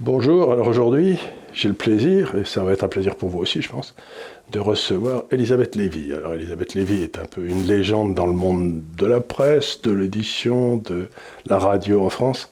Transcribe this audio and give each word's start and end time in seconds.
Bonjour, 0.00 0.52
alors 0.52 0.68
aujourd'hui, 0.68 1.18
j'ai 1.52 1.66
le 1.66 1.74
plaisir, 1.74 2.36
et 2.36 2.44
ça 2.44 2.62
va 2.62 2.70
être 2.70 2.84
un 2.84 2.88
plaisir 2.88 3.16
pour 3.16 3.30
vous 3.30 3.40
aussi, 3.40 3.62
je 3.62 3.68
pense, 3.68 3.96
de 4.52 4.60
recevoir 4.60 5.24
Elisabeth 5.32 5.74
Lévy. 5.74 6.12
Alors, 6.12 6.34
Elisabeth 6.34 6.74
Lévy 6.74 7.02
est 7.02 7.18
un 7.18 7.24
peu 7.24 7.44
une 7.44 7.66
légende 7.66 8.14
dans 8.14 8.28
le 8.28 8.32
monde 8.32 8.80
de 8.96 9.06
la 9.06 9.20
presse, 9.20 9.82
de 9.82 9.90
l'édition, 9.90 10.76
de 10.76 11.08
la 11.46 11.58
radio 11.58 12.00
en 12.04 12.10
France, 12.10 12.48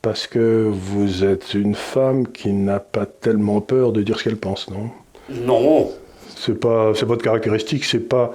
parce 0.00 0.26
que 0.26 0.66
vous 0.72 1.24
êtes 1.24 1.52
une 1.52 1.74
femme 1.74 2.26
qui 2.26 2.54
n'a 2.54 2.80
pas 2.80 3.04
tellement 3.04 3.60
peur 3.60 3.92
de 3.92 4.02
dire 4.02 4.18
ce 4.18 4.24
qu'elle 4.24 4.38
pense, 4.38 4.70
non? 4.70 4.88
Non. 5.28 5.90
C'est 6.44 6.58
pas, 6.58 6.92
c'est 6.96 7.06
votre 7.06 7.22
caractéristique, 7.22 7.84
c'est 7.84 8.00
pas 8.00 8.32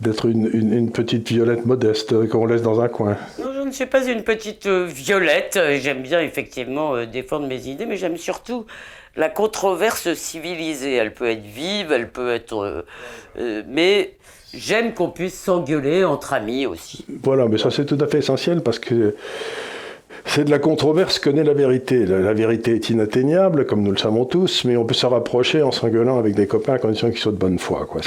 d'être 0.00 0.24
une, 0.26 0.48
une- 0.54 0.72
une 0.72 0.90
petite 0.90 1.28
violette 1.28 1.66
modeste 1.66 2.14
euh, 2.14 2.26
qu'on 2.26 2.46
laisse 2.46 2.62
dans 2.62 2.80
un 2.80 2.88
coin. 2.88 3.18
Non, 3.38 3.52
je 3.54 3.60
ne 3.66 3.70
suis 3.70 3.84
pas 3.86 4.02
une 4.06 4.22
petite 4.22 4.64
euh, 4.66 4.86
violette. 4.86 5.58
Euh, 5.58 5.78
J'aime 5.78 6.02
bien 6.02 6.20
effectivement 6.22 7.04
défendre 7.04 7.46
mes 7.46 7.68
idées, 7.68 7.84
mais 7.84 7.98
j'aime 7.98 8.16
surtout 8.16 8.64
la 9.16 9.28
controverse 9.28 10.14
civilisée. 10.14 10.94
Elle 10.94 11.12
peut 11.12 11.28
être 11.28 11.44
vive, 11.44 11.92
elle 11.92 12.08
peut 12.08 12.32
être... 12.32 12.56
euh, 12.64 12.82
euh, 13.38 13.62
mais 13.68 14.14
j'aime 14.54 14.94
qu'on 14.94 15.10
puisse 15.10 15.38
s'engueuler 15.38 16.04
entre 16.04 16.32
amis 16.32 16.64
aussi. 16.64 17.04
Voilà, 17.22 17.48
mais 17.48 17.58
ça 17.58 17.70
c'est 17.70 17.84
tout 17.84 17.98
à 18.00 18.06
fait 18.06 18.18
essentiel 18.18 18.62
parce 18.62 18.78
que 18.78 19.14
c'est 20.24 20.44
de 20.44 20.50
la 20.50 20.58
controverse 20.58 21.18
que 21.18 21.28
naît 21.30 21.44
la 21.44 21.52
vérité. 21.54 22.06
La, 22.06 22.20
la 22.20 22.32
vérité 22.32 22.74
est 22.74 22.90
inatteignable, 22.90 23.66
comme 23.66 23.82
nous 23.82 23.90
le 23.90 23.98
savons 23.98 24.24
tous, 24.24 24.64
mais 24.64 24.76
on 24.76 24.84
peut 24.84 24.94
se 24.94 25.04
rapprocher 25.06 25.62
en 25.62 25.72
s'engueulant 25.72 26.18
avec 26.18 26.34
des 26.34 26.46
copains 26.46 26.74
à 26.74 26.78
condition 26.78 27.10
qu'ils 27.10 27.18
soient 27.18 27.32
de 27.32 27.36
bonne 27.38 27.58
foi. 27.58 27.86
Quoi. 27.88 28.00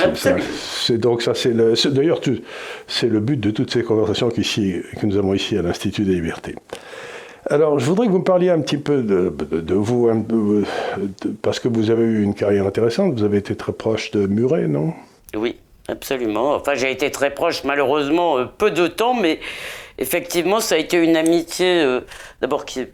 C'est, 0.55 0.97
donc 0.97 1.21
ça, 1.21 1.33
c'est 1.33 1.49
le, 1.53 1.75
c'est- 1.75 1.91
d'ailleurs 1.93 2.21
tout- 2.21 2.39
c'est 2.88 3.07
le 3.07 3.19
but 3.19 3.39
de 3.39 3.51
toutes 3.51 3.71
ces 3.71 3.83
conversations 3.83 4.29
qu'ici, 4.29 4.75
que 4.99 5.05
nous 5.05 5.17
avons 5.17 5.33
ici 5.33 5.57
à 5.57 5.61
l'Institut 5.61 6.03
des 6.03 6.13
libertés. 6.16 6.55
Alors, 7.47 7.77
je 7.77 7.85
voudrais 7.85 8.07
que 8.07 8.11
vous 8.11 8.19
me 8.19 8.23
parliez 8.23 8.50
un 8.50 8.59
petit 8.61 8.77
peu 8.77 9.03
de, 9.03 9.31
de- 9.52 9.59
de 9.61 9.73
vous, 9.75 10.07
un 10.09 10.19
peu, 10.22 10.63
de- 10.97 11.29
parce 11.44 11.59
que 11.59 11.67
vous 11.67 11.91
avez 11.91 12.03
eu 12.03 12.23
une 12.23 12.33
carrière 12.33 12.66
intéressante. 12.66 13.13
Vous 13.13 13.23
avez 13.23 13.38
été 13.38 13.55
très 13.55 13.73
proche 13.73 14.09
de 14.11 14.25
Muret, 14.25 14.67
non? 14.67 14.94
Oui, 15.35 15.57
absolument. 15.88 16.55
Enfin, 16.55 16.73
j'ai 16.73 16.89
été 16.91 17.11
très 17.11 17.29
proche, 17.31 17.63
malheureusement, 17.63 18.39
euh, 18.39 18.45
peu 18.57 18.72
de 18.72 18.88
temps, 18.88 19.13
mais 19.13 19.39
effectivement, 19.97 20.59
ça 20.59 20.75
a 20.75 20.77
été 20.77 20.97
une 20.97 21.17
amitié, 21.17 21.81
euh, 21.81 22.01
d'abord, 22.41 22.65
qui 22.65 22.85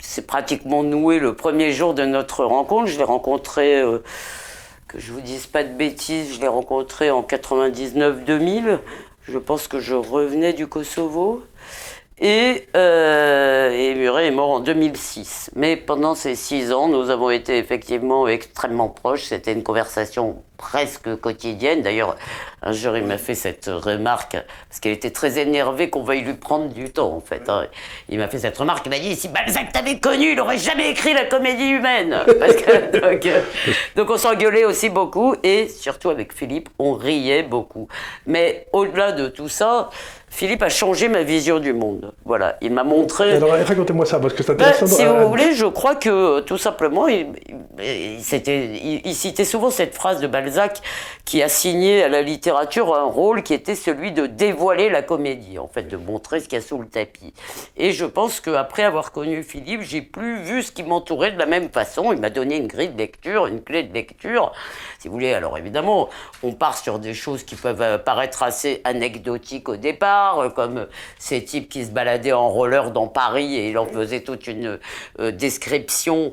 s'est 0.00 0.22
pratiquement 0.22 0.82
nouée 0.82 1.18
le 1.18 1.34
premier 1.34 1.72
jour 1.72 1.94
de 1.94 2.04
notre 2.04 2.44
rencontre. 2.44 2.86
Je 2.86 2.98
l'ai 2.98 3.04
rencontré, 3.04 3.80
euh, 3.80 3.98
que 4.88 4.98
je 4.98 5.12
vous 5.12 5.20
dise 5.20 5.46
pas 5.46 5.64
de 5.64 5.72
bêtises, 5.72 6.34
je 6.36 6.40
l'ai 6.40 6.48
rencontré 6.48 7.10
en 7.10 7.22
99-2000. 7.22 8.78
Je 9.26 9.38
pense 9.38 9.68
que 9.68 9.80
je 9.80 9.94
revenais 9.94 10.52
du 10.52 10.66
Kosovo. 10.66 11.42
Et, 12.20 12.68
euh, 12.76 13.70
et 13.72 13.94
Muret 13.96 14.28
est 14.28 14.30
mort 14.30 14.50
en 14.50 14.60
2006. 14.60 15.50
Mais 15.56 15.76
pendant 15.76 16.14
ces 16.14 16.36
six 16.36 16.72
ans, 16.72 16.88
nous 16.88 17.10
avons 17.10 17.30
été 17.30 17.58
effectivement 17.58 18.28
extrêmement 18.28 18.88
proches. 18.88 19.24
C'était 19.24 19.52
une 19.52 19.64
conversation 19.64 20.42
presque 20.68 21.14
quotidienne. 21.20 21.82
D'ailleurs, 21.82 22.16
un 22.62 22.72
jour, 22.72 22.96
il 22.96 23.04
m'a 23.04 23.18
fait 23.18 23.34
cette 23.34 23.66
remarque, 23.66 24.32
parce 24.68 24.80
qu'il 24.80 24.90
était 24.92 25.10
très 25.10 25.38
énervé 25.38 25.90
qu'on 25.90 26.02
veuille 26.02 26.22
lui 26.22 26.32
prendre 26.34 26.68
du 26.72 26.88
temps, 26.90 27.12
en 27.14 27.20
fait. 27.20 27.42
hein. 27.50 27.66
Il 28.08 28.18
m'a 28.18 28.28
fait 28.28 28.38
cette 28.38 28.56
remarque, 28.56 28.86
il 28.86 28.88
m'a 28.90 28.98
dit, 28.98 29.14
si 29.14 29.28
Balzac 29.28 29.72
t'avait 29.72 29.98
connu, 29.98 30.30
il 30.30 30.36
n'aurait 30.36 30.56
jamais 30.58 30.90
écrit 30.90 31.12
la 31.12 31.26
comédie 31.26 31.68
humaine. 31.68 32.16
Parce 32.40 32.54
que- 32.56 32.98
donc, 32.98 33.26
euh, 33.26 33.40
donc 33.96 34.08
on 34.10 34.16
s'engueulait 34.16 34.64
aussi 34.64 34.88
beaucoup, 34.88 35.34
et 35.42 35.68
surtout 35.68 36.08
avec 36.08 36.32
Philippe, 36.34 36.70
on 36.78 36.94
riait 36.94 37.42
beaucoup. 37.42 37.86
Mais 38.26 38.66
au-delà 38.72 39.12
de 39.12 39.28
tout 39.28 39.48
ça, 39.50 39.90
Philippe 40.30 40.62
a 40.64 40.68
changé 40.68 41.06
ma 41.08 41.22
vision 41.22 41.60
du 41.60 41.72
monde. 41.72 42.12
Voilà, 42.24 42.56
il 42.60 42.72
m'a 42.72 42.82
montré... 42.82 43.34
Alors, 43.34 43.52
racontez-moi 43.52 44.04
ça, 44.04 44.18
parce 44.18 44.34
que 44.34 44.42
c'est 44.42 44.54
Ben, 44.56 44.64
intéressant. 44.66 44.86
si 44.96 45.04
Euh, 45.04 45.12
vous 45.22 45.28
voulez, 45.28 45.54
je 45.54 45.66
crois 45.66 45.94
que 45.94 46.40
tout 46.40 46.58
simplement, 46.58 47.06
il, 47.06 47.26
il- 47.80 48.20
c'était- 48.20 48.64
il- 48.82 49.02
il 49.04 49.14
citait 49.14 49.44
souvent 49.44 49.70
cette 49.70 49.94
phrase 49.94 50.18
de 50.20 50.26
Balzac 50.26 50.53
qui 51.24 51.42
a 51.42 51.48
signé 51.48 52.02
à 52.02 52.08
la 52.08 52.22
littérature 52.22 52.94
un 52.94 53.04
rôle 53.04 53.42
qui 53.42 53.54
était 53.54 53.74
celui 53.74 54.12
de 54.12 54.26
dévoiler 54.26 54.90
la 54.90 55.02
comédie, 55.02 55.58
en 55.58 55.68
fait, 55.68 55.84
de 55.84 55.96
montrer 55.96 56.40
ce 56.40 56.48
qu'il 56.48 56.58
y 56.58 56.62
a 56.62 56.64
sous 56.64 56.78
le 56.78 56.86
tapis. 56.86 57.32
Et 57.76 57.92
je 57.92 58.04
pense 58.04 58.40
qu'après 58.40 58.82
avoir 58.82 59.12
connu 59.12 59.42
Philippe, 59.42 59.82
j'ai 59.82 60.02
plus 60.02 60.42
vu 60.42 60.62
ce 60.62 60.72
qui 60.72 60.82
m'entourait 60.82 61.32
de 61.32 61.38
la 61.38 61.46
même 61.46 61.70
façon. 61.70 62.12
Il 62.12 62.20
m'a 62.20 62.30
donné 62.30 62.56
une 62.56 62.66
grille 62.66 62.88
de 62.88 62.98
lecture, 62.98 63.46
une 63.46 63.62
clé 63.62 63.82
de 63.82 63.92
lecture. 63.92 64.52
Si 64.98 65.08
vous 65.08 65.14
voulez, 65.14 65.32
alors 65.32 65.58
évidemment, 65.58 66.08
on 66.42 66.52
part 66.52 66.76
sur 66.76 66.98
des 66.98 67.14
choses 67.14 67.44
qui 67.44 67.56
peuvent 67.56 67.82
euh, 67.82 67.98
paraître 67.98 68.42
assez 68.42 68.80
anecdotiques 68.84 69.68
au 69.68 69.76
départ, 69.76 70.38
euh, 70.38 70.48
comme 70.50 70.86
ces 71.18 71.44
types 71.44 71.68
qui 71.68 71.84
se 71.84 71.90
baladaient 71.90 72.32
en 72.32 72.48
roller 72.48 72.90
dans 72.90 73.08
Paris 73.08 73.56
et 73.56 73.70
il 73.70 73.78
en 73.78 73.86
faisait 73.86 74.20
toute 74.20 74.46
une 74.46 74.78
euh, 75.20 75.30
description. 75.30 76.32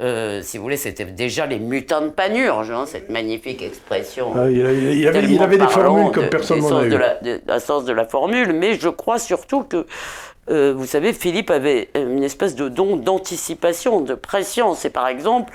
Euh, 0.00 0.40
si 0.42 0.56
vous 0.56 0.64
voulez, 0.64 0.76
c'était 0.78 1.04
déjà 1.04 1.46
les 1.46 1.58
mutins 1.58 2.00
de 2.00 2.08
Panurge, 2.08 2.70
hein, 2.70 2.86
cette 2.86 3.08
magnifique 3.10 3.62
expression. 3.62 4.32
Ah, 4.34 4.50
il, 4.50 4.64
avait, 4.66 4.96
il 4.96 5.10
tellement 5.12 5.42
avait 5.42 5.58
des 5.58 5.68
formules 5.68 6.10
comme 6.12 6.24
de- 6.24 6.28
personne 6.28 6.60
n'en 6.60 6.78
a 6.78 6.86
eu. 6.86 6.88
de 6.88 6.96
la, 6.96 7.14
de 7.20 7.40
la 7.46 7.60
sens 7.60 7.84
de 7.84 7.92
la 7.92 8.04
formule, 8.06 8.52
mais 8.52 8.74
je 8.78 8.88
crois 8.88 9.18
surtout 9.18 9.62
que, 9.62 9.86
euh, 10.50 10.72
vous 10.76 10.86
savez, 10.86 11.12
Philippe 11.12 11.50
avait 11.50 11.90
une 11.94 12.24
espèce 12.24 12.56
de 12.56 12.68
don 12.68 12.96
d'anticipation, 12.96 14.00
de 14.00 14.14
préscience. 14.14 14.84
Et 14.84 14.90
par 14.90 15.06
exemple, 15.06 15.52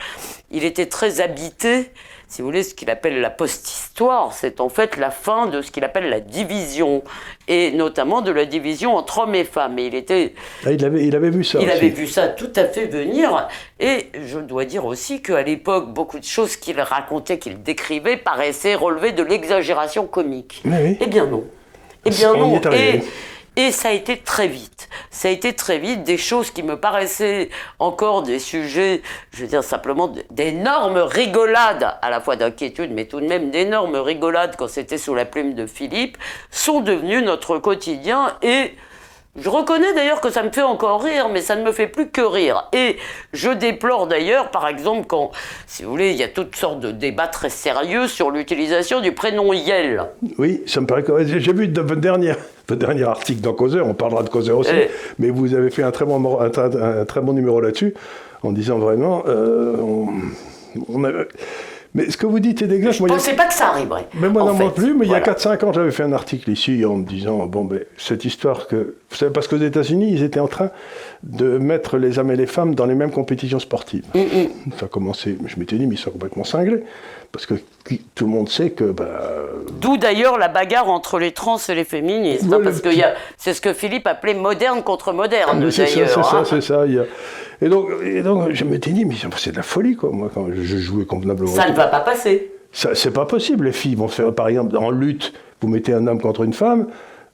il 0.52 0.64
était 0.64 0.86
très 0.86 1.20
habité, 1.20 1.92
si 2.30 2.42
vous 2.42 2.48
voulez, 2.50 2.64
ce 2.64 2.74
qu'il 2.74 2.90
appelle 2.90 3.22
la 3.22 3.30
post-histoire, 3.30 4.34
c'est 4.34 4.60
en 4.60 4.68
fait 4.70 4.98
la 4.98 5.12
fin 5.12 5.48
de 5.48 5.62
ce 5.62 5.72
qu'il 5.72 5.84
appelle 5.86 6.10
la 6.10 6.20
division, 6.20 7.04
et 7.48 7.72
notamment 7.72 8.22
de 8.22 8.32
la 8.32 8.46
division 8.46 8.96
entre 8.98 9.20
hommes 9.20 9.36
et 9.36 9.46
femmes. 9.46 9.80
Et 9.80 9.86
il 9.86 9.96
était 9.96 10.34
Ah, 10.66 10.72
il, 10.74 10.84
avait, 10.84 11.06
il 11.06 11.16
avait 11.16 11.30
vu 11.30 11.44
ça 11.44 11.60
il 11.62 11.68
aussi. 11.68 11.78
avait 11.78 11.90
vu 11.90 12.06
ça 12.06 12.28
tout 12.28 12.52
à 12.58 12.66
fait 12.66 12.86
venir. 12.86 13.48
Et 13.80 14.08
je 14.26 14.40
dois 14.40 14.66
dire 14.66 14.86
aussi 14.86 15.22
qu'à 15.22 15.42
l'époque, 15.42 15.94
beaucoup 15.94 16.20
de 16.20 16.26
choses 16.26 16.58
qu'il 16.58 16.82
racontait, 16.82 17.40
qu'il 17.40 17.64
décrivait, 17.64 18.18
paraissaient 18.18 18.76
relever 18.76 19.14
de 19.14 19.24
l'exagération 19.24 20.06
comique. 20.06 20.62
Oui. 20.66 20.98
Eh 21.00 21.08
bien 21.08 21.26
non. 21.28 21.46
Eh 22.06 22.10
bien 22.10 22.34
On 22.34 22.38
non. 22.38 22.62
Et, 23.58 23.72
ça 23.72 23.90
a 23.90 23.92
été 23.92 24.18
très 24.18 24.48
vite. 24.48 24.88
Ça 25.10 25.30
a 25.30 25.32
été 25.32 25.54
très 25.54 25.80
vite 25.80 26.04
des 26.04 26.18
choses 26.18 26.52
qui 26.52 26.62
me 26.62 26.80
paraissaient 26.80 27.50
encore 27.80 28.22
des 28.22 28.38
sujets, 28.38 29.02
je 29.32 29.42
veux 29.42 29.48
dire 29.48 29.64
simplement 29.64 30.14
d'énormes 30.30 31.00
rigolades, 31.00 31.98
à 32.02 32.10
la 32.12 32.22
fois 32.22 32.36
d'inquiétude, 32.36 32.92
mais 32.92 33.06
tout 33.06 33.20
de 33.20 33.26
même 33.26 33.50
d'énormes 33.50 33.96
rigolades 33.96 34.56
quand 34.58 34.68
c'était 34.68 35.00
sous 35.00 35.16
la 35.16 35.26
plume 35.26 35.56
de 35.56 35.66
Philippe, 35.66 36.20
sont 36.52 36.82
devenues 36.82 37.24
notre 37.24 37.58
quotidien 37.58 38.38
et 38.44 38.76
je 39.40 39.50
reconnais 39.50 39.94
d'ailleurs 39.94 40.20
que 40.22 40.30
ça 40.30 40.42
me 40.44 40.50
fait 40.52 40.64
encore 40.64 41.04
rire, 41.04 41.30
mais 41.32 41.42
ça 41.42 41.56
ne 41.56 41.64
me 41.64 41.72
fait 41.72 41.88
plus 41.88 42.08
que 42.10 42.22
rire. 42.22 42.70
Et 42.74 42.98
je 43.34 43.50
déplore 43.52 44.08
d'ailleurs, 44.08 44.50
par 44.50 44.68
exemple, 44.68 45.06
quand, 45.08 45.32
si 45.68 45.84
vous 45.84 45.92
voulez, 45.92 46.12
il 46.12 46.18
y 46.18 46.24
a 46.24 46.28
toutes 46.28 46.56
sortes 46.56 46.80
de 46.80 46.92
débats 46.92 47.28
très 47.28 47.50
sérieux 47.50 48.08
sur 48.08 48.32
l'utilisation 48.32 49.00
du 49.00 49.12
prénom 49.12 49.54
Yel. 49.54 50.04
Oui, 50.38 50.64
ça 50.66 50.82
me 50.82 50.88
paraît 50.88 51.04
correct. 51.04 51.28
J'ai 51.38 51.54
vu 51.54 51.68
de- 51.68 51.82
votre 51.82 52.02
dernier, 52.02 52.34
votre 52.68 52.80
dernier 52.80 53.04
article 53.04 53.42
dans 53.42 53.54
Causeur, 53.54 53.86
on 53.88 53.94
parlera 53.94 54.24
de 54.24 54.30
Causeur 54.30 54.58
aussi, 54.58 54.72
Eh. 54.74 54.90
mais 55.20 55.30
vous 55.30 55.54
avez 55.54 55.70
fait 55.70 55.84
un 55.84 55.92
très 55.92 56.06
bon, 56.06 56.40
un, 56.42 57.06
très 57.06 57.22
bon 57.22 57.34
numéro 57.34 57.62
là-dessus, 57.62 57.94
en 58.44 58.52
disant 58.52 58.80
vraiment, 58.80 59.24
euh, 59.28 59.76
on, 59.80 60.08
on 60.90 61.04
a- 61.04 61.12
mais 61.94 62.10
ce 62.10 62.18
que 62.18 62.26
vous 62.26 62.40
dites 62.40 62.62
est 62.62 62.72
exact. 62.72 62.92
Je 62.94 63.04
a- 63.04 63.08
pensais 63.08 63.36
pas 63.36 63.46
que 63.46 63.54
ça 63.54 63.68
arriverait. 63.70 64.08
Mais 64.20 64.30
moi 64.30 64.44
non 64.44 64.56
fait. 64.56 64.70
plus, 64.74 64.94
mais 64.94 65.06
Voilà. 65.06 65.24
il 65.24 65.28
y 65.28 65.30
a 65.30 65.34
4-5 65.34 65.64
ans, 65.66 65.74
j'avais 65.74 65.92
fait 65.92 66.04
un 66.04 66.14
article 66.14 66.50
ici 66.52 66.84
en 66.86 66.98
me 66.98 67.06
disant, 67.06 67.46
bon, 67.48 67.66
ben, 67.66 67.80
cette 67.98 68.26
histoire 68.26 68.68
que... 68.68 68.96
Vous 69.10 69.16
savez, 69.16 69.32
parce 69.32 69.48
qu'aux 69.48 69.58
États-Unis, 69.58 70.12
ils 70.12 70.24
étaient 70.24 70.40
en 70.40 70.48
train 70.48 70.70
de 71.24 71.58
mettre 71.58 71.98
les 71.98 72.20
hommes 72.20 72.32
et 72.32 72.36
les 72.36 72.46
femmes 72.48 72.76
dans 72.76 72.86
les 72.86 72.96
mêmes 72.96 73.12
compétitions 73.12 73.60
sportives. 73.60 74.06
Mm, 74.14 74.20
mm. 74.20 74.72
Ça 74.80 74.86
a 74.86 74.90
commencé, 74.90 75.38
je 75.46 75.58
m'étais 75.60 75.78
dit, 75.78 75.88
mais 75.88 75.96
ils 75.96 76.00
sont 76.00 76.12
complètement 76.12 76.44
cinglés. 76.44 76.84
Parce 77.32 77.46
que 77.46 77.56
qui- 77.88 78.02
tout 78.16 78.26
le 78.26 78.32
monde 78.32 78.50
sait 78.50 78.72
que... 78.72 78.86
bah, 78.86 79.06
D'où 79.80 79.98
d'ailleurs 79.98 80.38
la 80.38 80.48
bagarre 80.48 80.90
entre 80.90 81.20
les 81.20 81.32
trans 81.32 81.58
et 81.70 81.76
les 81.76 81.84
féministes, 81.84 82.46
hein, 82.52 82.60
parce 82.64 82.82
que 82.82 82.90
c'est 83.38 83.54
ce 83.54 83.62
que 83.62 83.74
Philippe 83.74 84.08
appelait 84.08 84.34
moderne 84.34 84.82
contre 84.84 85.14
moderne 85.14 85.60
Mais 85.64 85.72
c'est 85.72 85.88
ça, 85.88 86.08
c'est 86.08 86.24
ça, 86.24 86.38
hein. 86.38 86.44
c'est 86.46 86.62
ça. 86.62 86.86
il 86.86 86.96
y 86.96 87.00
a- 87.00 87.06
Et, 87.62 87.70
donc, 87.70 87.90
et 88.04 88.22
donc, 88.22 88.52
je 88.52 88.64
m'étais 88.64 88.92
dit, 88.92 89.06
mais 89.06 89.16
c'est 89.38 89.52
de 89.52 89.58
la 89.58 89.64
folie, 89.64 89.96
quoi, 89.96 90.10
moi, 90.12 90.30
quand 90.34 90.48
je 90.52 90.78
jouais 90.78 91.06
convenablement. 91.06 91.52
Ça 91.52 91.70
ne 91.70 91.76
va 91.76 91.88
pas 91.88 92.00
passer. 92.02 92.52
Ça, 92.72 92.94
c'est 92.94 93.12
pas 93.12 93.26
possible. 93.26 93.66
Les 93.66 93.72
filles 93.72 93.96
vont 93.96 94.08
se 94.08 94.22
faire, 94.22 94.34
par 94.34 94.48
exemple, 94.48 94.78
en 94.78 94.92
lutte, 94.92 95.34
vous 95.62 95.68
mettez 95.68 95.94
un 95.94 96.06
homme 96.08 96.22
contre 96.22 96.44
une 96.44 96.54
femme, 96.54 96.88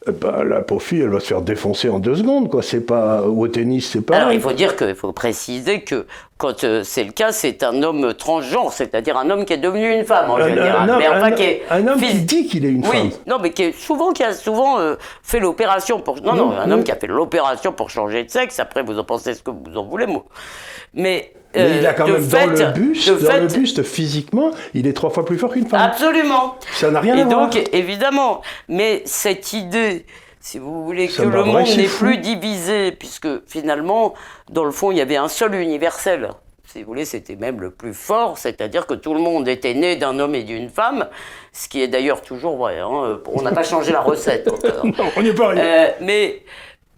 eh 0.08 0.12
ben, 0.12 0.44
la 0.44 0.62
pauvre 0.62 0.82
fille, 0.82 1.02
elle 1.02 1.10
va 1.10 1.20
se 1.20 1.28
faire 1.28 1.42
défoncer 1.42 1.90
en 1.90 2.00
deux 2.00 2.16
secondes, 2.16 2.50
quoi. 2.50 2.62
C'est 2.62 2.86
pas, 2.86 3.24
ou 3.24 3.44
au 3.44 3.48
tennis, 3.48 3.90
c'est 3.92 4.02
pas. 4.02 4.18
Alors 4.18 4.32
il 4.32 4.42
faut 4.42 4.54
dire 4.54 4.76
qu'il 4.76 4.96
faut 4.96 5.12
préciser 5.12 5.82
que 5.82 6.06
quand 6.38 6.64
euh, 6.64 6.82
c'est 6.84 7.04
le 7.04 7.12
cas, 7.12 7.32
c'est 7.32 7.64
un 7.64 7.84
homme 7.84 8.14
transgenre, 8.14 8.74
c'est-à-dire 8.74 9.18
un 9.18 9.30
homme 9.30 9.46
qui 9.46 9.54
est 9.54 9.58
devenu 9.58 9.94
une 9.94 10.04
femme 10.06 10.30
en 10.30 10.38
un, 10.38 10.50
général. 10.50 10.90
un 10.90 10.94
homme, 10.94 11.00
mais 11.00 11.08
enfin 11.08 11.32
qui 11.32 11.44
est 11.44 11.64
un 11.70 11.88
homme 11.88 12.00
qui 12.00 12.14
dit 12.22 12.48
qu'il 12.48 12.66
est 12.66 12.70
une 12.70 12.84
femme. 12.84 13.08
Oui, 13.08 13.16
non, 13.28 13.38
mais 13.42 13.52
qui 13.52 13.64
est 13.64 13.72
souvent, 13.72 14.12
qui 14.12 14.24
a 14.24 14.34
souvent 14.34 14.80
euh, 14.80 14.96
fait 15.22 15.40
l'opération 15.40 16.00
pour. 16.00 16.22
Non, 16.22 16.36
non, 16.36 16.54
Mmh, 16.54 16.60
un 16.60 16.72
homme 16.72 16.84
qui 16.84 16.92
a 16.92 16.96
fait 16.96 17.08
l'opération 17.08 17.72
pour 17.72 17.90
changer 17.90 18.24
de 18.24 18.30
sexe. 18.30 18.60
Après, 18.60 18.84
vous 18.84 19.00
en 19.00 19.04
pensez 19.04 19.34
ce 19.34 19.44
que 19.44 19.52
vous 19.52 19.78
en 19.78 19.86
voulez, 19.86 20.06
moi. 20.06 20.26
Mais, 20.94 21.34
Mais 21.56 21.62
euh, 21.62 21.78
il 21.80 21.88
a 21.88 21.94
quand 21.94 22.08
même 22.08 22.24
fait, 22.24 22.48
dans 22.48 22.68
le 22.68 22.72
buste, 22.74 23.08
le 23.08 23.48
buste 23.48 23.84
physiquement, 23.84 24.52
il 24.74 24.88
est 24.88 24.94
trois 24.94 25.10
fois 25.10 25.24
plus 25.26 25.38
fort 25.38 25.52
qu'une 25.54 25.68
femme. 25.68 25.82
Absolument. 25.82 26.56
Ça 26.74 26.90
n'a 26.90 27.00
rien 27.00 27.16
Et 27.18 27.22
à 27.22 27.26
voir. 27.26 27.50
donc, 27.50 27.70
évidemment, 27.74 28.42
mais 28.68 29.04
cette 29.06 29.54
idée, 29.54 30.06
si 30.40 30.58
vous 30.60 30.84
voulez, 30.84 31.08
Ça 31.08 31.24
que 31.24 31.30
le 31.30 31.44
monde 31.44 31.68
n'est 31.78 31.88
plus 31.88 32.18
divisé, 32.18 32.92
puisque 32.92 33.28
finalement, 33.48 34.14
dans 34.52 34.64
le 34.66 34.72
fond, 34.72 34.92
il 34.92 34.98
y 34.98 35.02
avait 35.02 35.16
un 35.16 35.28
seul 35.28 35.54
universel. 35.56 36.30
si 36.66 36.82
vous 36.82 36.88
voulez, 36.88 37.06
c'était 37.06 37.36
même 37.36 37.62
le 37.62 37.70
plus 37.70 37.94
fort, 37.94 38.38
c'est-à-dire 38.40 38.88
que 38.88 38.96
tout 38.96 39.14
le 39.14 39.20
monde 39.20 39.48
était 39.48 39.76
né 39.76 39.96
d'un 39.96 40.18
homme 40.20 40.34
et 40.34 40.44
d'une 40.44 40.70
femme, 40.70 41.08
ce 41.52 41.70
qui 41.70 41.82
est 41.84 41.88
d'ailleurs 41.88 42.22
toujours 42.22 42.58
vrai. 42.58 42.80
Hein. 42.80 43.20
On 43.32 43.42
n'a 43.44 43.52
pas 43.52 43.64
changé 43.64 43.92
la 43.92 44.02
recette 44.02 44.48
non, 44.84 45.06
on 45.16 45.22
n'y 45.22 45.30
est 45.30 45.34
pas 45.36 45.46
arrivé. 45.48 45.62
Euh, 45.64 45.88
mais 46.02 46.42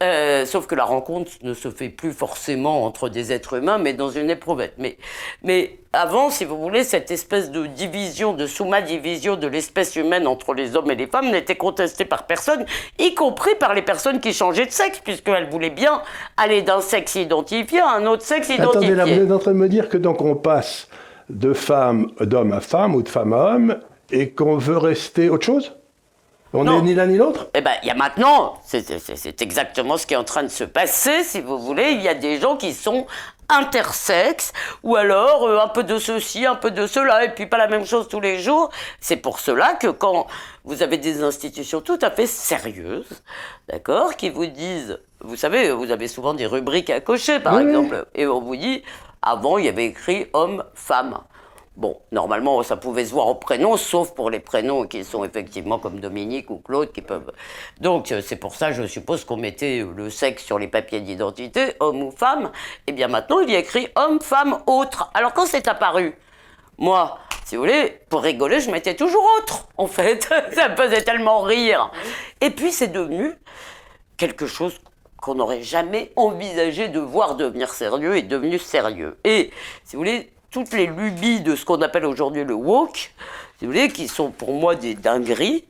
euh, 0.03 0.45
sauf 0.45 0.67
que 0.67 0.75
la 0.75 0.83
rencontre 0.83 1.31
ne 1.43 1.53
se 1.53 1.69
fait 1.69 1.87
plus 1.87 2.11
forcément 2.11 2.83
entre 2.83 3.07
des 3.07 3.31
êtres 3.31 3.57
humains, 3.57 3.77
mais 3.77 3.93
dans 3.93 4.09
une 4.09 4.29
éprouvette. 4.29 4.73
Mais, 4.77 4.97
mais 5.41 5.79
avant, 5.93 6.29
si 6.29 6.43
vous 6.43 6.59
voulez, 6.59 6.83
cette 6.83 7.11
espèce 7.11 7.49
de 7.49 7.65
division, 7.65 8.33
de 8.33 8.45
souma-division 8.45 9.37
de 9.37 9.47
l'espèce 9.47 9.95
humaine 9.95 10.27
entre 10.27 10.53
les 10.53 10.75
hommes 10.75 10.91
et 10.91 10.95
les 10.95 11.07
femmes 11.07 11.31
n'était 11.31 11.55
contestée 11.55 12.03
par 12.03 12.27
personne, 12.27 12.65
y 12.99 13.15
compris 13.15 13.55
par 13.55 13.73
les 13.73 13.81
personnes 13.81 14.19
qui 14.19 14.33
changeaient 14.33 14.65
de 14.65 14.71
sexe, 14.71 14.99
puisqu'elles 14.99 15.49
voulaient 15.49 15.69
bien 15.69 16.01
aller 16.35 16.61
d'un 16.61 16.81
sexe 16.81 17.15
identifié 17.15 17.79
à 17.79 17.91
un 17.91 18.05
autre 18.05 18.23
sexe 18.23 18.49
identifié. 18.49 18.91
Attendez, 18.91 18.95
là, 18.95 19.05
vous 19.05 19.23
êtes 19.23 19.31
en 19.31 19.39
train 19.39 19.53
de 19.53 19.57
me 19.57 19.69
dire 19.69 19.87
que 19.87 19.97
donc 19.97 20.19
on 20.19 20.35
passe 20.35 20.89
de 21.29 21.53
femme, 21.53 22.11
d'homme 22.19 22.51
à 22.51 22.59
femme 22.59 22.95
ou 22.95 23.01
de 23.01 23.09
femme 23.09 23.31
à 23.31 23.53
homme, 23.53 23.79
et 24.11 24.31
qu'on 24.31 24.57
veut 24.57 24.77
rester 24.77 25.29
autre 25.29 25.45
chose? 25.45 25.73
On 26.55 26.63
n'est 26.63 26.81
ni 26.81 26.95
l'un 26.95 27.07
ni 27.07 27.17
l'autre? 27.17 27.47
Eh 27.53 27.61
bien, 27.61 27.73
il 27.83 27.87
y 27.87 27.91
a 27.91 27.95
maintenant, 27.95 28.59
c'est 28.63 29.41
exactement 29.41 29.97
ce 29.97 30.05
qui 30.05 30.13
est 30.13 30.17
en 30.17 30.23
train 30.23 30.43
de 30.43 30.49
se 30.49 30.63
passer, 30.63 31.23
si 31.23 31.41
vous 31.41 31.59
voulez. 31.59 31.91
Il 31.91 32.01
y 32.01 32.07
a 32.07 32.13
des 32.13 32.39
gens 32.39 32.55
qui 32.55 32.73
sont 32.73 33.05
intersexes, 33.47 34.53
ou 34.81 34.95
alors 34.95 35.43
euh, 35.43 35.59
un 35.59 35.67
peu 35.67 35.83
de 35.83 35.99
ceci, 35.99 36.47
un 36.47 36.55
peu 36.55 36.71
de 36.71 36.87
cela, 36.87 37.25
et 37.25 37.29
puis 37.29 37.45
pas 37.45 37.59
la 37.59 37.67
même 37.67 37.85
chose 37.85 38.07
tous 38.07 38.19
les 38.19 38.39
jours. 38.39 38.71
C'est 38.99 39.17
pour 39.17 39.39
cela 39.39 39.73
que 39.73 39.87
quand 39.87 40.25
vous 40.63 40.81
avez 40.81 40.97
des 40.97 41.21
institutions 41.21 41.79
tout 41.81 41.99
à 42.01 42.09
fait 42.09 42.25
sérieuses, 42.25 43.21
d'accord, 43.69 44.15
qui 44.15 44.31
vous 44.31 44.47
disent, 44.47 44.99
vous 45.21 45.35
savez, 45.35 45.71
vous 45.71 45.91
avez 45.91 46.07
souvent 46.07 46.33
des 46.33 46.47
rubriques 46.47 46.89
à 46.89 47.01
cocher, 47.01 47.39
par 47.39 47.59
exemple, 47.59 48.07
et 48.15 48.25
on 48.25 48.41
vous 48.41 48.55
dit, 48.55 48.83
avant, 49.21 49.59
il 49.59 49.65
y 49.65 49.69
avait 49.69 49.85
écrit 49.85 50.27
homme, 50.33 50.63
femme. 50.73 51.19
Bon, 51.77 51.99
normalement, 52.13 52.63
ça 52.63 52.77
pouvait 52.77 53.03
se 53.03 53.11
voir 53.11 53.27
au 53.27 53.35
prénom, 53.35 53.75
sauf 53.75 54.13
pour 54.13 54.29
les 54.29 54.39
prénoms 54.39 54.87
qui 54.87 55.03
sont 55.03 55.25
effectivement 55.25 55.77
comme 55.77 55.99
Dominique 55.99 56.49
ou 56.49 56.59
Claude 56.59 56.93
qui 56.93 57.01
peuvent. 57.01 57.33
Donc, 57.81 58.13
euh, 58.13 58.21
c'est 58.21 58.37
pour 58.37 58.55
ça, 58.55 58.71
je 58.71 58.87
suppose 58.87 59.25
qu'on 59.25 59.35
mettait 59.35 59.85
le 59.95 60.09
sexe 60.09 60.45
sur 60.45 60.57
les 60.57 60.69
papiers 60.69 61.01
d'identité, 61.01 61.73
homme 61.81 62.01
ou 62.01 62.11
femme. 62.11 62.45
Et 62.45 62.81
eh 62.87 62.91
bien 62.93 63.09
maintenant, 63.09 63.39
il 63.41 63.49
y 63.49 63.55
a 63.57 63.59
écrit 63.59 63.89
homme, 63.97 64.21
femme, 64.21 64.59
autre. 64.67 65.11
Alors, 65.13 65.33
quand 65.33 65.45
c'est 65.45 65.67
apparu, 65.67 66.17
moi, 66.77 67.19
si 67.43 67.57
vous 67.57 67.63
voulez, 67.63 67.99
pour 68.09 68.21
rigoler, 68.21 68.61
je 68.61 68.71
mettais 68.71 68.95
toujours 68.95 69.27
autre, 69.37 69.67
en 69.77 69.87
fait. 69.87 70.23
ça 70.53 70.69
me 70.69 70.77
faisait 70.77 71.03
tellement 71.03 71.41
rire. 71.41 71.91
Et 72.39 72.51
puis, 72.51 72.71
c'est 72.71 72.87
devenu 72.87 73.33
quelque 74.15 74.47
chose 74.47 74.79
qu'on 75.21 75.35
n'aurait 75.35 75.61
jamais 75.61 76.13
envisagé 76.15 76.87
de 76.87 76.99
voir 76.99 77.35
devenir 77.35 77.73
sérieux 77.73 78.15
et 78.15 78.21
devenu 78.21 78.59
sérieux. 78.59 79.17
Et, 79.25 79.51
si 79.83 79.95
vous 79.95 80.01
voulez, 80.01 80.31
toutes 80.55 80.71
les 80.71 80.87
lubies 80.87 81.41
de 81.41 81.53
ce 81.53 81.65
qu'on 81.65 81.81
appelle 81.81 82.05
aujourd'hui 82.05 82.45
le 82.45 82.53
woke, 82.53 83.11
si 83.59 83.65
vous 83.65 83.73
voulez, 83.73 83.89
qui 83.89 84.07
sont 84.07 84.31
pour 84.31 84.53
moi 84.53 84.75
des 84.75 84.95
dingueries, 84.95 85.65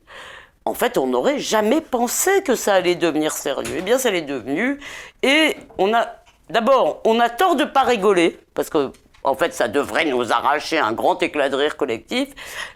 en 0.64 0.76
fait, 0.76 1.00
on 1.00 1.08
n'aurait 1.08 1.40
jamais 1.40 1.82
pensé 1.82 2.44
que 2.44 2.54
ça 2.54 2.76
allait 2.76 2.94
devenir 2.94 3.32
sérieux. 3.32 3.78
Eh 3.80 3.82
bien, 3.82 3.98
ça 3.98 4.12
l'est 4.12 4.22
devenu. 4.22 4.80
Et 5.24 5.56
on 5.80 5.92
a, 5.96 6.06
d'abord, 6.52 7.02
on 7.04 7.20
a 7.20 7.30
tort 7.30 7.56
de 7.56 7.64
pas 7.64 7.82
rigoler, 7.82 8.38
parce 8.54 8.70
que, 8.70 8.92
en 9.24 9.34
fait, 9.34 9.56
ça 9.56 9.68
devrait 9.68 10.06
nous 10.06 10.32
arracher 10.32 10.78
un 10.78 10.94
grand 10.94 11.22
éclat 11.24 11.50
de 11.50 11.56
rire 11.56 11.78
collectif. 11.78 12.30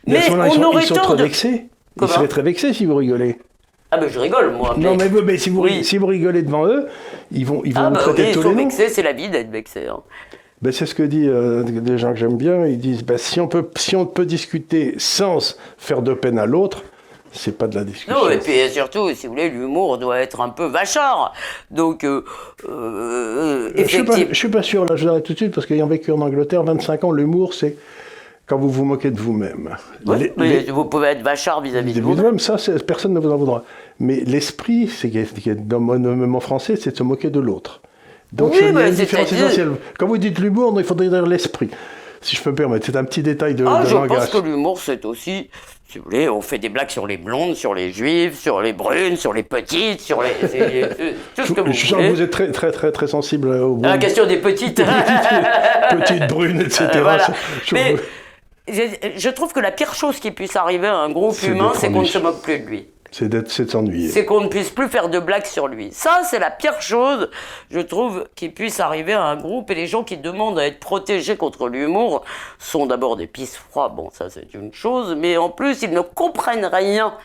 Mais, 0.07 0.31
on 0.31 0.63
aurait 0.63 0.87
tort 0.87 1.15
de. 1.15 1.21
Vexés. 1.21 1.67
Ils 2.01 2.07
seraient 2.07 2.27
très 2.27 2.41
vexés 2.41 2.73
si 2.73 2.87
vous 2.87 2.95
rigolez. 2.95 3.37
Ah 3.91 3.97
ben 3.97 4.07
je 4.07 4.19
rigole 4.19 4.51
moi. 4.51 4.75
Non 4.77 4.95
mais, 4.95 5.09
mais 5.09 5.37
si, 5.37 5.49
vous, 5.49 5.67
si 5.83 5.97
vous 5.97 6.05
rigolez 6.05 6.43
devant 6.43 6.65
eux, 6.67 6.87
ils 7.31 7.45
vont, 7.45 7.63
ils 7.65 7.73
vont 7.73 7.81
ah 7.81 7.89
vous 7.89 7.95
bah 7.95 8.01
traiter 8.01 8.21
oui, 8.21 8.35
de 8.35 8.41
tous 8.41 8.49
les 8.49 8.55
vexé, 8.55 8.87
c'est 8.87 9.01
la 9.01 9.13
vie 9.13 9.29
d'être 9.29 9.49
vexé. 9.49 9.87
Hein. 9.87 10.01
Ben, 10.61 10.73
c'est 10.73 10.85
ce 10.85 10.93
que 10.93 11.03
disent 11.03 11.29
euh, 11.29 11.63
des 11.63 11.97
gens 11.97 12.11
que 12.11 12.19
j'aime 12.19 12.37
bien. 12.37 12.65
Ils 12.65 12.79
disent 12.79 13.03
ben, 13.03 13.17
si, 13.17 13.39
on 13.39 13.47
peut, 13.47 13.69
si 13.77 13.95
on 13.95 14.05
peut 14.05 14.25
discuter 14.25 14.95
sans 14.97 15.57
faire 15.77 16.01
de 16.01 16.13
peine 16.13 16.37
à 16.37 16.45
l'autre, 16.45 16.83
c'est 17.31 17.57
pas 17.57 17.67
de 17.67 17.75
la 17.75 17.83
discussion. 17.83 18.13
Non, 18.13 18.29
et 18.29 18.39
puis 18.39 18.53
surtout, 18.69 19.13
si 19.13 19.27
vous 19.27 19.33
voulez, 19.33 19.49
l'humour 19.49 19.97
doit 19.97 20.19
être 20.19 20.41
un 20.41 20.49
peu 20.49 20.65
vachard. 20.65 21.33
Donc, 21.71 22.03
euh, 22.03 22.23
euh, 22.67 23.71
je, 23.75 23.83
suis 23.83 24.03
pas, 24.03 24.15
je 24.17 24.33
suis 24.33 24.49
pas 24.49 24.63
sûr, 24.63 24.85
là, 24.85 24.95
je 24.95 25.05
l'arrête 25.05 25.23
tout 25.23 25.33
de 25.33 25.37
suite, 25.37 25.53
parce 25.53 25.67
qu'ayant 25.67 25.87
vécu 25.87 26.11
en 26.11 26.21
Angleterre 26.21 26.63
25 26.63 27.03
ans, 27.03 27.11
l'humour, 27.11 27.53
c'est 27.53 27.77
quand 28.47 28.57
vous 28.57 28.69
vous 28.69 28.83
moquez 28.83 29.11
de 29.11 29.19
vous-même. 29.19 29.77
Oui, 30.07 30.31
mais 30.35 30.63
vous 30.63 30.85
pouvez 30.85 31.09
être 31.09 31.21
vachard 31.21 31.61
vis-à-vis 31.61 31.93
de 31.93 32.01
vous-même. 32.01 32.39
Ça, 32.39 32.55
personne 32.85 33.13
ne 33.13 33.19
vous 33.19 33.31
en 33.31 33.37
voudra. 33.37 33.63
Mais 33.99 34.21
l'esprit, 34.25 34.87
c'est 34.87 35.09
dans 35.67 35.79
mon 35.79 36.39
français, 36.39 36.75
c'est 36.75 36.91
de 36.91 36.97
se 36.97 37.03
moquer 37.03 37.29
de 37.29 37.39
l'autre. 37.39 37.81
Donc 38.31 38.53
oui, 38.53 38.91
différence 38.91 39.31
essentielle. 39.31 39.71
Quand 39.97 40.07
vous 40.07 40.17
dites 40.17 40.39
l'humour, 40.39 40.73
il 40.77 40.83
faudrait 40.83 41.09
dire 41.09 41.25
l'esprit. 41.25 41.69
Si 42.21 42.35
je 42.35 42.41
peux 42.41 42.51
me 42.51 42.55
permettre, 42.55 42.85
c'est 42.85 42.97
un 42.97 43.05
petit 43.05 43.23
détail 43.23 43.55
de, 43.55 43.65
ah, 43.65 43.81
de 43.81 43.87
je 43.87 43.93
langage. 43.93 44.17
pense 44.17 44.29
que 44.29 44.45
l'humour, 44.45 44.79
c'est 44.79 45.05
aussi, 45.05 45.49
si 45.87 45.97
vous 45.97 46.03
voulez, 46.03 46.27
on 46.27 46.41
fait 46.41 46.57
des 46.57 46.67
blagues 46.67 46.89
sur 46.89 47.07
les 47.07 47.15
blondes, 47.15 47.55
sur 47.55 47.73
les 47.73 47.91
juives, 47.91 48.35
sur 48.35 48.61
les 48.61 48.73
brunes, 48.73 49.15
sur 49.15 49.31
les 49.33 49.43
petites, 49.43 50.01
sur 50.01 50.21
les. 50.21 50.31
tout 51.35 51.45
ce 51.45 51.53
que 51.53 51.61
vous 51.61 51.71
je 51.71 51.87
sens 51.87 51.97
que 51.97 52.09
vous 52.09 52.21
êtes 52.21 52.29
très, 52.29 52.51
très, 52.51 52.71
très, 52.71 52.91
très 52.91 53.07
sensible 53.07 53.49
au 53.49 53.79
À 53.83 53.89
la 53.89 53.97
question 53.97 54.25
des 54.25 54.37
petites. 54.37 54.75
petites, 54.75 55.99
petites 55.99 56.27
brunes, 56.27 56.61
etc. 56.61 56.87
Voilà. 57.01 57.27
Mais 57.71 57.95
je, 58.67 58.81
je, 59.15 59.29
trouve 59.29 59.53
que 59.53 59.59
la 59.59 59.71
pire 59.71 59.95
chose 59.95 60.19
qui 60.19 60.31
puisse 60.31 60.55
arriver 60.55 60.87
à 60.87 60.97
un 60.97 61.09
groupe 61.09 61.41
humain, 61.41 61.71
c'est 61.75 61.89
qu'on 61.89 62.01
ne 62.01 62.07
se 62.07 62.17
moque 62.17 62.41
plus 62.41 62.59
de 62.59 62.65
lui. 62.65 62.87
C'est 63.11 63.29
de 63.29 63.43
s'ennuyer. 63.47 64.09
C'est 64.09 64.25
qu'on 64.25 64.41
ne 64.41 64.47
puisse 64.47 64.69
plus 64.69 64.87
faire 64.87 65.09
de 65.09 65.19
blagues 65.19 65.45
sur 65.45 65.67
lui. 65.67 65.91
Ça, 65.91 66.21
c'est 66.23 66.39
la 66.39 66.51
pire 66.51 66.81
chose, 66.81 67.29
je 67.71 67.79
trouve, 67.79 68.27
qui 68.35 68.49
puisse 68.49 68.79
arriver 68.79 69.13
à 69.13 69.23
un 69.23 69.35
groupe. 69.35 69.71
Et 69.71 69.75
les 69.75 69.87
gens 69.87 70.03
qui 70.03 70.17
demandent 70.17 70.59
à 70.59 70.65
être 70.65 70.79
protégés 70.79 71.35
contre 71.35 71.69
l'humour 71.69 72.23
sont 72.59 72.85
d'abord 72.85 73.15
des 73.15 73.27
pisse 73.27 73.57
froids. 73.57 73.89
Bon, 73.89 74.09
ça, 74.11 74.29
c'est 74.29 74.53
une 74.53 74.73
chose. 74.73 75.15
Mais 75.15 75.37
en 75.37 75.49
plus, 75.49 75.81
ils 75.81 75.91
ne 75.91 76.01
comprennent 76.01 76.65
rien. 76.65 77.15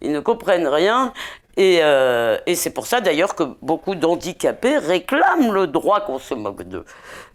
Ils 0.00 0.12
ne 0.12 0.20
comprennent 0.20 0.68
rien. 0.68 1.12
Et, 1.56 1.80
euh, 1.82 2.38
et 2.46 2.54
c'est 2.54 2.70
pour 2.70 2.86
ça 2.86 3.00
d'ailleurs 3.00 3.34
que 3.34 3.42
beaucoup 3.60 3.94
d'handicapés 3.94 4.78
réclament 4.78 5.52
le 5.52 5.66
droit 5.66 6.00
qu'on 6.00 6.18
se 6.18 6.34
moque 6.34 6.62
d'eux. 6.62 6.84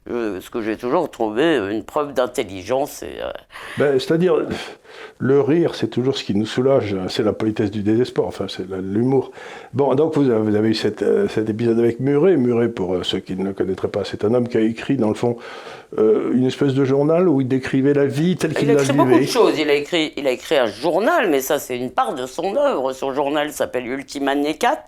Euh, 0.09 0.39
ce 0.41 0.49
que 0.49 0.61
j'ai 0.61 0.77
toujours 0.77 1.09
trouvé 1.09 1.57
une 1.71 1.83
preuve 1.83 2.13
d'intelligence. 2.13 3.03
Euh, 3.03 3.31
ben, 3.77 3.99
C'est-à-dire, 3.99 4.35
le 5.19 5.41
rire, 5.41 5.75
c'est 5.75 5.89
toujours 5.89 6.17
ce 6.17 6.23
qui 6.23 6.33
nous 6.33 6.45
soulage, 6.45 6.95
c'est 7.09 7.23
la 7.23 7.33
politesse 7.33 7.71
du 7.71 7.83
désespoir, 7.83 8.27
enfin, 8.27 8.45
c'est 8.47 8.65
l'humour. 8.69 9.31
Bon, 9.73 9.93
donc 9.95 10.15
vous 10.15 10.29
avez, 10.29 10.69
eu 10.69 10.77
euh, 11.01 11.27
cet 11.27 11.49
épisode 11.49 11.79
avec 11.79 11.99
Muret. 11.99 12.37
Muret, 12.37 12.69
pour 12.69 13.03
ceux 13.03 13.19
qui 13.19 13.35
ne 13.35 13.45
le 13.45 13.53
connaîtraient 13.53 13.89
pas, 13.89 14.03
c'est 14.05 14.23
un 14.23 14.33
homme 14.33 14.47
qui 14.47 14.57
a 14.57 14.61
écrit, 14.61 14.95
dans 14.95 15.09
le 15.09 15.15
fond, 15.15 15.37
une 15.97 16.45
espèce 16.45 16.73
de 16.73 16.85
journal 16.85 17.27
où 17.27 17.41
il 17.41 17.47
décrivait 17.47 17.93
la 17.93 18.05
vie 18.05 18.35
telle 18.35 18.53
qu'il 18.53 18.67
la 18.67 18.75
vivait. 18.75 18.93
Il 18.93 18.99
a 18.99 19.03
écrit 19.03 19.11
beaucoup 19.11 19.25
de 19.25 19.29
choses. 19.29 19.59
Il 19.59 19.69
a 19.69 19.73
écrit, 19.73 20.13
il 20.15 20.27
a 20.27 20.31
écrit 20.31 20.57
un 20.57 20.67
journal, 20.67 21.29
mais 21.29 21.41
ça, 21.41 21.59
c'est 21.59 21.77
une 21.77 21.91
part 21.91 22.13
de 22.13 22.25
son 22.25 22.55
œuvre. 22.55 22.93
Son 22.93 23.13
journal 23.13 23.51
s'appelle 23.51 23.87
Ultima 23.87 24.35
Necat, 24.35 24.85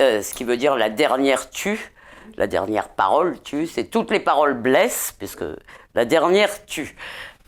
ce 0.00 0.34
qui 0.34 0.44
veut 0.44 0.56
dire 0.56 0.76
la 0.76 0.90
dernière 0.90 1.48
tue 1.50 1.92
la 2.36 2.46
dernière 2.46 2.88
parole 2.88 3.40
tue, 3.42 3.66
c'est 3.66 3.84
toutes 3.84 4.10
les 4.10 4.20
paroles 4.20 4.54
blessent, 4.54 5.14
puisque 5.18 5.44
la 5.94 6.04
dernière 6.04 6.64
tue. 6.66 6.96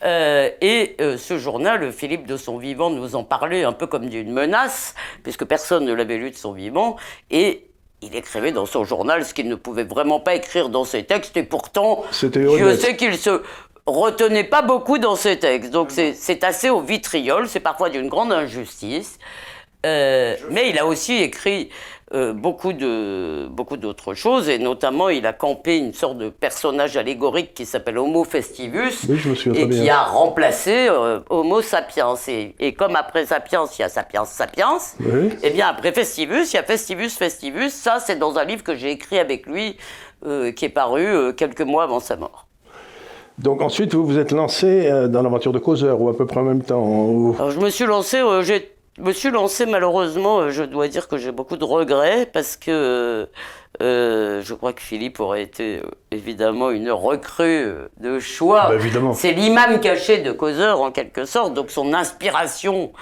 Euh, 0.05 0.51
et 0.61 0.97
euh, 1.01 1.17
ce 1.17 1.39
journal, 1.39 1.93
Philippe 1.93 2.27
de 2.27 2.37
son 2.37 2.59
vivant 2.59 2.91
nous 2.91 3.17
en 3.17 3.25
parlait 3.25 3.65
un 3.65 3.73
peu 3.73 3.87
comme 3.87 4.09
d'une 4.09 4.33
menace, 4.33 4.95
puisque 5.23 5.45
personne 5.45 5.85
ne 5.85 5.93
l'avait 5.93 6.19
lu 6.19 6.31
de 6.31 6.37
son 6.37 6.53
vivant, 6.53 6.97
et 7.31 7.69
il 8.01 8.15
écrivait 8.15 8.53
dans 8.53 8.67
son 8.67 8.85
journal 8.85 9.25
ce 9.25 9.35
qu'il 9.35 9.49
ne 9.49 9.57
pouvait 9.57 9.85
vraiment 9.85 10.21
pas 10.21 10.35
écrire 10.37 10.69
dans 10.69 10.85
ses 10.85 11.05
textes, 11.05 11.37
et 11.37 11.43
pourtant, 11.43 12.05
je 12.13 12.77
sais 12.79 12.97
qu'il 12.97 13.17
se 13.19 13.43
retenait 13.87 14.45
pas 14.45 14.63
beaucoup 14.63 14.99
dans 14.99 15.17
ses 15.17 15.39
textes. 15.39 15.73
Donc 15.73 15.91
c'est 15.91 16.45
assez 16.45 16.71
au 16.71 16.81
vitriol, 16.81 17.49
c'est 17.49 17.61
parfois 17.61 17.91
d'une 17.91 18.09
grande 18.09 18.33
injustice. 18.33 19.19
Euh, 19.87 20.37
mais 20.51 20.71
il 20.71 20.79
a 20.79 20.87
aussi 20.87 21.23
écrit 21.23 21.71
euh, 22.15 22.33
beaucoup 22.33 22.73
de 22.73 23.49
beaucoup 23.51 23.77
d'autres 23.77 24.15
choses 24.15 24.49
et 24.49 24.59
notamment 24.59 25.11
il 25.11 25.27
a 25.27 25.35
campé 25.35 25.77
une 25.77 25.93
sorte 25.93 26.17
de 26.17 26.31
personnage 26.31 26.97
allégorique 26.97 27.53
qui 27.53 27.67
s'appelle 27.67 27.99
Homo 27.99 28.25
festivus 28.25 29.07
et 29.55 29.69
qui 29.69 29.91
a 29.91 30.05
remplacé 30.05 30.89
euh, 30.89 31.21
Homo 31.29 31.61
sapiens. 31.61 32.15
Et, 32.27 32.73
comme 32.73 32.97
après 32.97 33.27
sapiens 33.27 33.67
il 33.79 33.83
y 33.83 33.85
a 33.85 33.91
sapiens 33.91 34.25
sapiens 34.25 34.79
et 35.01 35.31
eh 35.43 35.51
bien 35.51 35.69
après 35.69 35.93
festivus 35.93 36.51
il 36.51 36.55
y 36.55 36.59
a 36.59 36.63
festivus 36.63 37.11
festivus. 37.11 37.75
Ça 37.75 37.99
c'est 38.01 38.19
dans 38.19 38.39
un 38.39 38.45
livre 38.45 38.63
que 38.63 38.75
j'ai 38.75 38.91
écrit 38.91 39.19
avec 39.19 39.45
lui 39.45 39.77
euh, 40.25 40.51
qui 40.53 40.65
est 40.65 40.71
paru 40.71 41.35
quelques 41.37 41.61
mois 41.61 41.83
avant 41.83 42.01
sa 42.01 42.17
mort. 42.17 42.47
Donc 43.39 43.61
ensuite, 43.61 43.95
vous 43.95 44.05
vous 44.05 44.19
êtes 44.19 44.33
lancé 44.33 44.91
dans 45.11 45.23
l'aventure 45.23 45.53
de 45.53 45.61
causeur, 45.61 46.01
ou 46.01 46.09
à 46.09 46.17
peu 46.17 46.27
près 46.27 46.41
en 46.41 46.45
même 46.45 46.63
temps 46.63 47.35
Alors, 47.39 47.51
Je 47.53 47.61
me 47.61 47.71
suis 47.71 47.85
lancé, 47.85 48.21
j'ai 48.43 48.78
me 48.99 49.13
suis 49.13 49.31
lancé 49.31 49.67
malheureusement, 49.67 50.41
euh, 50.41 50.51
je 50.51 50.63
dois 50.65 50.89
dire 50.89 51.09
que 51.09 51.17
j'ai 51.17 51.33
beaucoup 51.33 51.57
de 51.57 51.65
regrets 51.65 52.27
parce 52.27 52.57
que 52.57 53.29
euh, 53.83 54.43
je 54.43 54.55
crois 54.55 54.73
que 54.73 54.83
Philippe 54.83 55.21
aurait 55.21 55.43
été 55.43 55.79
euh, 55.79 55.91
évidemment 56.11 56.71
une 56.71 56.91
recrue 56.91 57.69
de 57.99 58.19
choix. 58.19 58.69
Bah, 58.69 59.13
C'est 59.15 59.33
l'imam 59.33 59.81
caché 59.81 60.19
de 60.19 60.33
Causeur 60.33 60.81
en 60.81 60.91
quelque 60.91 61.25
sorte, 61.25 61.55
donc 61.55 61.71
son 61.71 61.93
inspiration 61.95 62.93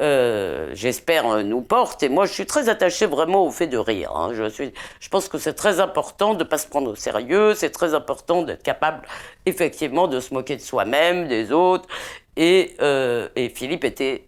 euh, 0.00 0.70
j'espère, 0.74 1.42
nous 1.44 1.60
porte. 1.60 2.02
Et 2.02 2.08
moi, 2.08 2.26
je 2.26 2.32
suis 2.32 2.46
très 2.46 2.68
attaché 2.68 3.06
vraiment 3.06 3.44
au 3.44 3.50
fait 3.50 3.66
de 3.66 3.78
rire. 3.78 4.12
hein. 4.14 4.30
Je, 4.32 4.48
suis, 4.48 4.72
je 5.00 5.08
pense 5.08 5.28
que 5.28 5.38
c'est 5.38 5.54
très 5.54 5.80
important 5.80 6.34
de 6.34 6.44
ne 6.44 6.48
pas 6.48 6.58
se 6.58 6.68
prendre 6.68 6.90
au 6.92 6.94
sérieux. 6.94 7.54
C'est 7.54 7.70
très 7.70 7.94
important 7.94 8.42
d'être 8.42 8.62
capable, 8.62 9.02
effectivement, 9.46 10.06
de 10.06 10.20
se 10.20 10.32
moquer 10.32 10.56
de 10.56 10.60
soi-même, 10.60 11.26
des 11.26 11.50
autres. 11.50 11.88
Et, 12.36 12.76
euh, 12.80 13.28
et 13.34 13.48
Philippe 13.48 13.84
était 13.84 14.22
euh, 14.24 14.27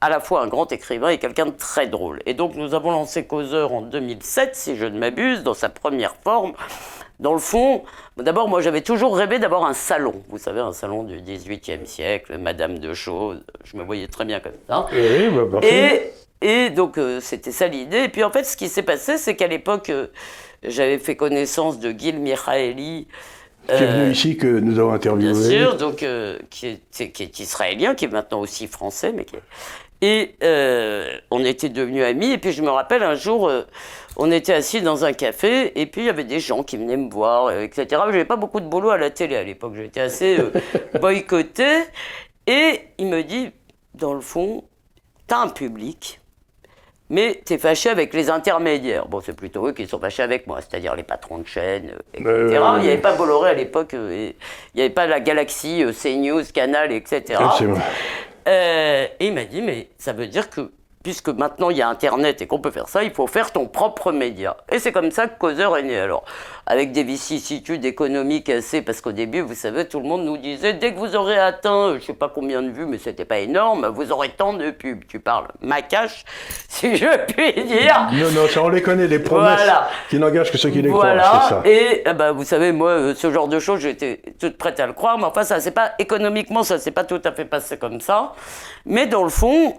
à 0.00 0.08
la 0.08 0.20
fois 0.20 0.42
un 0.42 0.46
grand 0.46 0.70
écrivain 0.72 1.10
et 1.10 1.18
quelqu'un 1.18 1.46
de 1.46 1.50
très 1.50 1.86
drôle. 1.86 2.20
Et 2.26 2.34
donc 2.34 2.54
nous 2.54 2.74
avons 2.74 2.90
lancé 2.90 3.24
Causeur 3.24 3.72
en 3.72 3.82
2007, 3.82 4.56
si 4.56 4.76
je 4.76 4.86
ne 4.86 4.98
m'abuse, 4.98 5.42
dans 5.42 5.54
sa 5.54 5.68
première 5.68 6.14
forme. 6.24 6.52
Dans 7.18 7.34
le 7.34 7.38
fond, 7.38 7.82
d'abord 8.16 8.48
moi 8.48 8.62
j'avais 8.62 8.80
toujours 8.80 9.14
rêvé 9.14 9.38
d'avoir 9.38 9.66
un 9.66 9.74
salon. 9.74 10.22
Vous 10.30 10.38
savez, 10.38 10.60
un 10.60 10.72
salon 10.72 11.02
du 11.02 11.20
18e 11.20 11.84
siècle, 11.84 12.38
Madame 12.38 12.78
de 12.78 12.94
Chose, 12.94 13.42
je 13.64 13.76
me 13.76 13.82
voyais 13.82 14.08
très 14.08 14.24
bien 14.24 14.40
comme 14.40 14.54
ça. 14.66 14.86
Bah. 14.90 15.60
Et, 15.62 16.12
et 16.40 16.70
donc 16.70 16.96
euh, 16.96 17.20
c'était 17.20 17.52
ça 17.52 17.66
l'idée. 17.66 18.04
Et 18.04 18.08
puis 18.08 18.24
en 18.24 18.30
fait 18.30 18.44
ce 18.44 18.56
qui 18.56 18.70
s'est 18.70 18.82
passé, 18.82 19.18
c'est 19.18 19.36
qu'à 19.36 19.48
l'époque, 19.48 19.90
euh, 19.90 20.06
j'avais 20.62 20.98
fait 20.98 21.16
connaissance 21.16 21.78
de 21.78 21.90
Gil 21.90 22.18
Mihaeli. 22.18 23.06
Qui 23.76 23.82
est 23.84 23.86
venu 23.86 24.10
ici, 24.12 24.36
que 24.36 24.46
nous 24.46 24.78
avons 24.78 24.92
interviewé. 24.92 25.32
Bien 25.32 25.64
sûr, 25.68 25.76
donc, 25.76 26.02
euh, 26.02 26.38
qui, 26.50 26.66
est, 26.66 27.10
qui 27.12 27.22
est 27.22 27.38
israélien, 27.40 27.94
qui 27.94 28.04
est 28.06 28.08
maintenant 28.08 28.40
aussi 28.40 28.66
français, 28.66 29.12
mais 29.12 29.24
qui 29.24 29.36
est- 29.36 29.42
Et 30.02 30.34
euh, 30.42 31.10
on 31.30 31.44
était 31.44 31.68
devenus 31.68 32.02
amis, 32.04 32.30
et 32.32 32.38
puis 32.38 32.52
je 32.52 32.62
me 32.62 32.70
rappelle 32.70 33.02
un 33.02 33.14
jour, 33.16 33.48
euh, 33.48 33.62
on 34.16 34.30
était 34.32 34.54
assis 34.54 34.80
dans 34.80 35.04
un 35.04 35.12
café, 35.12 35.78
et 35.78 35.84
puis 35.86 36.00
il 36.02 36.06
y 36.06 36.10
avait 36.10 36.24
des 36.24 36.40
gens 36.40 36.62
qui 36.62 36.78
venaient 36.78 36.96
me 36.96 37.10
voir, 37.10 37.46
euh, 37.48 37.60
etc. 37.60 37.86
J'avais 38.06 38.24
pas 38.24 38.36
beaucoup 38.36 38.60
de 38.60 38.66
boulot 38.66 38.90
à 38.90 38.96
la 38.98 39.10
télé 39.10 39.36
à 39.36 39.42
l'époque, 39.42 39.74
j'étais 39.76 40.00
assez 40.00 40.38
euh, 40.38 40.50
boycotté, 41.00 41.82
et 42.46 42.80
il 42.98 43.06
me 43.08 43.22
dit, 43.22 43.50
dans 43.94 44.14
le 44.14 44.20
fond, 44.22 44.64
t'as 45.26 45.38
un 45.42 45.48
public, 45.48 46.19
mais 47.10 47.42
t'es 47.44 47.58
fâché 47.58 47.90
avec 47.90 48.14
les 48.14 48.30
intermédiaires. 48.30 49.06
Bon, 49.06 49.20
c'est 49.20 49.34
plutôt 49.34 49.66
eux 49.66 49.72
qui 49.72 49.86
sont 49.86 49.98
fâchés 49.98 50.22
avec 50.22 50.46
moi, 50.46 50.60
c'est-à-dire 50.60 50.94
les 50.94 51.02
patrons 51.02 51.38
de 51.38 51.46
chaînes, 51.46 51.90
euh, 51.90 52.46
etc. 52.46 52.62
Euh, 52.62 52.76
il 52.78 52.82
n'y 52.82 52.88
avait 52.88 52.98
pas 52.98 53.14
Bolloré 53.14 53.50
à 53.50 53.54
l'époque, 53.54 53.94
euh, 53.94 54.30
il 54.74 54.76
n'y 54.76 54.82
avait 54.82 54.94
pas 54.94 55.06
la 55.06 55.18
Galaxie, 55.18 55.84
CNews, 55.92 56.44
Canal, 56.54 56.92
etc. 56.92 57.40
Euh, 58.48 59.06
et 59.18 59.26
il 59.26 59.34
m'a 59.34 59.44
dit, 59.44 59.60
mais 59.60 59.88
ça 59.98 60.12
veut 60.12 60.28
dire 60.28 60.48
que, 60.48 60.70
puisque 61.02 61.28
maintenant 61.30 61.70
il 61.70 61.78
y 61.78 61.82
a 61.82 61.88
Internet 61.88 62.42
et 62.42 62.46
qu'on 62.46 62.58
peut 62.58 62.70
faire 62.70 62.88
ça, 62.88 63.02
il 63.02 63.10
faut 63.10 63.26
faire 63.26 63.52
ton 63.52 63.66
propre 63.66 64.12
média. 64.12 64.56
Et 64.70 64.78
c'est 64.78 64.92
comme 64.92 65.10
ça 65.10 65.28
que 65.28 65.38
Causeur 65.38 65.76
est 65.78 65.82
né. 65.82 65.98
Alors, 65.98 66.24
avec 66.66 66.92
des 66.92 67.02
vicissitudes 67.04 67.84
économiques 67.84 68.50
assez, 68.50 68.82
parce 68.82 69.00
qu'au 69.00 69.12
début, 69.12 69.40
vous 69.40 69.54
savez, 69.54 69.88
tout 69.88 69.98
le 69.98 70.06
monde 70.06 70.24
nous 70.24 70.36
disait, 70.36 70.74
dès 70.74 70.92
que 70.92 70.98
vous 70.98 71.16
aurez 71.16 71.38
atteint, 71.38 71.96
je 71.98 72.04
sais 72.04 72.12
pas 72.12 72.28
combien 72.28 72.60
de 72.62 72.70
vues, 72.70 72.84
mais 72.84 72.98
c'était 72.98 73.24
pas 73.24 73.38
énorme, 73.38 73.86
vous 73.86 74.12
aurez 74.12 74.28
tant 74.30 74.52
de 74.52 74.70
pubs. 74.70 75.04
Tu 75.08 75.20
parles 75.20 75.48
ma 75.60 75.80
cash, 75.82 76.24
si 76.68 76.96
je 76.96 77.06
puis 77.32 77.64
dire. 77.64 78.08
Non, 78.12 78.30
non, 78.42 78.48
ça, 78.48 78.62
on 78.62 78.68
les 78.68 78.82
connaît, 78.82 79.06
les 79.08 79.18
promesses 79.18 79.56
Voilà. 79.56 79.88
qui 80.10 80.18
n'engagent 80.18 80.52
que 80.52 80.58
ceux 80.58 80.70
qui 80.70 80.82
les 80.82 80.90
croient, 80.90 81.06
Voilà, 81.06 81.42
c'est 81.44 81.48
ça. 81.48 81.62
et 81.64 82.02
eh 82.06 82.12
ben, 82.12 82.32
vous 82.32 82.44
savez, 82.44 82.72
moi, 82.72 82.90
euh, 82.90 83.14
ce 83.14 83.32
genre 83.32 83.48
de 83.48 83.58
choses, 83.58 83.80
j'étais 83.80 84.20
toute 84.38 84.58
prête 84.58 84.78
à 84.80 84.86
le 84.86 84.92
croire, 84.92 85.16
mais 85.16 85.24
enfin, 85.24 85.44
ça 85.44 85.60
c'est 85.60 85.70
pas 85.70 85.92
économiquement, 85.98 86.62
ça 86.62 86.78
s'est 86.78 86.90
pas 86.90 87.04
tout 87.04 87.20
à 87.24 87.32
fait 87.32 87.46
passé 87.46 87.78
comme 87.78 88.00
ça. 88.00 88.34
Mais 88.84 89.06
dans 89.06 89.22
le 89.24 89.30
fond, 89.30 89.74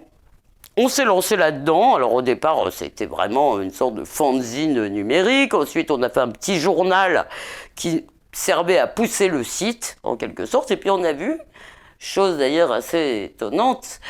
on 0.76 0.88
s'est 0.88 1.04
lancé 1.04 1.36
là-dedans. 1.36 1.94
Alors 1.94 2.12
au 2.12 2.22
départ, 2.22 2.66
euh, 2.66 2.70
c'était 2.70 3.06
vraiment 3.06 3.60
une 3.60 3.70
sorte 3.70 3.94
de 3.94 4.04
fanzine 4.04 4.86
numérique. 4.86 5.54
Ensuite, 5.54 5.90
on 5.90 6.02
a 6.02 6.08
fait 6.08 6.20
un 6.20 6.28
petit 6.28 6.58
journal 6.58 7.26
qui 7.74 8.06
servait 8.32 8.78
à 8.78 8.86
pousser 8.86 9.28
le 9.28 9.44
site, 9.44 9.96
en 10.02 10.16
quelque 10.16 10.46
sorte. 10.46 10.70
Et 10.70 10.76
puis 10.76 10.90
on 10.90 11.04
a 11.04 11.12
vu, 11.12 11.38
chose 11.98 12.38
d'ailleurs 12.38 12.72
assez 12.72 13.30
étonnante, 13.32 14.00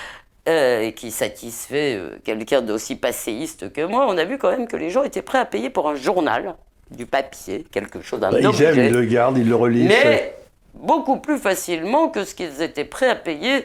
euh, 0.48 0.80
et 0.82 0.92
qui 0.92 1.10
satisfait 1.10 1.96
euh, 1.96 2.18
quelqu'un 2.24 2.62
d'aussi 2.62 2.96
passéiste 2.96 3.72
que 3.72 3.84
moi, 3.84 4.06
on 4.08 4.18
a 4.18 4.24
vu 4.24 4.38
quand 4.38 4.50
même 4.50 4.66
que 4.66 4.76
les 4.76 4.90
gens 4.90 5.04
étaient 5.04 5.22
prêts 5.22 5.38
à 5.38 5.44
payer 5.44 5.70
pour 5.70 5.88
un 5.88 5.94
journal, 5.94 6.56
du 6.90 7.06
papier, 7.06 7.64
quelque 7.70 8.00
chose, 8.00 8.22
un 8.22 8.30
Bah, 8.30 8.40
ils 8.40 8.62
aiment, 8.62 8.86
ils 8.86 8.92
le 8.92 9.04
gardent, 9.04 9.38
ils 9.38 9.48
le 9.48 9.54
relisent. 9.54 9.88
mais 9.88 10.34
beaucoup 10.74 11.18
plus 11.18 11.38
facilement 11.38 12.08
que 12.08 12.24
ce 12.24 12.34
qu'ils 12.34 12.60
étaient 12.60 12.84
prêts 12.84 13.08
à 13.08 13.14
payer 13.14 13.64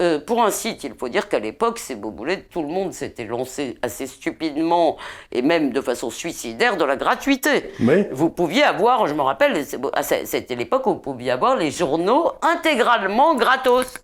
euh, 0.00 0.18
pour 0.18 0.42
un 0.42 0.50
site. 0.50 0.84
Il 0.84 0.94
faut 0.94 1.08
dire 1.08 1.28
qu'à 1.28 1.38
l'époque, 1.38 1.78
ces 1.78 1.94
boboulets, 1.96 2.42
tout 2.50 2.62
le 2.62 2.68
monde 2.68 2.92
s'était 2.92 3.24
lancé 3.26 3.76
assez 3.82 4.06
stupidement 4.06 4.96
et 5.30 5.42
même 5.42 5.72
de 5.72 5.80
façon 5.80 6.10
suicidaire 6.10 6.76
dans 6.76 6.86
la 6.86 6.96
gratuité. 6.96 7.70
Mais 7.80 8.08
Vous 8.12 8.30
pouviez 8.30 8.62
avoir, 8.62 9.06
je 9.06 9.14
me 9.14 9.22
rappelle, 9.22 9.64
ah, 9.92 10.02
c'était 10.02 10.54
l'époque 10.56 10.86
où 10.86 10.94
vous 10.94 10.98
pouviez 11.00 11.30
avoir 11.30 11.56
les 11.56 11.70
journaux 11.70 12.32
intégralement 12.42 13.34
gratos. 13.34 13.94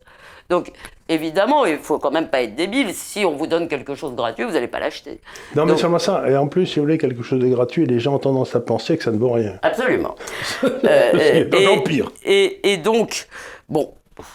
Donc, 0.51 0.73
évidemment, 1.11 1.67
il 1.67 1.77
faut 1.77 1.99
quand 1.99 2.11
même 2.11 2.29
pas 2.29 2.41
être 2.43 2.55
débile. 2.55 2.95
Si 2.95 3.23
on 3.25 3.33
vous 3.37 3.47
donne 3.47 3.69
quelque 3.69 3.95
chose 3.95 4.13
de 4.13 4.17
gratuit, 4.17 4.45
vous 4.45 4.53
n'allez 4.53 4.67
pas 4.67 4.81
l'acheter. 4.81 5.21
non, 5.55 5.65
mais 5.67 5.73
Donc- 5.73 5.81
seulement 5.81 5.99
ça. 5.99 6.25
Et 6.27 6.37
en 6.39 6.49
plus, 6.49 6.65
si 6.67 6.77
vous 6.79 6.87
voulez 6.87 6.97
quelque 6.97 7.23
chose 7.23 7.39
de 7.41 7.49
gratuit, 7.49 7.85
les 7.85 7.99
gens 8.01 8.15
ont 8.15 8.19
tendance 8.19 8.57
à 8.57 8.61
penser 8.61 8.97
que 8.97 9.05
ça 9.05 9.11
ne 9.11 9.19
vaut 9.19 9.33
rien. 9.33 9.59
Absolument. 9.63 10.15
Euh, 10.65 11.11
C'est 11.19 11.55
et-. 11.55 12.05
Et, 12.25 12.73
et 12.73 12.77
donc, 12.79 13.27
bon, 13.69 13.93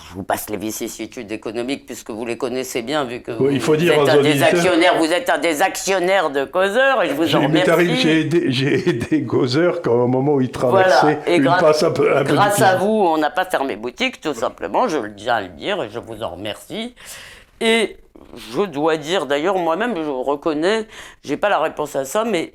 je 0.09 0.13
vous 0.15 0.23
passe 0.23 0.49
les 0.49 0.57
vicissitudes 0.57 1.31
économiques 1.31 1.85
puisque 1.85 2.09
vous 2.09 2.25
les 2.25 2.37
connaissez 2.37 2.81
bien, 2.81 3.03
vu 3.03 3.21
que 3.21 3.31
vous, 3.31 3.49
il 3.49 3.59
faut 3.59 3.75
dire 3.75 3.93
êtes 3.93 4.09
un 4.09 4.21
des 4.21 4.41
actionnaires, 4.43 4.97
vous 4.97 5.11
êtes 5.11 5.29
un 5.29 5.37
des 5.37 5.61
actionnaires 5.61 6.29
de 6.29 6.45
Causeur 6.45 7.03
et 7.03 7.09
je 7.09 7.13
vous 7.13 7.35
en 7.35 7.51
J'ai 7.51 7.63
t'arrives, 7.63 7.87
remercie. 7.89 8.01
j'ai 8.01 8.19
aidé, 8.21 8.45
j'ai 8.49 8.89
aidé 8.89 9.21
Gozer 9.21 9.81
quand 9.81 9.93
au 9.93 10.07
moment 10.07 10.33
où 10.35 10.41
il 10.41 10.51
traversait 10.51 11.19
Voilà. 11.25 11.29
Et 11.29 11.35
une 11.37 11.45
passe 11.45 11.83
un 11.83 11.91
peu, 11.91 12.15
un 12.15 12.23
peu 12.23 12.33
grâce 12.33 12.61
à 12.61 12.77
vous, 12.77 12.85
on 12.87 13.17
n'a 13.17 13.29
pas 13.29 13.45
fermé 13.45 13.75
boutique, 13.75 14.21
tout 14.21 14.33
simplement, 14.33 14.87
je 14.87 14.97
le 14.97 15.13
tiens 15.15 15.35
à 15.35 15.41
le 15.41 15.49
dire 15.49 15.83
et 15.83 15.89
je 15.89 15.99
vous 15.99 16.23
en 16.23 16.29
remercie. 16.29 16.95
Et 17.59 17.97
je 18.53 18.61
dois 18.63 18.97
dire, 18.97 19.25
d'ailleurs, 19.25 19.57
moi-même, 19.57 19.95
je 19.95 20.09
reconnais, 20.09 20.87
j'ai 21.23 21.37
pas 21.37 21.49
la 21.49 21.59
réponse 21.59 21.95
à 21.95 22.05
ça, 22.05 22.23
mais 22.23 22.53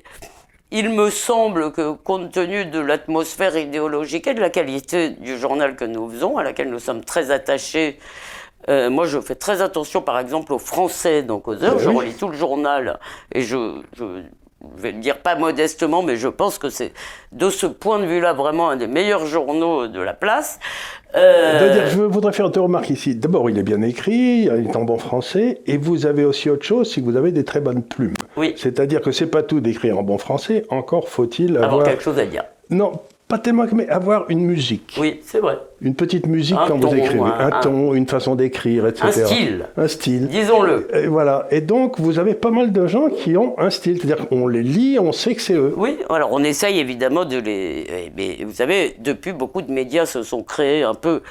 il 0.71 0.89
me 0.89 1.09
semble 1.09 1.71
que, 1.71 1.93
compte 1.93 2.31
tenu 2.31 2.65
de 2.65 2.79
l'atmosphère 2.79 3.57
idéologique 3.57 4.27
et 4.27 4.33
de 4.33 4.41
la 4.41 4.49
qualité 4.49 5.09
du 5.09 5.37
journal 5.37 5.75
que 5.75 5.85
nous 5.85 6.09
faisons, 6.09 6.37
à 6.37 6.43
laquelle 6.43 6.69
nous 6.69 6.79
sommes 6.79 7.03
très 7.03 7.31
attachés, 7.31 7.97
euh, 8.67 8.89
moi, 8.89 9.05
je 9.05 9.19
fais 9.19 9.35
très 9.35 9.61
attention, 9.61 10.01
par 10.01 10.19
exemple, 10.19 10.53
aux 10.53 10.59
Français, 10.59 11.23
donc 11.23 11.47
aux 11.47 11.63
heures. 11.63 11.77
Eh 11.77 11.83
Je 11.83 11.89
relis 11.89 12.13
tout 12.13 12.27
le 12.27 12.37
journal 12.37 12.99
et 13.31 13.41
je, 13.41 13.81
je 13.97 14.23
vais 14.75 14.91
le 14.91 14.99
dire 14.99 15.19
pas 15.19 15.35
modestement, 15.35 16.03
mais 16.03 16.15
je 16.15 16.27
pense 16.27 16.57
que 16.57 16.69
c'est 16.69 16.91
de 17.31 17.49
ce 17.49 17.65
point 17.65 17.99
de 17.99 18.05
vue-là 18.05 18.33
vraiment 18.33 18.69
un 18.69 18.75
des 18.75 18.87
meilleurs 18.87 19.25
journaux 19.25 19.87
de 19.87 19.99
la 20.01 20.13
place. 20.13 20.59
Euh, 21.15 21.89
je 21.89 22.01
voudrais 22.01 22.33
faire 22.33 22.49
deux 22.49 22.61
remarques 22.61 22.89
ici. 22.89 23.15
D'abord, 23.15 23.49
il 23.49 23.57
est 23.57 23.63
bien 23.63 23.81
écrit, 23.81 24.43
il 24.43 24.67
est 24.69 24.75
en 24.75 24.83
bon 24.83 24.97
français, 24.97 25.61
et 25.65 25.77
vous 25.77 26.05
avez 26.05 26.25
aussi 26.25 26.49
autre 26.49 26.65
chose, 26.65 26.91
c'est 26.91 27.01
que 27.01 27.05
vous 27.05 27.17
avez 27.17 27.31
des 27.31 27.45
très 27.45 27.61
bonnes 27.61 27.83
plumes. 27.83 28.13
Oui. 28.37 28.53
C'est-à-dire 28.57 29.01
que 29.01 29.11
c'est 29.11 29.27
pas 29.27 29.43
tout 29.43 29.59
d'écrire 29.59 29.97
en 29.97 30.03
bon 30.03 30.17
français, 30.17 30.65
encore 30.69 31.09
faut-il 31.09 31.55
avoir 31.57 31.73
avoir... 31.73 31.87
quelque 31.87 32.03
chose 32.03 32.19
à 32.19 32.25
dire. 32.25 32.43
Non, 32.69 32.91
pas 33.29 33.37
tellement, 33.37 33.65
mais 33.73 33.87
avoir 33.87 34.25
une 34.29 34.41
musique. 34.41 34.97
Oui, 34.99 35.21
c'est 35.23 35.39
vrai. 35.39 35.59
Une 35.81 35.93
petite 35.95 36.25
musique 36.25 36.57
Un 36.59 36.67
quand 36.67 36.79
ton, 36.79 36.87
vous 36.89 36.95
écrivez. 36.95 37.19
un- 37.21 37.51
Un, 37.53 37.59
ton, 37.61 37.93
une 37.93 38.07
façon 38.07 38.33
d'écrire, 38.35 38.87
etc. 38.87 39.05
Un 39.07 39.11
style. 39.11 39.65
Un 39.77 39.87
style. 39.87 40.27
Disons-le. 40.27 40.87
Et 40.97 41.05
voilà. 41.07 41.47
Et 41.51 41.61
donc, 41.61 41.99
vous 41.99 42.17
avez 42.17 42.33
pas 42.33 42.49
mal 42.49 42.71
de 42.73 42.87
gens 42.87 43.07
qui 43.09 43.37
ont 43.37 43.53
un 43.59 43.69
style. 43.69 43.99
C'est-à-dire 44.01 44.27
qu'on 44.27 44.47
les 44.47 44.63
lit, 44.63 44.97
on 44.99 45.11
sait 45.11 45.35
que 45.35 45.41
c'est 45.41 45.53
eux. 45.53 45.73
Oui, 45.77 45.99
alors 46.09 46.29
on 46.33 46.43
essaye 46.43 46.79
évidemment 46.79 47.23
de 47.23 47.37
les. 47.37 47.85
eh, 47.87 48.11
Mais 48.17 48.43
vous 48.43 48.53
savez, 48.53 48.95
depuis, 48.99 49.31
beaucoup 49.31 49.61
de 49.61 49.71
médias 49.71 50.07
se 50.07 50.23
sont 50.23 50.41
créés 50.41 50.81
un 50.81 50.95
peu, 50.95 51.21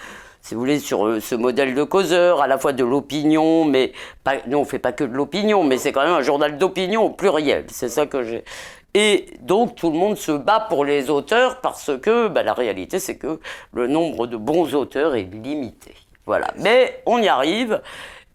si 0.40 0.55
vous 0.55 0.61
voulez, 0.61 0.78
sur 0.78 1.05
euh, 1.05 1.19
ce 1.21 1.35
modèle 1.35 1.75
de 1.75 1.83
causeur, 1.83 2.40
à 2.40 2.47
la 2.47 2.59
fois 2.59 2.73
de 2.73 2.85
l'opinion, 2.85 3.64
mais 3.64 3.90
pas, 4.23 4.35
nous 4.47 4.59
on 4.59 4.64
fait 4.64 4.78
pas 4.78 4.93
que 4.93 5.02
de 5.02 5.12
l'opinion, 5.14 5.64
mais 5.64 5.78
c'est 5.78 5.90
quand 5.90 6.05
même 6.05 6.14
un 6.14 6.23
journal 6.23 6.57
d'opinion 6.59 7.02
au 7.07 7.11
pluriel. 7.11 7.64
C'est 7.67 7.88
ça 7.88 8.07
que 8.07 8.23
j'ai. 8.23 8.45
Et 9.00 9.26
donc 9.43 9.76
tout 9.76 9.93
le 9.93 9.97
monde 9.97 10.17
se 10.17 10.33
bat 10.33 10.59
pour 10.69 10.85
les 10.85 11.09
auteurs 11.09 11.61
parce 11.61 11.93
que 12.02 12.26
bah, 12.26 12.43
la 12.43 12.52
réalité 12.52 12.99
c'est 12.99 13.17
que 13.17 13.38
le 13.73 13.87
nombre 13.87 14.26
de 14.26 14.37
bons 14.37 14.75
auteurs 14.75 15.14
est 15.14 15.23
limité. 15.33 15.95
Voilà. 16.26 16.49
Mais 16.59 17.00
on 17.07 17.19
y 17.19 17.28
arrive. 17.28 17.81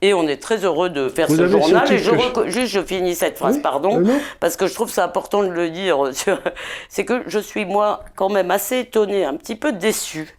Et 0.02 0.14
on 0.14 0.26
est 0.28 0.42
très 0.42 0.64
heureux 0.64 0.90
de 0.90 1.10
faire 1.10 1.28
Vous 1.28 1.36
ce 1.36 1.48
journal. 1.48 1.92
Et 1.92 1.98
je 1.98 2.12
juste, 2.48 2.74
je 2.74 2.82
finis 2.82 3.14
cette 3.14 3.38
phrase, 3.38 3.56
Oui, 3.58 3.62
pardon, 3.62 4.00
non. 4.00 4.20
parce 4.40 4.56
que 4.56 4.68
je 4.68 4.74
trouve 4.74 4.90
c'est 4.90 5.02
important 5.02 5.44
de 5.44 5.50
le 5.50 5.70
dire. 5.70 5.98
C'est 6.90 7.04
que 7.04 7.24
je 7.28 7.40
suis 7.40 7.66
moi 7.66 8.04
quand 8.16 8.30
même 8.30 8.52
assez 8.52 8.80
étonné, 8.80 9.26
un 9.26 9.36
petit 9.36 9.56
peu 9.56 9.74
déçu. 9.74 10.38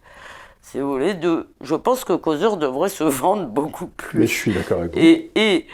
Si 0.63 0.81
vous 0.81 0.91
voulez, 0.91 1.15
de, 1.15 1.49
je 1.63 1.75
pense 1.75 2.05
que 2.05 2.15
Causeur 2.15 2.57
devrait 2.57 2.89
se 2.89 3.05
vendre 3.23 3.47
beaucoup 3.47 3.87
plus. 3.87 4.21
Mais 4.21 4.27
je 4.27 4.35
suis 4.35 4.53
d'accord 4.53 4.81
avec 4.81 4.95
vous. 4.95 5.01
Et, 5.01 5.31
et 5.35 5.67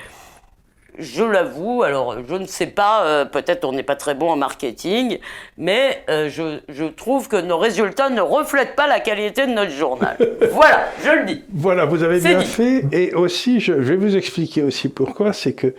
je 0.98 1.24
l'avoue, 1.24 1.82
alors 1.82 2.16
je 2.28 2.34
ne 2.34 2.46
sais 2.46 2.66
pas, 2.66 3.04
euh, 3.04 3.24
peut-être 3.24 3.64
on 3.64 3.72
n'est 3.72 3.82
pas 3.82 3.96
très 3.96 4.14
bon 4.14 4.30
en 4.30 4.36
marketing, 4.36 5.18
mais 5.58 6.04
euh, 6.08 6.28
je, 6.28 6.60
je 6.68 6.84
trouve 6.84 7.28
que 7.28 7.40
nos 7.40 7.58
résultats 7.58 8.10
ne 8.10 8.20
reflètent 8.20 8.76
pas 8.76 8.86
la 8.86 9.00
qualité 9.00 9.46
de 9.46 9.52
notre 9.52 9.70
journal. 9.70 10.16
voilà, 10.52 10.84
je 11.04 11.10
le 11.10 11.24
dis. 11.24 11.44
Voilà, 11.52 11.84
vous 11.84 12.02
avez 12.02 12.20
bien 12.20 12.38
dit. 12.38 12.44
fait. 12.44 12.84
Et 12.92 13.14
aussi, 13.14 13.60
je, 13.60 13.82
je 13.82 13.92
vais 13.92 13.96
vous 13.96 14.16
expliquer 14.16 14.62
aussi 14.62 14.88
pourquoi. 14.88 15.32
C'est 15.32 15.52
que 15.52 15.74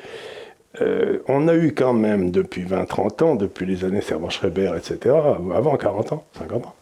euh, 0.81 1.19
on 1.27 1.47
a 1.47 1.55
eu 1.55 1.73
quand 1.73 1.93
même 1.93 2.31
depuis 2.31 2.63
20-30 2.63 3.23
ans, 3.23 3.35
depuis 3.35 3.65
les 3.65 3.83
années 3.83 4.01
Servan-Schreiber, 4.01 4.73
etc., 4.77 5.15
avant 5.53 5.75
40 5.75 6.13
ans, 6.13 6.23
50 6.37 6.65
ans, 6.65 6.75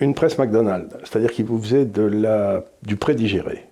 une 0.00 0.14
presse 0.14 0.38
McDonald's. 0.38 0.94
C'est-à-dire 1.04 1.30
qu'il 1.30 1.44
vous 1.44 1.60
faisait 1.60 1.84
de 1.84 2.02
la, 2.02 2.64
du 2.82 2.96
prédigéré. 2.96 3.66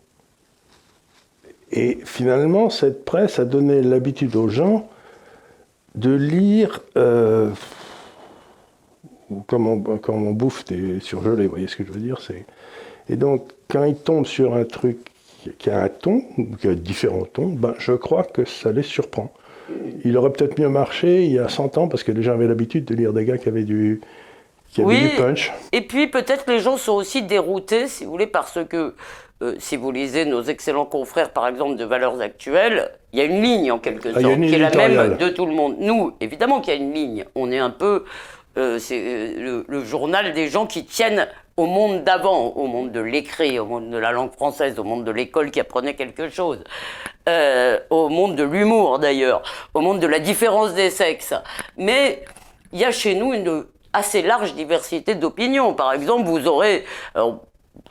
Et 1.76 1.98
finalement, 2.04 2.70
cette 2.70 3.04
presse 3.04 3.40
a 3.40 3.44
donné 3.44 3.82
l'habitude 3.82 4.36
aux 4.36 4.48
gens 4.48 4.88
de 5.96 6.14
lire 6.14 6.80
euh, 6.96 7.50
comme, 9.48 9.66
on, 9.66 10.00
on 10.08 10.30
bouffe 10.30 10.64
des 10.64 11.00
surgelés, 11.00 11.44
vous 11.44 11.50
voyez 11.50 11.66
ce 11.66 11.76
que 11.76 11.84
je 11.84 11.90
veux 11.90 12.00
dire 12.00 12.18
Et 13.08 13.16
donc, 13.16 13.50
quand 13.68 13.82
ils 13.84 13.96
tombent 13.96 14.26
sur 14.26 14.54
un 14.54 14.64
truc 14.64 14.98
qui 15.58 15.68
a 15.68 15.82
un 15.82 15.88
ton, 15.88 16.22
qui 16.60 16.68
a 16.68 16.74
différents 16.74 17.24
tons, 17.24 17.48
ben, 17.48 17.74
je 17.78 17.92
crois 17.92 18.22
que 18.22 18.44
ça 18.44 18.70
les 18.70 18.84
surprend. 18.84 19.32
Il 20.04 20.16
aurait 20.16 20.30
peut-être 20.30 20.60
mieux 20.60 20.68
marché 20.68 21.24
il 21.24 21.32
y 21.32 21.40
a 21.40 21.48
100 21.48 21.76
ans, 21.76 21.88
parce 21.88 22.04
que 22.04 22.12
les 22.12 22.22
gens 22.22 22.34
avaient 22.34 22.46
l'habitude 22.46 22.84
de 22.84 22.94
lire 22.94 23.12
des 23.12 23.24
gars 23.24 23.36
qui 23.36 23.48
avaient 23.48 23.64
du, 23.64 24.00
qui 24.70 24.82
avaient 24.82 25.08
du 25.08 25.16
punch. 25.16 25.52
Et 25.72 25.80
puis 25.80 26.06
peut-être 26.06 26.44
les 26.48 26.60
gens 26.60 26.76
sont 26.76 26.92
aussi 26.92 27.22
déroutés, 27.22 27.88
si 27.88 28.04
vous 28.04 28.12
voulez, 28.12 28.26
parce 28.26 28.58
que 28.68 28.94
euh, 29.42 29.54
si 29.58 29.76
vous 29.76 29.90
lisez 29.90 30.24
nos 30.24 30.42
excellents 30.42 30.86
confrères, 30.86 31.30
par 31.30 31.46
exemple, 31.48 31.76
de 31.76 31.84
Valeurs 31.84 32.20
Actuelles, 32.20 32.90
il 33.12 33.18
y 33.18 33.22
a 33.22 33.24
une 33.24 33.42
ligne 33.42 33.72
en 33.72 33.78
quelque 33.78 34.10
ah, 34.14 34.20
sorte, 34.20 34.40
qui 34.40 34.54
est 34.54 34.58
la 34.58 34.70
même 34.70 35.16
de 35.16 35.28
tout 35.28 35.46
le 35.46 35.52
monde. 35.52 35.76
Nous, 35.78 36.14
évidemment 36.20 36.60
qu'il 36.60 36.74
y 36.74 36.76
a 36.76 36.80
une 36.80 36.92
ligne. 36.92 37.24
On 37.34 37.50
est 37.50 37.58
un 37.58 37.70
peu 37.70 38.04
euh, 38.56 38.78
c'est 38.78 39.00
euh, 39.00 39.64
le, 39.66 39.84
journal 39.84 40.32
des 40.32 40.48
gens 40.48 40.66
qui 40.66 40.84
tiennent 40.84 41.26
au 41.56 41.66
monde 41.66 42.04
d'avant, 42.04 42.48
au 42.50 42.66
monde 42.66 42.92
de 42.92 43.00
l'écrit, 43.00 43.58
au 43.58 43.66
monde 43.66 43.90
de 43.90 43.96
la 43.96 44.12
langue 44.12 44.32
française, 44.32 44.78
au 44.78 44.84
monde 44.84 45.04
de 45.04 45.10
l'école 45.10 45.50
qui 45.50 45.58
apprenait 45.58 45.94
quelque 45.94 46.28
chose, 46.28 46.62
euh, 47.28 47.80
au 47.90 48.08
monde 48.08 48.36
de 48.36 48.44
l'humour 48.44 49.00
d'ailleurs, 49.00 49.42
au 49.74 49.80
monde 49.80 49.98
de 49.98 50.06
la 50.06 50.20
différence 50.20 50.72
des 50.74 50.90
sexes. 50.90 51.34
Mais 51.76 52.24
il 52.72 52.78
y 52.78 52.84
a 52.84 52.92
chez 52.92 53.16
nous 53.16 53.32
une 53.34 53.64
assez 53.92 54.22
large 54.22 54.54
diversité 54.54 55.16
d'opinions. 55.16 55.74
Par 55.74 55.92
exemple, 55.92 56.24
vous 56.24 56.46
aurez, 56.46 56.84
alors, 57.16 57.40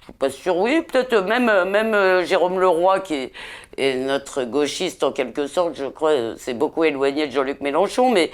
je 0.04 0.12
suis 0.12 0.14
pas 0.20 0.30
sûr, 0.30 0.58
oui, 0.58 0.82
peut-être 0.82 1.16
même, 1.22 1.70
même 1.70 2.26
Jérôme 2.26 2.60
Leroy 2.60 3.00
qui 3.00 3.14
est, 3.14 3.32
est, 3.78 3.96
notre 3.96 4.44
gauchiste 4.44 5.02
en 5.04 5.14
quelque 5.14 5.48
sorte, 5.48 5.76
je 5.76 5.86
crois, 5.86 6.36
c'est 6.38 6.54
beaucoup 6.54 6.84
éloigné 6.84 7.28
de 7.28 7.32
Jean-Luc 7.32 7.62
Mélenchon, 7.62 8.12
mais 8.12 8.30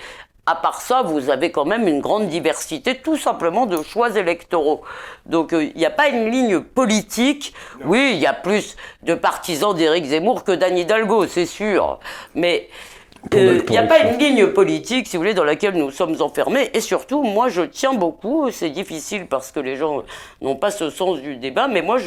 à 0.50 0.56
part 0.56 0.82
ça, 0.82 1.04
vous 1.04 1.30
avez 1.30 1.52
quand 1.52 1.66
même 1.66 1.88
une 1.88 2.02
grande 2.02 2.28
diversité, 2.28 2.96
tout 2.96 3.18
simplement, 3.18 3.68
de 3.68 3.84
choix 3.84 4.18
électoraux. 4.18 4.82
Donc, 5.28 5.54
euh, 5.54 5.66
il 5.66 5.78
n'y 5.78 5.86
a 5.86 5.92
pas 5.92 6.08
une 6.10 6.32
ligne 6.32 6.60
politique. 6.60 7.54
Oui, 7.86 8.14
il 8.14 8.20
y 8.20 8.26
a 8.26 8.34
plus 8.34 8.76
de 9.04 9.14
partisans 9.14 9.76
d'Éric 9.76 10.06
Zemmour 10.06 10.44
que 10.44 10.52
d'Anne 10.52 10.80
Hidalgo, 10.80 11.28
c'est 11.28 11.46
sûr. 11.46 12.00
Mais 12.34 12.68
euh, 12.68 12.89
il 13.34 13.64
n'y 13.70 13.78
a 13.78 13.84
pas 13.84 14.00
une 14.00 14.18
ligne 14.18 14.48
politique, 14.48 15.08
si 15.08 15.18
vous 15.18 15.22
voulez, 15.22 15.34
dans 15.34 15.44
laquelle 15.44 15.76
nous 15.76 15.92
sommes 15.92 16.22
enfermés. 16.22 16.70
Et 16.74 16.82
surtout, 16.82 17.24
moi, 17.24 17.50
je 17.50 17.62
tiens 17.62 17.94
beaucoup. 17.94 18.50
C'est 18.52 18.70
difficile 18.70 19.28
parce 19.28 19.52
que 19.52 19.60
les 19.60 19.76
gens 19.76 20.04
n'ont 20.42 20.56
pas 20.56 20.72
ce 20.72 20.90
sens 20.90 21.20
du 21.22 21.36
débat, 21.36 21.68
mais 21.68 21.82
moi, 21.82 21.98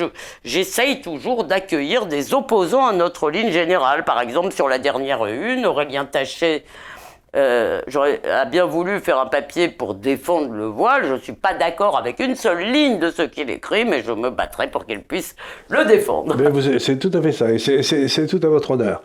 j'essaye 0.44 1.00
toujours 1.00 1.44
d'accueillir 1.44 2.06
des 2.06 2.34
opposants 2.34 2.86
à 2.86 2.92
notre 2.92 3.30
ligne 3.30 3.50
générale. 3.50 4.04
Par 4.04 4.20
exemple, 4.20 4.52
sur 4.52 4.68
la 4.68 4.78
dernière 4.78 5.26
une, 5.26 5.66
Aurélien 5.66 6.04
Taché 6.04 6.64
euh, 7.34 7.80
j'aurais 7.86 8.20
bien 8.50 8.66
voulu 8.66 9.00
faire 9.00 9.18
un 9.18 9.24
papier 9.26 9.68
pour 9.68 9.94
défendre 9.94 10.52
le 10.52 10.66
voile. 10.66 11.06
Je 11.06 11.14
ne 11.14 11.18
suis 11.18 11.32
pas 11.32 11.54
d'accord 11.54 11.96
avec 11.96 12.20
une 12.20 12.34
seule 12.34 12.60
ligne 12.60 12.98
de 12.98 13.10
ce 13.10 13.22
qu'il 13.22 13.48
écrit, 13.48 13.86
mais 13.86 14.02
je 14.02 14.12
me 14.12 14.28
battrai 14.28 14.70
pour 14.70 14.84
qu'il 14.84 15.00
puisse 15.00 15.34
le 15.70 15.86
défendre. 15.86 16.36
C'est 16.78 16.98
tout 16.98 17.10
à 17.14 17.22
fait 17.22 17.32
ça, 17.32 17.50
et 17.50 17.58
c'est 17.58 18.26
tout 18.26 18.40
à 18.42 18.48
votre 18.48 18.72
honneur. 18.72 19.02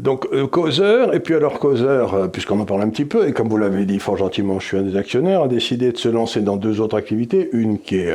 Donc, 0.00 0.26
euh, 0.32 0.46
causeur, 0.48 1.14
et 1.14 1.20
puis 1.20 1.34
alors 1.34 1.60
causeur, 1.60 2.14
euh, 2.14 2.28
puisqu'on 2.28 2.58
en 2.58 2.64
parle 2.64 2.82
un 2.82 2.88
petit 2.88 3.04
peu, 3.04 3.28
et 3.28 3.32
comme 3.32 3.48
vous 3.48 3.56
l'avez 3.56 3.84
dit 3.84 4.00
fort 4.00 4.16
gentiment, 4.16 4.58
je 4.58 4.66
suis 4.66 4.76
un 4.76 4.82
des 4.82 4.96
actionnaires, 4.96 5.42
a 5.42 5.48
décidé 5.48 5.92
de 5.92 5.96
se 5.96 6.08
lancer 6.08 6.40
dans 6.40 6.56
deux 6.56 6.80
autres 6.80 6.96
activités. 6.96 7.48
Une 7.52 7.78
qui 7.78 7.98
est 7.98 8.12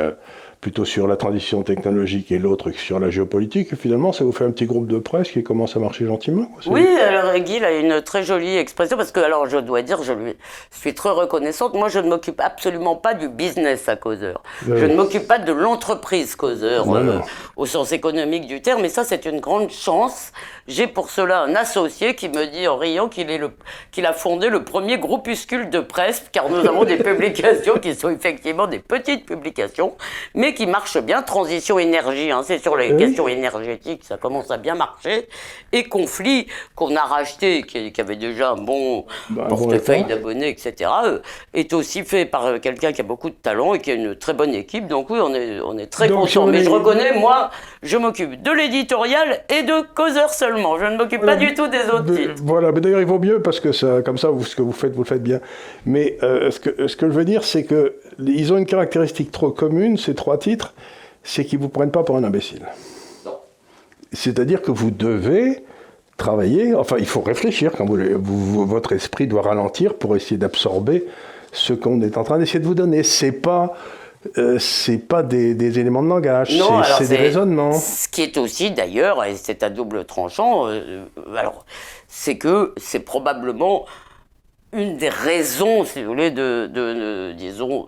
plutôt 0.61 0.83
sur 0.83 1.07
la 1.07 1.15
transition 1.15 1.63
technologique 1.63 2.31
et 2.31 2.37
l'autre 2.37 2.71
sur 2.71 2.99
la 2.99 3.09
géopolitique. 3.09 3.71
Et 3.71 3.75
finalement, 3.77 4.11
ça 4.11 4.25
vous 4.25 4.33
fait 4.33 4.43
un 4.43 4.51
petit 4.51 4.65
groupe 4.65 4.87
de 4.87 4.99
presse 4.99 5.31
qui 5.31 5.41
commence 5.41 5.77
à 5.77 5.79
marcher 5.79 6.05
gentiment. 6.05 6.51
Oui, 6.65 6.85
alors 6.85 7.33
Guy 7.39 7.63
a 7.63 7.71
une 7.71 8.01
très 8.01 8.23
jolie 8.23 8.57
expression 8.57 8.97
parce 8.97 9.11
que, 9.11 9.21
alors 9.21 9.47
je 9.47 9.57
dois 9.57 9.81
dire, 9.81 10.03
je 10.03 10.11
lui 10.11 10.33
suis 10.71 10.93
très 10.93 11.11
reconnaissante. 11.11 11.75
Moi, 11.75 11.87
je 11.87 11.99
ne 11.99 12.09
m'occupe 12.09 12.41
absolument 12.41 12.95
pas 12.95 13.13
du 13.13 13.29
business 13.29 13.87
à 13.87 13.95
causeur. 13.95 14.43
Je 14.67 14.85
ne 14.85 14.95
m'occupe 14.95 15.27
pas 15.27 15.39
de 15.39 15.53
l'entreprise 15.53 16.35
causeur 16.35 16.93
euh, 16.93 17.19
au 17.55 17.65
sens 17.65 17.93
économique 17.93 18.45
du 18.45 18.61
terme. 18.61 18.83
Et 18.83 18.89
ça, 18.89 19.05
c'est 19.05 19.25
une 19.25 19.39
grande 19.39 19.69
chance. 19.69 20.33
J'ai 20.67 20.87
pour 20.87 21.09
cela 21.09 21.41
un 21.41 21.55
associé 21.55 22.15
qui 22.15 22.27
me 22.27 22.45
dit 22.45 22.67
en 22.67 22.77
riant 22.77 23.07
qu'il 23.07 23.31
est 23.31 23.37
le, 23.37 23.51
qu'il 23.91 24.05
a 24.05 24.13
fondé 24.13 24.49
le 24.49 24.63
premier 24.63 24.99
groupuscule 24.99 25.69
de 25.69 25.79
presse, 25.79 26.25
car 26.31 26.49
nous 26.49 26.67
avons 26.67 26.83
des 26.83 26.97
publications 27.03 27.79
qui 27.79 27.95
sont 27.95 28.09
effectivement 28.09 28.67
des 28.67 28.79
petites 28.79 29.25
publications, 29.25 29.95
mais 30.35 30.48
qui 30.53 30.67
marche 30.67 30.97
bien. 30.99 31.21
Transition 31.21 31.79
énergie, 31.79 32.31
hein, 32.31 32.41
c'est 32.43 32.59
sur 32.59 32.75
les 32.75 32.95
questions 32.95 33.27
énergétiques, 33.27 34.03
ça 34.03 34.17
commence 34.17 34.51
à 34.51 34.57
bien 34.57 34.75
marcher. 34.75 35.27
Et 35.71 35.83
conflit 35.83 36.47
qu'on 36.75 36.95
a 36.95 37.01
racheté, 37.01 37.63
qui, 37.63 37.93
avait 37.99 38.15
déjà 38.15 38.51
un 38.51 38.55
bon 38.55 39.05
bah, 39.29 39.45
portefeuille 39.49 40.05
d'abonnés, 40.05 40.49
etc., 40.49 40.89
euh, 41.05 41.19
est 41.53 41.73
aussi 41.73 42.03
fait 42.03 42.25
par 42.25 42.45
euh, 42.45 42.59
quelqu'un 42.59 42.91
qui 42.91 43.01
a 43.01 43.03
beaucoup 43.03 43.29
de 43.29 43.35
talent 43.35 43.73
et 43.73 43.79
qui 43.79 43.91
a 43.91 43.93
une 43.93 44.15
très 44.15 44.33
bonne 44.33 44.53
équipe. 44.53 44.87
Donc 44.87 45.09
oui, 45.09 45.19
on 45.21 45.33
est, 45.33 45.59
on 45.59 45.77
est 45.77 45.87
très 45.87 46.09
content. 46.09 46.47
Mais 46.47 46.63
je 46.63 46.69
reconnais, 46.69 47.13
moi, 47.19 47.49
je 47.83 47.97
m'occupe 47.97 48.41
de 48.41 48.51
l'éditorial 48.51 49.43
et 49.49 49.63
de 49.63 49.85
causeur 49.93 50.29
seulement. 50.29 50.77
Je 50.79 50.85
ne 50.85 50.97
m'occupe 50.97 51.25
pas 51.25 51.35
du 51.35 51.53
tout 51.53 51.67
des 51.67 51.89
autres 51.91 52.15
titres. 52.15 52.33
Voilà, 52.43 52.71
mais 52.71 52.81
d'ailleurs, 52.81 53.01
il 53.01 53.07
vaut 53.07 53.19
mieux 53.19 53.41
parce 53.41 53.59
que 53.59 53.71
ça, 53.71 54.01
comme 54.01 54.17
ça, 54.17 54.29
ce 54.45 54.55
que 54.55 54.61
vous 54.61 54.71
faites, 54.71 54.93
vous 54.93 55.03
le 55.03 55.07
faites 55.07 55.23
bien. 55.23 55.39
Mais 55.85 56.17
euh, 56.23 56.51
ce, 56.51 56.59
que, 56.59 56.87
ce 56.87 56.95
que 56.95 57.07
je 57.07 57.13
veux 57.13 57.25
dire, 57.25 57.43
c'est 57.43 57.63
que 57.63 57.95
ils 58.19 58.51
ont 58.53 58.57
une 58.57 58.65
caractéristique 58.65 59.31
trop 59.31 59.51
commune, 59.51 59.97
ces 59.97 60.15
trois 60.15 60.37
titres, 60.39 60.73
c'est 61.23 61.45
qu'ils 61.45 61.59
ne 61.59 61.63
vous 61.63 61.69
prennent 61.69 61.91
pas 61.91 62.03
pour 62.03 62.15
un 62.17 62.23
imbécile. 62.23 62.65
C'est-à-dire 64.11 64.61
que 64.61 64.71
vous 64.71 64.89
devez 64.89 65.63
travailler, 66.17 66.73
enfin 66.73 66.97
il 66.99 67.05
faut 67.05 67.21
réfléchir, 67.21 67.71
quand 67.77 67.85
vous, 67.85 68.65
votre 68.65 68.93
esprit 68.93 69.27
doit 69.27 69.43
ralentir 69.43 69.93
pour 69.93 70.15
essayer 70.15 70.37
d'absorber 70.37 71.05
ce 71.51 71.73
qu'on 71.73 72.01
est 72.01 72.17
en 72.17 72.23
train 72.23 72.39
d'essayer 72.39 72.59
de 72.59 72.65
vous 72.65 72.75
donner. 72.75 73.03
C'est 73.03 73.31
pas 73.31 73.75
euh, 74.37 74.59
c'est 74.59 74.97
pas 74.97 75.23
des, 75.23 75.79
éléments 75.79 76.03
de 76.03 76.09
langage, 76.09 76.61
c'est 76.97 77.07
des 77.07 77.15
raisonnements. 77.15 77.71
Ce 77.71 78.07
qui 78.09 78.21
est 78.21 78.37
aussi 78.37 78.71
d'ailleurs, 78.71 79.23
et 79.23 79.35
c'est 79.37 79.63
à 79.63 79.69
double 79.69 80.03
tranchant, 80.03 80.67
euh, 80.67 81.05
alors 81.37 81.65
c'est 82.09 82.37
que 82.37 82.73
c'est 82.75 82.99
probablement 82.99 83.85
une 84.73 84.97
des 84.97 85.09
raisons, 85.09 85.85
si 85.85 86.03
vous 86.03 86.09
voulez, 86.09 86.31
de, 86.31 87.31
disons, 87.31 87.87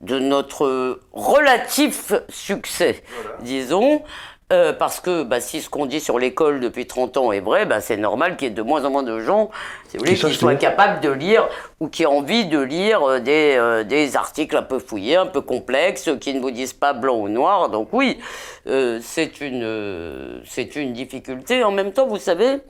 de 0.00 0.18
notre 0.18 1.00
relatif 1.12 2.12
succès, 2.28 3.02
disons, 3.40 4.02
euh, 4.50 4.72
parce 4.72 5.00
que 5.00 5.24
bah, 5.24 5.42
si 5.42 5.60
ce 5.60 5.68
qu'on 5.68 5.84
dit 5.84 6.00
sur 6.00 6.18
l'école 6.18 6.60
depuis 6.60 6.86
30 6.86 7.18
ans 7.18 7.32
est 7.32 7.40
vrai, 7.40 7.66
bah, 7.66 7.82
c'est 7.82 7.98
normal 7.98 8.38
qu'il 8.38 8.48
y 8.48 8.50
ait 8.50 8.54
de 8.54 8.62
moins 8.62 8.82
en 8.86 8.90
moins 8.90 9.02
de 9.02 9.20
gens 9.20 9.50
si 9.88 9.98
vous 9.98 10.04
voulez, 10.04 10.16
qui 10.16 10.34
soient 10.34 10.54
capables 10.54 11.00
de 11.00 11.10
lire 11.10 11.46
ou 11.80 11.88
qui 11.88 12.04
aient 12.04 12.06
envie 12.06 12.46
de 12.46 12.58
lire 12.58 13.02
euh, 13.02 13.20
des, 13.20 13.56
euh, 13.58 13.84
des, 13.84 14.16
articles 14.16 14.56
un 14.56 14.62
peu 14.62 14.78
fouillés, 14.78 15.16
un 15.16 15.26
peu 15.26 15.42
complexes, 15.42 16.08
qui 16.18 16.32
ne 16.32 16.40
vous 16.40 16.50
disent 16.50 16.72
pas 16.72 16.94
blanc 16.94 17.16
ou 17.16 17.28
noir. 17.28 17.68
Donc 17.68 17.88
oui, 17.92 18.18
c'est 18.64 19.40
une, 19.42 20.40
c'est 20.46 20.76
une 20.76 20.94
difficulté. 20.94 21.62
En 21.62 21.70
même 21.70 21.92
temps, 21.92 22.06
vous 22.06 22.18
savez, 22.18 22.60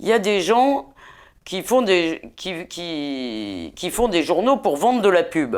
il 0.00 0.08
y 0.08 0.12
a 0.12 0.18
des 0.18 0.40
gens 0.40 0.92
qui 1.44 1.62
font 1.62 1.82
des, 1.82 2.22
qui, 2.34 2.66
qui, 2.66 3.72
qui 3.76 3.90
font 3.90 4.08
des 4.08 4.24
journaux 4.24 4.56
pour 4.56 4.76
vendre 4.76 5.00
de 5.00 5.08
la 5.08 5.22
pub. 5.22 5.56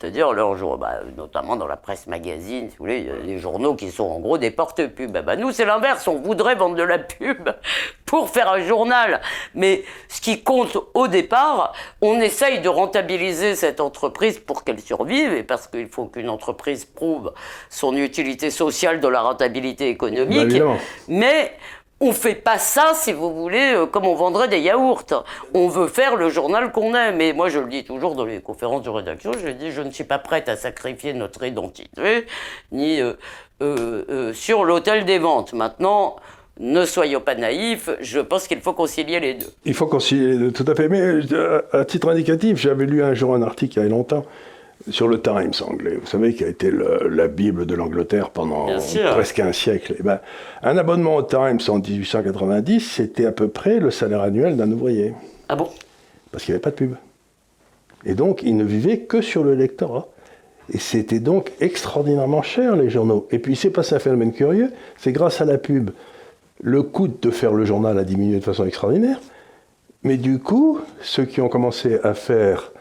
C'est-à-dire, 0.00 0.32
bah, 0.78 1.00
notamment 1.16 1.56
dans 1.56 1.66
la 1.66 1.76
presse 1.76 2.06
magazine, 2.06 2.70
si 2.70 2.76
vous 2.76 2.84
voulez, 2.84 2.98
il 3.00 3.06
y 3.06 3.10
a 3.10 3.16
des 3.16 3.38
journaux 3.38 3.74
qui 3.74 3.90
sont 3.90 4.04
en 4.04 4.20
gros 4.20 4.38
des 4.38 4.52
porte-pubs. 4.52 5.10
Bah, 5.10 5.34
nous, 5.34 5.50
c'est 5.50 5.64
l'inverse, 5.64 6.06
on 6.06 6.20
voudrait 6.20 6.54
vendre 6.54 6.76
de 6.76 6.84
la 6.84 6.98
pub 6.98 7.48
pour 8.06 8.30
faire 8.30 8.48
un 8.52 8.60
journal. 8.60 9.20
Mais 9.54 9.82
ce 10.08 10.20
qui 10.20 10.42
compte 10.42 10.78
au 10.94 11.08
départ, 11.08 11.72
on 12.00 12.20
essaye 12.20 12.60
de 12.60 12.68
rentabiliser 12.68 13.56
cette 13.56 13.80
entreprise 13.80 14.38
pour 14.38 14.62
qu'elle 14.62 14.80
survive, 14.80 15.32
et 15.32 15.42
parce 15.42 15.66
qu'il 15.66 15.88
faut 15.88 16.04
qu'une 16.04 16.28
entreprise 16.28 16.84
prouve 16.84 17.32
son 17.68 17.96
utilité 17.96 18.50
sociale 18.50 19.00
dans 19.00 19.10
la 19.10 19.22
rentabilité 19.22 19.88
économique. 19.88 20.62
Mais 21.08 21.52
on 22.00 22.12
fait 22.12 22.36
pas 22.36 22.58
ça, 22.58 22.92
si 22.94 23.12
vous 23.12 23.34
voulez, 23.34 23.72
euh, 23.74 23.86
comme 23.86 24.06
on 24.06 24.14
vendrait 24.14 24.48
des 24.48 24.60
yaourts. 24.60 25.24
On 25.54 25.68
veut 25.68 25.88
faire 25.88 26.16
le 26.16 26.30
journal 26.30 26.70
qu'on 26.70 26.94
aime. 26.94 27.20
Et 27.20 27.32
moi, 27.32 27.48
je 27.48 27.58
le 27.58 27.68
dis 27.68 27.84
toujours 27.84 28.14
dans 28.14 28.24
les 28.24 28.40
conférences 28.40 28.82
de 28.82 28.90
rédaction, 28.90 29.32
je 29.32 29.48
dis, 29.48 29.72
je 29.72 29.82
ne 29.82 29.90
suis 29.90 30.04
pas 30.04 30.18
prête 30.18 30.48
à 30.48 30.56
sacrifier 30.56 31.12
notre 31.12 31.44
identité, 31.44 32.26
ni 32.70 33.00
euh, 33.00 33.14
euh, 33.62 34.32
sur 34.32 34.64
l'autel 34.64 35.04
des 35.04 35.18
ventes. 35.18 35.52
Maintenant, 35.52 36.16
ne 36.60 36.84
soyons 36.84 37.20
pas 37.20 37.34
naïfs, 37.34 37.90
je 38.00 38.20
pense 38.20 38.48
qu'il 38.48 38.60
faut 38.60 38.72
concilier 38.72 39.20
les 39.20 39.34
deux. 39.34 39.52
Il 39.64 39.74
faut 39.74 39.86
concilier 39.86 40.32
les 40.32 40.38
deux, 40.38 40.52
tout 40.52 40.64
à 40.66 40.74
fait. 40.74 40.88
Mais 40.88 41.20
à 41.72 41.84
titre 41.84 42.08
indicatif, 42.08 42.58
j'avais 42.58 42.86
lu 42.86 43.02
un 43.02 43.14
jour 43.14 43.34
un 43.34 43.42
article 43.42 43.78
il 43.78 43.82
y 43.82 43.86
a 43.86 43.88
longtemps 43.88 44.24
sur 44.90 45.08
le 45.08 45.20
Times 45.20 45.52
anglais, 45.66 45.98
vous 46.00 46.06
savez, 46.06 46.34
qui 46.34 46.44
a 46.44 46.48
été 46.48 46.70
la 46.70 47.28
Bible 47.28 47.66
de 47.66 47.74
l'Angleterre 47.74 48.30
pendant 48.30 48.66
presque 49.12 49.40
un 49.40 49.52
siècle. 49.52 49.92
Et 49.92 49.96
eh 50.00 50.02
ben, 50.02 50.20
un 50.62 50.76
abonnement 50.76 51.16
au 51.16 51.22
Times 51.22 51.60
en 51.68 51.78
1890, 51.78 52.80
c'était 52.80 53.26
à 53.26 53.32
peu 53.32 53.48
près 53.48 53.80
le 53.80 53.90
salaire 53.90 54.22
annuel 54.22 54.56
d'un 54.56 54.70
ouvrier. 54.70 55.14
Ah 55.48 55.56
bon? 55.56 55.68
Parce 56.30 56.44
qu'il 56.44 56.52
n'y 56.52 56.56
avait 56.56 56.62
pas 56.62 56.70
de 56.70 56.76
pub. 56.76 56.94
Et 58.04 58.14
donc, 58.14 58.42
il 58.42 58.56
ne 58.56 58.64
vivait 58.64 59.00
que 59.00 59.20
sur 59.20 59.44
le 59.44 59.54
lectorat. 59.54 60.08
Et 60.72 60.78
c'était 60.78 61.20
donc 61.20 61.52
extraordinairement 61.60 62.42
cher, 62.42 62.76
les 62.76 62.90
journaux. 62.90 63.26
Et 63.30 63.38
puis, 63.38 63.56
c'est 63.56 63.70
passé 63.70 63.94
un 63.94 63.98
phénomène 63.98 64.32
curieux, 64.32 64.70
c'est 64.98 65.12
grâce 65.12 65.40
à 65.40 65.44
la 65.44 65.58
pub 65.58 65.90
le 66.60 66.82
coût 66.82 67.08
de 67.08 67.30
faire 67.30 67.52
le 67.52 67.64
journal 67.64 67.98
a 67.98 68.04
diminué 68.04 68.38
de 68.38 68.44
façon 68.44 68.66
extraordinaire. 68.66 69.20
Mais 70.02 70.16
du 70.16 70.38
coup, 70.38 70.80
ceux 71.00 71.24
qui 71.24 71.40
ont 71.40 71.48
commencé 71.48 71.98
à 72.02 72.14
faire 72.14 72.72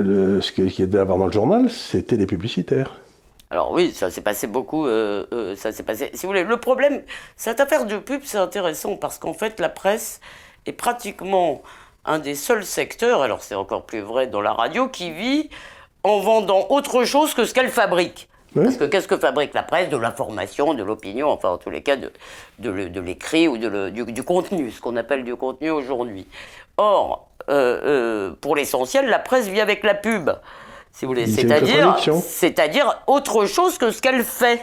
euh, 0.00 0.40
ce 0.40 0.52
qu'il 0.52 0.70
y 0.78 0.82
avait 0.82 0.98
à 0.98 1.02
avoir 1.02 1.18
dans 1.18 1.26
le 1.26 1.32
journal, 1.32 1.70
c'était 1.70 2.16
les 2.16 2.26
publicitaires. 2.26 3.00
Alors 3.50 3.72
oui, 3.72 3.92
ça 3.92 4.10
s'est 4.10 4.22
passé 4.22 4.46
beaucoup. 4.46 4.86
Euh, 4.86 5.26
euh, 5.32 5.54
ça 5.56 5.72
s'est 5.72 5.82
passé. 5.82 6.10
Si 6.14 6.22
vous 6.22 6.28
voulez, 6.28 6.44
le 6.44 6.56
problème, 6.56 7.02
cette 7.36 7.60
affaire 7.60 7.84
de 7.84 7.98
pub, 7.98 8.22
c'est 8.24 8.38
intéressant 8.38 8.96
parce 8.96 9.18
qu'en 9.18 9.34
fait, 9.34 9.60
la 9.60 9.68
presse 9.68 10.20
est 10.64 10.72
pratiquement 10.72 11.62
un 12.04 12.18
des 12.18 12.34
seuls 12.34 12.64
secteurs, 12.64 13.22
alors 13.22 13.42
c'est 13.42 13.54
encore 13.54 13.84
plus 13.84 14.00
vrai 14.00 14.26
dans 14.26 14.40
la 14.40 14.52
radio, 14.52 14.88
qui 14.88 15.10
vit 15.10 15.50
en 16.02 16.20
vendant 16.20 16.66
autre 16.70 17.04
chose 17.04 17.34
que 17.34 17.44
ce 17.44 17.54
qu'elle 17.54 17.68
fabrique. 17.68 18.28
Parce 18.54 18.76
que 18.76 18.84
qu'est-ce 18.84 19.08
que 19.08 19.16
fabrique 19.16 19.54
la 19.54 19.62
presse? 19.62 19.88
De 19.88 19.96
l'information, 19.96 20.74
de 20.74 20.82
l'opinion, 20.82 21.28
enfin 21.28 21.50
en 21.50 21.58
tous 21.58 21.70
les 21.70 21.82
cas 21.82 21.96
de, 21.96 22.10
de, 22.58 23.00
l'écrit 23.00 23.48
ou 23.48 23.56
de 23.56 23.88
du, 23.88 24.22
contenu, 24.22 24.70
ce 24.70 24.80
qu'on 24.80 24.96
appelle 24.96 25.24
du 25.24 25.36
contenu 25.36 25.70
aujourd'hui. 25.70 26.26
Or, 26.76 27.28
euh, 27.48 28.32
pour 28.40 28.56
l'essentiel, 28.56 29.08
la 29.08 29.18
presse 29.18 29.48
vit 29.48 29.60
avec 29.60 29.84
la 29.84 29.94
pub 29.94 30.30
si 30.92 31.04
vous 31.04 31.12
voulez. 31.12 31.26
C'est-à-dire, 31.26 31.96
c'est-à-dire 32.22 33.02
autre 33.06 33.46
chose 33.46 33.78
que 33.78 33.90
ce 33.90 34.00
qu'elle 34.00 34.24
fait. 34.24 34.62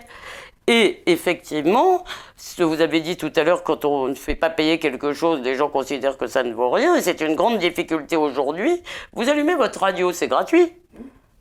Et 0.67 1.01
effectivement, 1.07 2.03
ce 2.37 2.57
que 2.57 2.63
vous 2.63 2.81
avez 2.81 3.01
dit 3.01 3.17
tout 3.17 3.31
à 3.35 3.43
l'heure, 3.43 3.63
quand 3.63 3.85
on 3.85 4.07
ne 4.07 4.13
fait 4.13 4.35
pas 4.35 4.51
payer 4.51 4.77
quelque 4.77 5.13
chose, 5.13 5.41
les 5.41 5.55
gens 5.55 5.67
considèrent 5.67 6.15
que 6.15 6.27
ça 6.27 6.43
ne 6.43 6.53
vaut 6.53 6.69
rien, 6.69 6.95
et 6.95 7.01
c'est 7.01 7.21
une 7.21 7.33
grande 7.33 7.57
difficulté 7.57 8.15
aujourd'hui. 8.15 8.83
Vous 9.13 9.29
allumez 9.29 9.55
votre 9.55 9.79
radio, 9.79 10.11
c'est 10.11 10.27
gratuit. 10.27 10.71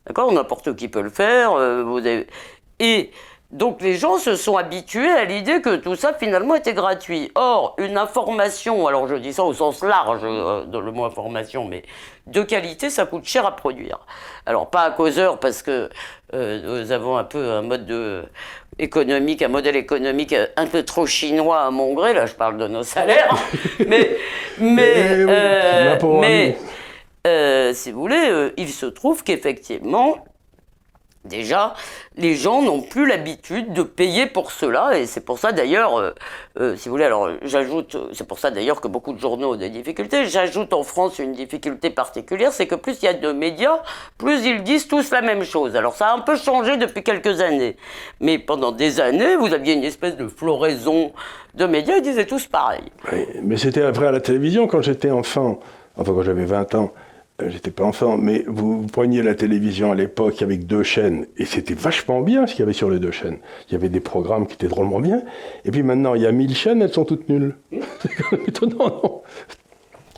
D'accord? 0.07 0.33
N'importe 0.33 0.75
qui 0.75 0.89
peut 0.89 1.03
le 1.03 1.11
faire. 1.11 1.53
Euh, 1.53 1.83
vous 1.85 1.99
avez... 1.99 2.27
Et 2.81 3.11
donc 3.51 3.81
les 3.81 3.95
gens 3.95 4.19
se 4.19 4.37
sont 4.37 4.59
habitués 4.59 5.09
à 5.09 5.25
l'idée 5.25 5.63
que 5.63 5.77
tout 5.77 5.97
ça 5.97 6.13
finalement 6.13 6.55
était 6.55 6.75
gratuit. 6.75 7.33
Or, 7.35 7.75
une 7.79 7.97
information, 7.97 8.87
alors 8.87 9.09
je 9.09 9.15
dis 9.15 9.33
ça 9.33 9.43
au 9.43 9.55
sens 9.55 9.83
large 9.83 10.21
euh, 10.23 10.65
dans 10.67 10.83
le 10.83 10.93
mot 10.93 11.07
information, 11.07 11.65
mais 11.65 11.83
de 12.27 12.43
qualité, 12.43 12.91
ça 12.91 13.07
coûte 13.07 13.25
cher 13.25 13.47
à 13.47 13.57
produire. 13.57 14.01
Alors 14.45 14.69
pas 14.69 14.83
à 14.83 14.91
causeur 14.91 15.41
parce 15.41 15.63
que 15.63 15.89
euh, 16.35 16.83
nous 16.83 16.93
avons 16.93 17.17
un 17.17 17.25
peu 17.25 17.53
un 17.53 17.63
mode 17.63 17.87
de, 17.87 18.25
économique, 18.79 19.41
un 19.41 19.49
modèle 19.49 19.77
économique 19.77 20.35
un 20.57 20.67
peu 20.67 20.83
trop 20.83 21.07
chinois 21.07 21.63
à 21.63 21.71
mon 21.71 21.95
gré, 21.95 22.13
là 22.13 22.27
je 22.27 22.35
parle 22.35 22.59
de 22.59 22.69
nos 22.69 22.83
salaires, 22.83 23.35
mais, 23.89 24.19
mais, 24.59 25.25
mais 25.25 26.59
euh, 27.27 27.73
si 27.73 27.93
vous 27.93 28.01
voulez, 28.01 28.53
il 28.59 28.69
se 28.69 28.85
trouve 28.85 29.25
qu'effectivement, 29.25 30.19
Déjà, 31.29 31.75
les 32.17 32.35
gens 32.35 32.63
n'ont 32.63 32.81
plus 32.81 33.07
l'habitude 33.07 33.73
de 33.73 33.83
payer 33.83 34.27
pour 34.27 34.51
cela, 34.51 34.99
et 34.99 35.07
c'est 35.07 35.21
pour 35.21 35.39
ça 35.39 35.53
d'ailleurs, 35.53 35.99
euh, 35.99 36.15
euh, 36.59 36.77
si 36.77 36.89
vous 36.89 36.95
voulez, 36.95 37.05
alors 37.05 37.31
j'ajoute, 37.43 37.97
c'est 38.13 38.27
pour 38.27 38.39
ça 38.39 38.51
d'ailleurs 38.51 38.81
que 38.81 38.89
beaucoup 38.89 39.13
de 39.13 39.19
journaux 39.19 39.53
ont 39.53 39.57
des 39.57 39.71
difficultés. 39.71 40.27
J'ajoute 40.27 40.73
en 40.73 40.83
France 40.83 41.19
une 41.19 41.33
difficulté 41.33 41.91
particulière, 41.91 42.53
c'est 42.53 42.67
que 42.67 42.75
plus 42.75 42.99
il 43.03 43.05
y 43.05 43.09
a 43.09 43.15
de 43.15 43.33
médias, 43.33 43.83
plus 44.17 44.45
ils 44.45 44.63
disent 44.63 44.89
tous 44.89 45.11
la 45.11 45.21
même 45.23 45.45
chose. 45.45 45.77
Alors 45.77 45.95
ça 45.95 46.09
a 46.09 46.15
un 46.15 46.21
peu 46.21 46.37
changé 46.37 46.77
depuis 46.77 47.03
quelques 47.03 47.41
années, 47.41 47.77
mais 48.21 48.39
pendant 48.39 48.73
des 48.73 49.01
années, 49.01 49.37
vous 49.37 49.53
aviez 49.53 49.75
une 49.75 49.85
espèce 49.85 50.17
de 50.17 50.27
floraison 50.29 51.13
de 51.55 51.67
médias, 51.67 51.97
ils 51.97 52.03
disaient 52.03 52.27
tous 52.27 52.47
pareil. 52.47 52.85
Oui, 53.13 53.27
mais 53.43 53.57
c'était 53.57 53.89
vrai 53.91 54.07
à 54.07 54.13
la 54.13 54.21
télévision 54.21 54.67
quand 54.67 54.83
j'étais 54.83 55.11
enfant, 55.11 55.61
enfin 55.97 56.13
quand 56.13 56.23
j'avais 56.23 56.45
20 56.45 56.75
ans. 56.75 56.93
Euh, 57.41 57.51
j'étais 57.51 57.71
pas 57.71 57.85
enfant, 57.85 58.19
mais 58.19 58.45
vous, 58.49 58.87
preniez 58.87 59.23
la 59.23 59.35
télévision 59.37 59.93
à 59.93 59.95
l'époque 59.95 60.43
avec 60.43 60.67
deux 60.67 60.83
chaînes, 60.83 61.27
et 61.37 61.45
c'était 61.45 61.75
vachement 61.75 62.21
bien 62.21 62.47
ce 62.47 62.53
qu'il 62.53 62.61
y 62.61 62.63
avait 62.65 62.73
sur 62.73 62.91
les 62.91 62.99
deux 62.99 63.13
chaînes. 63.13 63.39
Il 63.69 63.75
y 63.75 63.77
avait 63.77 63.89
des 63.89 64.01
programmes 64.01 64.47
qui 64.47 64.55
étaient 64.55 64.67
drôlement 64.67 64.99
bien, 64.99 65.23
et 65.65 65.71
puis 65.71 65.85
maintenant 65.85 66.15
il 66.15 66.23
y 66.23 66.27
a 66.27 66.33
mille 66.33 66.57
chaînes, 66.57 66.83
elles 66.83 66.93
sont 66.93 67.05
toutes 67.05 67.29
nulles. 67.29 67.55
C'est 68.01 68.53
quand 68.53 68.67
non? 68.67 69.23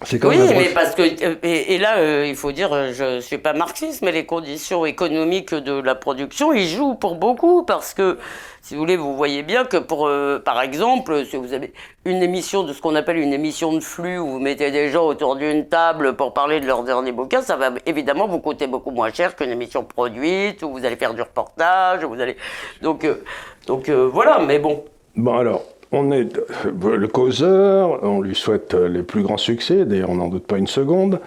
Oui, 0.03 0.39
mais 0.57 0.71
parce 0.73 0.95
que 0.95 1.03
et, 1.43 1.77
là, 1.79 1.99
euh, 1.99 2.27
il 2.27 2.35
faut 2.35 2.53
dire, 2.53 2.73
euh, 2.73 2.93
je 2.93 3.21
suis 3.21 3.37
pas 3.37 3.53
marxiste, 3.53 4.01
mais 4.03 4.13
les 4.13 4.25
conditions 4.25 4.87
économiques 4.87 5.55
de 5.55 5.79
la 5.79 5.95
production, 5.95 6.55
ils 6.55 6.67
jouent 6.67 6.95
pour 6.95 7.17
beaucoup 7.17 7.65
parce 7.65 7.93
que, 7.93 8.19
si 8.63 8.75
vous 8.75 8.81
voulez, 8.81 8.97
vous 8.97 9.15
voyez 9.15 9.43
bien 9.43 9.65
que 9.65 9.77
pour, 9.77 10.07
euh, 10.07 10.39
par 10.39 10.63
exemple, 10.63 11.27
si 11.27 11.37
vous 11.37 11.53
avez 11.53 11.75
une 12.07 12.23
émission 12.23 12.63
de 12.63 12.73
ce 12.73 12.81
qu'on 12.81 12.95
appelle 12.95 13.19
une 13.19 13.35
émission 13.35 13.75
de 13.75 13.81
flux 13.81 14.19
où 14.19 14.27
vous 14.27 14.39
mettez 14.39 14.71
des 14.71 14.89
gens 14.89 15.07
autour 15.07 15.37
d'une 15.37 15.69
table 15.69 16.17
pour 16.17 16.33
parler 16.33 16.61
de 16.61 16.67
leur 16.67 16.83
dernier 16.83 17.13
bouquin, 17.13 17.43
ça 17.43 17.57
va 17.57 17.71
évidemment 17.85 18.27
vous 18.27 18.39
coûter 18.39 18.67
beaucoup 18.67 18.93
moins 18.93 19.13
cher 19.13 19.37
qu'une 19.37 19.51
émission 19.51 19.85
produite 19.85 20.63
où 20.63 20.71
vous 20.71 20.85
allez 20.87 20.97
faire 20.97 21.13
du 21.13 21.21
reportage, 21.21 22.05
où 22.05 22.09
vous 22.09 22.21
allez 22.21 22.37
donc 22.81 23.07
donc 23.67 23.91
voilà, 23.91 24.39
mais 24.39 24.59
bon. 24.59 24.83
Bon 25.15 25.37
alors, 25.37 25.63
on 25.93 26.13
est 26.13 26.29
le 26.65 27.07
causeur, 27.09 28.03
on 28.03 28.21
lui 28.21 28.35
souhaite 28.35 28.75
les 28.75 29.03
plus 29.03 29.23
grands 29.23 29.37
succès, 29.37 29.85
d'ailleurs 29.85 30.11
on 30.11 30.17
n'en 30.17 30.29
doute 30.29 30.47
pas 30.47 30.59
une 30.59 30.67
seconde. 30.67 31.21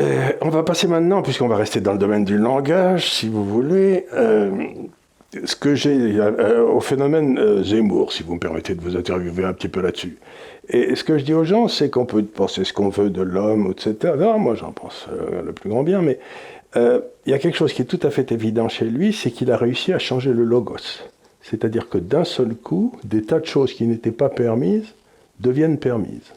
Euh, 0.00 0.32
on 0.40 0.48
va 0.48 0.62
passer 0.62 0.88
maintenant, 0.88 1.22
puisqu'on 1.22 1.48
va 1.48 1.56
rester 1.56 1.80
dans 1.80 1.92
le 1.92 1.98
domaine 1.98 2.24
du 2.24 2.36
langage, 2.36 3.12
si 3.12 3.28
vous 3.28 3.44
voulez, 3.44 4.06
euh, 4.12 4.50
euh, 5.36 6.66
au 6.66 6.80
phénomène 6.80 7.62
Zemmour, 7.62 8.12
si 8.12 8.22
vous 8.22 8.34
me 8.34 8.40
permettez 8.40 8.74
de 8.74 8.80
vous 8.80 8.96
interviewer 8.96 9.44
un 9.44 9.52
petit 9.52 9.68
peu 9.68 9.80
là-dessus. 9.80 10.18
Et 10.68 10.96
ce 10.96 11.04
que 11.04 11.18
je 11.18 11.24
dis 11.24 11.34
aux 11.34 11.44
gens, 11.44 11.68
c'est 11.68 11.90
qu'on 11.90 12.06
peut 12.06 12.24
penser 12.24 12.64
ce 12.64 12.72
qu'on 12.72 12.88
veut 12.88 13.10
de 13.10 13.22
l'homme, 13.22 13.72
etc. 13.72 14.14
moi, 14.38 14.54
j'en 14.54 14.72
pense 14.72 15.06
le 15.44 15.52
plus 15.52 15.70
grand 15.70 15.82
bien, 15.82 16.02
mais 16.02 16.18
il 16.76 17.30
y 17.30 17.34
a 17.34 17.38
quelque 17.38 17.56
chose 17.56 17.72
qui 17.72 17.82
est 17.82 17.84
tout 17.84 18.00
à 18.02 18.10
fait 18.10 18.32
évident 18.32 18.68
chez 18.68 18.86
lui, 18.86 19.12
c'est 19.12 19.30
qu'il 19.30 19.52
a 19.52 19.56
réussi 19.56 19.92
à 19.92 19.98
changer 19.98 20.32
le 20.32 20.42
logos. 20.42 21.04
C'est-à-dire 21.44 21.88
que 21.88 21.98
d'un 21.98 22.24
seul 22.24 22.54
coup, 22.54 22.92
des 23.04 23.22
tas 23.22 23.38
de 23.38 23.44
choses 23.44 23.72
qui 23.74 23.84
n'étaient 23.86 24.10
pas 24.10 24.30
permises 24.30 24.94
deviennent 25.40 25.78
permises. 25.78 26.32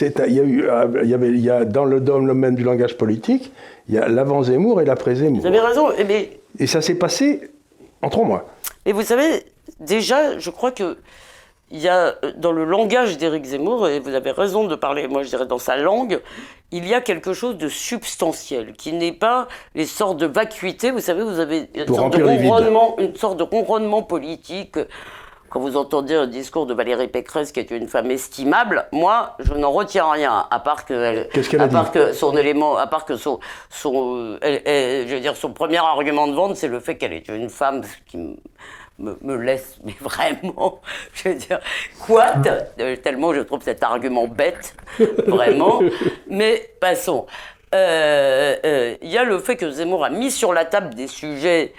il 0.00 0.32
y 0.32 0.40
a 0.40 0.44
eu, 0.44 0.64
il 1.02 1.08
y 1.10 1.14
avait, 1.14 1.28
il 1.28 1.40
y 1.40 1.50
a, 1.50 1.64
dans 1.64 1.84
le 1.84 2.00
domaine 2.00 2.54
du 2.54 2.64
langage 2.64 2.96
politique, 2.96 3.52
il 3.88 3.94
y 3.94 3.98
a 3.98 4.08
l'avant 4.08 4.42
Zemmour 4.42 4.80
et 4.80 4.84
l'après 4.86 5.16
Zemmour. 5.16 5.42
Vous 5.42 5.46
avez 5.46 5.60
raison, 5.60 5.88
mais... 6.06 6.38
Et 6.58 6.66
ça 6.66 6.80
s'est 6.80 6.94
passé 6.94 7.50
en 8.00 8.08
trois 8.08 8.24
mois. 8.24 8.48
Et 8.86 8.92
vous 8.92 9.02
savez, 9.02 9.44
déjà, 9.78 10.38
je 10.38 10.50
crois 10.50 10.70
que 10.70 10.96
il 11.70 11.80
y 11.80 11.88
a 11.88 12.14
euh, 12.24 12.32
dans 12.36 12.52
le 12.52 12.64
langage 12.64 13.16
d'Éric 13.18 13.44
Zemmour, 13.44 13.88
et 13.88 14.00
vous 14.00 14.14
avez 14.14 14.32
raison 14.32 14.64
de 14.64 14.74
parler, 14.74 15.08
moi 15.08 15.22
je 15.22 15.28
dirais 15.28 15.46
dans 15.46 15.58
sa 15.58 15.76
langue, 15.76 16.20
il 16.72 16.86
y 16.86 16.94
a 16.94 17.00
quelque 17.00 17.32
chose 17.32 17.56
de 17.56 17.68
substantiel, 17.68 18.74
qui 18.74 18.92
n'est 18.92 19.12
pas 19.12 19.48
les 19.74 19.86
sortes 19.86 20.18
de 20.18 20.26
vacuités. 20.26 20.90
Vous 20.90 21.00
savez, 21.00 21.22
vous 21.22 21.40
avez 21.40 21.68
une 21.74 21.94
sorte, 21.94 22.16
de 22.16 22.22
ronronnement, 22.22 22.96
une 22.98 23.16
sorte 23.16 23.38
de 23.38 23.42
ronronnement 23.42 24.02
politique. 24.02 24.78
Quand 25.48 25.58
vous 25.58 25.76
entendez 25.76 26.14
un 26.14 26.28
discours 26.28 26.66
de 26.66 26.74
Valérie 26.74 27.08
Pécresse, 27.08 27.50
qui 27.50 27.58
est 27.58 27.72
une 27.72 27.88
femme 27.88 28.08
estimable, 28.12 28.86
moi, 28.92 29.34
je 29.40 29.52
n'en 29.54 29.72
retiens 29.72 30.08
rien, 30.08 30.46
à 30.48 30.60
part 30.60 30.84
que, 30.84 31.26
à 31.58 31.68
part 31.68 31.90
que 31.90 32.12
son 32.12 32.36
élément, 32.36 32.76
à 32.76 32.86
part 32.86 33.04
que 33.04 33.16
son, 33.16 33.40
son, 33.68 34.38
je 34.40 35.12
veux 35.12 35.18
dire, 35.18 35.36
son 35.36 35.52
premier 35.52 35.78
argument 35.78 36.28
de 36.28 36.34
vente, 36.34 36.54
c'est 36.54 36.68
le 36.68 36.78
fait 36.78 36.96
qu'elle 36.98 37.12
est 37.12 37.26
une 37.26 37.50
femme 37.50 37.82
qui 38.06 38.38
me, 39.00 39.36
laisse, 39.36 39.78
mais 39.84 39.94
vraiment, 40.00 40.80
je 41.12 41.28
veux 41.28 41.34
dire, 41.34 41.60
quoi 42.06 42.26
Tellement 43.02 43.34
je 43.34 43.40
trouve 43.40 43.62
cet 43.62 43.82
argument 43.82 44.26
bête, 44.26 44.74
vraiment. 45.26 45.80
Mais 46.28 46.70
passons. 46.80 47.26
Euh, 47.74 48.56
euh, 48.64 48.94
il 49.00 49.10
y 49.10 49.18
a 49.18 49.24
le 49.24 49.38
fait 49.38 49.56
que 49.56 49.70
Zemmour 49.70 50.04
a 50.04 50.10
mis 50.10 50.30
sur 50.30 50.52
la 50.52 50.64
table 50.64 50.94
des 50.94 51.06
sujets 51.06 51.72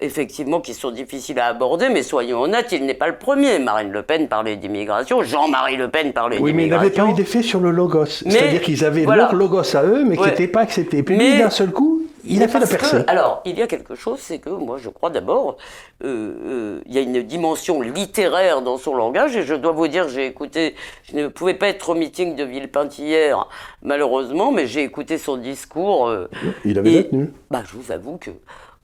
effectivement 0.00 0.60
qui 0.60 0.74
sont 0.74 0.90
difficiles 0.90 1.38
à 1.38 1.46
aborder, 1.46 1.88
mais 1.88 2.02
soyons 2.02 2.42
honnêtes, 2.42 2.72
il 2.72 2.84
n'est 2.84 2.94
pas 2.94 3.06
le 3.06 3.16
premier. 3.16 3.58
Marine 3.58 3.90
Le 3.90 4.02
Pen 4.02 4.28
parlait 4.28 4.56
d'immigration, 4.56 5.22
Jean-Marie 5.22 5.76
Le 5.76 5.88
Pen 5.88 6.12
parlait 6.12 6.36
d'immigration. 6.36 6.44
Oui, 6.44 6.52
mais 6.52 6.64
il 6.64 6.70
n'avait 6.70 6.90
pas 6.90 7.10
eu 7.10 7.14
d'effet 7.14 7.42
sur 7.42 7.60
le 7.60 7.70
logos. 7.70 8.06
C'est-à-dire 8.06 8.60
qu'ils 8.60 8.84
avaient 8.84 9.04
leur 9.04 9.34
logos 9.34 9.76
à 9.76 9.84
eux, 9.84 10.04
mais 10.04 10.16
qui 10.16 10.24
n'était 10.24 10.48
pas 10.48 10.60
accepté. 10.60 11.02
Puis 11.02 11.16
d'un 11.16 11.50
seul 11.50 11.70
coup, 11.70 11.95
il 12.28 12.42
a 12.42 12.48
fait 12.48 12.58
la 12.58 12.66
personne. 12.66 13.04
alors, 13.06 13.42
il 13.44 13.58
y 13.58 13.62
a 13.62 13.66
quelque 13.66 13.94
chose, 13.94 14.18
c'est 14.20 14.38
que 14.38 14.50
moi, 14.50 14.78
je 14.78 14.88
crois 14.88 15.10
d'abord, 15.10 15.56
euh, 16.04 16.34
euh, 16.44 16.80
il 16.86 16.94
y 16.94 16.98
a 16.98 17.00
une 17.00 17.22
dimension 17.22 17.80
littéraire 17.80 18.62
dans 18.62 18.78
son 18.78 18.94
langage, 18.94 19.36
et 19.36 19.42
je 19.42 19.54
dois 19.54 19.72
vous 19.72 19.88
dire, 19.88 20.08
j'ai 20.08 20.26
écouté, 20.26 20.74
je 21.04 21.16
ne 21.16 21.28
pouvais 21.28 21.54
pas 21.54 21.68
être 21.68 21.90
au 21.90 21.94
meeting 21.94 22.36
de 22.36 22.44
Villepinte 22.44 22.98
hier, 22.98 23.48
malheureusement, 23.82 24.52
mais 24.52 24.66
j'ai 24.66 24.82
écouté 24.82 25.18
son 25.18 25.36
discours. 25.36 26.08
Euh, 26.08 26.28
il 26.64 26.78
avait 26.78 27.04
tenu. 27.04 27.32
Bah, 27.50 27.62
je 27.66 27.76
vous 27.76 27.92
avoue 27.92 28.18
que 28.18 28.30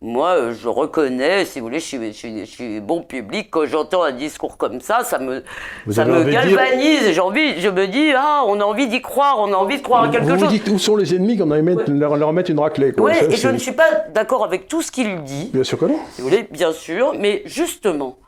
moi, 0.02 0.30
euh, 0.30 0.52
je 0.52 0.68
reconnais, 0.68 1.44
si 1.44 1.60
vous 1.60 1.66
voulez, 1.66 1.78
je 1.78 2.44
suis, 2.44 2.80
bon 2.80 3.02
public. 3.02 3.48
Quand 3.52 3.66
j'entends 3.66 4.02
un 4.02 4.10
discours 4.10 4.56
comme 4.56 4.80
ça, 4.80 5.04
ça 5.04 5.20
me, 5.20 5.44
ça 5.90 6.04
me 6.04 6.24
galvanise. 6.24 7.12
J'ai 7.12 7.20
envie, 7.20 7.60
je 7.60 7.68
me 7.68 7.86
dis, 7.86 8.10
ah, 8.16 8.42
on 8.46 8.58
a 8.60 8.64
envie 8.64 8.88
d'y 8.88 9.00
croire, 9.00 9.36
on 9.38 9.52
a 9.52 9.56
envie 9.56 9.78
de 9.78 9.82
croire 9.82 10.02
à 10.02 10.08
quelque 10.08 10.28
chose. 10.28 10.40
Vous 10.40 10.46
dites 10.48 10.68
où 10.68 10.78
sont 10.78 10.96
les 10.96 11.14
ennemis 11.14 11.38
qu'on 11.38 11.46
mettre, 11.46 11.84
leur, 11.88 12.16
leur, 12.16 12.32
mettre 12.32 12.50
une 12.50 12.58
raclée. 12.58 12.92
Oui, 12.98 13.12
et 13.30 13.36
je 13.36 13.48
ne 13.48 13.58
suis 13.58 13.72
pas 13.72 14.06
d'accord 14.12 14.44
avec 14.44 14.66
tout 14.66 14.82
ce 14.82 14.90
qu'il 14.90 15.22
dit. 15.22 15.50
Bien 15.52 15.62
sûr 15.62 15.78
que 15.78 15.84
non. 15.84 16.00
Si 16.10 16.20
vous 16.20 16.28
voulez, 16.28 16.48
bien 16.50 16.72
sûr, 16.72 17.14
mais 17.16 17.42
justement, 17.44 18.18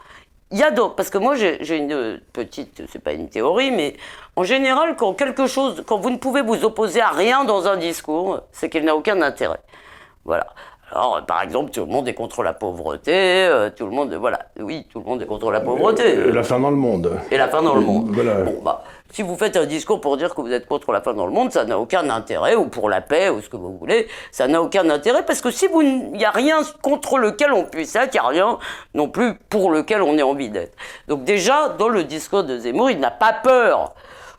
il 0.53 0.59
y 0.59 0.63
a 0.63 0.71
d'autres, 0.71 0.95
parce 0.95 1.11
que 1.11 1.19
moi 1.19 1.35
j'ai 1.35 1.77
une 1.77 2.21
petite, 2.33 2.83
c'est 2.93 3.03
pas 3.03 3.15
une 3.15 3.29
théorie, 3.29 3.73
mais 3.73 3.95
en 4.37 4.45
général, 4.45 4.95
quand 4.97 5.13
quelque 5.15 5.49
chose, 5.49 5.83
quand 5.85 5.99
vous 5.99 6.11
ne 6.11 6.19
pouvez 6.19 6.43
vous 6.43 6.65
opposer 6.65 7.01
à 7.01 7.11
rien 7.11 7.45
dans 7.45 7.67
un 7.67 7.77
discours, 7.77 8.43
c'est 8.53 8.71
qu'il 8.71 8.85
n'a 8.85 8.95
aucun 8.95 9.21
intérêt. 9.23 9.59
Voilà. 10.25 10.47
Alors, 10.95 11.27
par 11.27 11.43
exemple, 11.43 11.73
tout 11.73 11.81
le 11.81 11.87
monde 11.87 12.07
est 12.07 12.15
contre 12.15 12.45
la 12.45 12.53
pauvreté, 12.53 13.13
euh, 13.13 13.69
tout 13.69 13.85
le 13.85 13.91
monde, 13.91 14.15
voilà, 14.15 14.39
oui, 14.61 14.87
tout 14.93 15.01
le 15.01 15.05
monde 15.05 15.21
est 15.21 15.27
contre 15.27 15.51
la 15.51 15.61
pauvreté. 15.61 16.05
Et 16.05 16.31
la 16.31 16.45
fin 16.45 16.61
dans 16.61 16.71
le 16.71 16.77
monde. 16.77 17.19
Et 17.33 17.37
la 17.37 17.49
fin 17.49 17.63
dans 17.63 17.75
le 17.75 17.81
monde. 17.81 18.11
Voilà. 18.13 18.43
Bon, 18.43 18.61
bah, 18.63 18.85
si 19.11 19.23
vous 19.23 19.35
faites 19.37 19.57
un 19.57 19.67
discours 19.67 20.01
pour 20.01 20.17
dire 20.17 20.33
que 20.33 20.41
vous 20.41 20.53
êtes 20.53 20.67
contre 20.67 20.93
la 20.93 21.01
fin 21.01 21.13
dans 21.13 21.27
le 21.27 21.33
monde, 21.33 21.51
ça 21.51 21.65
n'a 21.65 21.81
aucun 21.81 22.09
intérêt, 22.11 22.55
ou 22.55 22.67
pour 22.67 22.89
la 22.89 23.01
paix, 23.01 23.29
ou 23.29 23.41
ce 23.41 23.49
que 23.49 23.57
vous 23.57 23.77
voulez, 23.77 24.07
ça 24.31 24.47
n'a 24.47 24.63
aucun 24.63 24.89
intérêt, 24.89 25.25
parce 25.27 25.41
que 25.41 25.51
si 25.51 25.67
vous, 25.67 25.83
il 25.83 26.13
n'y 26.13 26.25
a 26.25 26.31
rien 26.31 26.59
contre 26.81 27.19
lequel 27.19 27.53
on 27.53 27.65
puisse 27.65 27.97
être, 27.97 28.15
il 28.15 28.21
n'y 28.21 28.27
a 28.27 28.29
rien 28.29 28.59
non 28.95 29.09
plus 29.09 29.35
pour 29.49 29.73
lequel 29.73 30.01
on 30.01 30.17
ait 30.17 30.23
envie 30.23 30.49
d'être. 30.49 30.77
Donc 31.09 31.25
déjà, 31.25 31.71
dans 31.71 31.89
le 31.89 32.05
discours 32.05 32.45
de 32.45 32.57
Zemmour, 32.57 32.93
il 32.93 33.01
n'a 33.01 33.11
pas 33.11 33.33
peur 33.33 33.95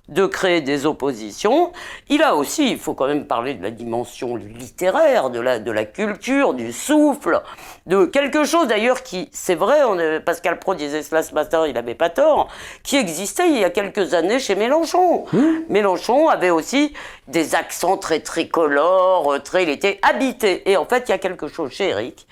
de 0.09 0.25
créer 0.25 0.61
des 0.61 0.85
oppositions. 0.85 1.71
Il 2.09 2.21
a 2.21 2.35
aussi, 2.35 2.71
il 2.71 2.77
faut 2.77 2.93
quand 2.93 3.07
même 3.07 3.25
parler 3.25 3.53
de 3.53 3.63
la 3.63 3.71
dimension 3.71 4.35
littéraire, 4.35 5.29
de 5.29 5.39
la, 5.39 5.59
de 5.59 5.71
la 5.71 5.85
culture, 5.85 6.53
du 6.53 6.71
souffle, 6.71 7.41
de 7.85 8.05
quelque 8.05 8.45
chose 8.45 8.67
d'ailleurs 8.67 9.03
qui, 9.03 9.29
c'est 9.31 9.55
vrai, 9.55 9.83
on, 9.83 10.21
Pascal 10.21 10.59
Pro 10.59 10.75
disait 10.75 11.03
cela 11.03 11.23
ce 11.23 11.33
matin, 11.33 11.65
il 11.67 11.73
n'avait 11.73 11.95
pas 11.95 12.09
tort, 12.09 12.49
qui 12.83 12.97
existait 12.97 13.49
il 13.49 13.59
y 13.59 13.63
a 13.63 13.69
quelques 13.69 14.13
années 14.13 14.39
chez 14.39 14.55
Mélenchon. 14.55 15.25
Mélenchon 15.69 16.29
avait 16.29 16.49
aussi 16.49 16.93
des 17.27 17.55
accents 17.55 17.97
très 17.97 18.19
tricolores, 18.19 19.33
euh, 19.33 19.39
très, 19.39 19.63
il 19.63 19.69
était 19.69 19.99
habité. 20.01 20.69
Et 20.69 20.77
en 20.77 20.85
fait, 20.85 21.05
il 21.07 21.11
y 21.11 21.13
a 21.15 21.17
quelque 21.17 21.47
chose 21.47 21.71
chez 21.71 21.89
Eric, 21.89 22.27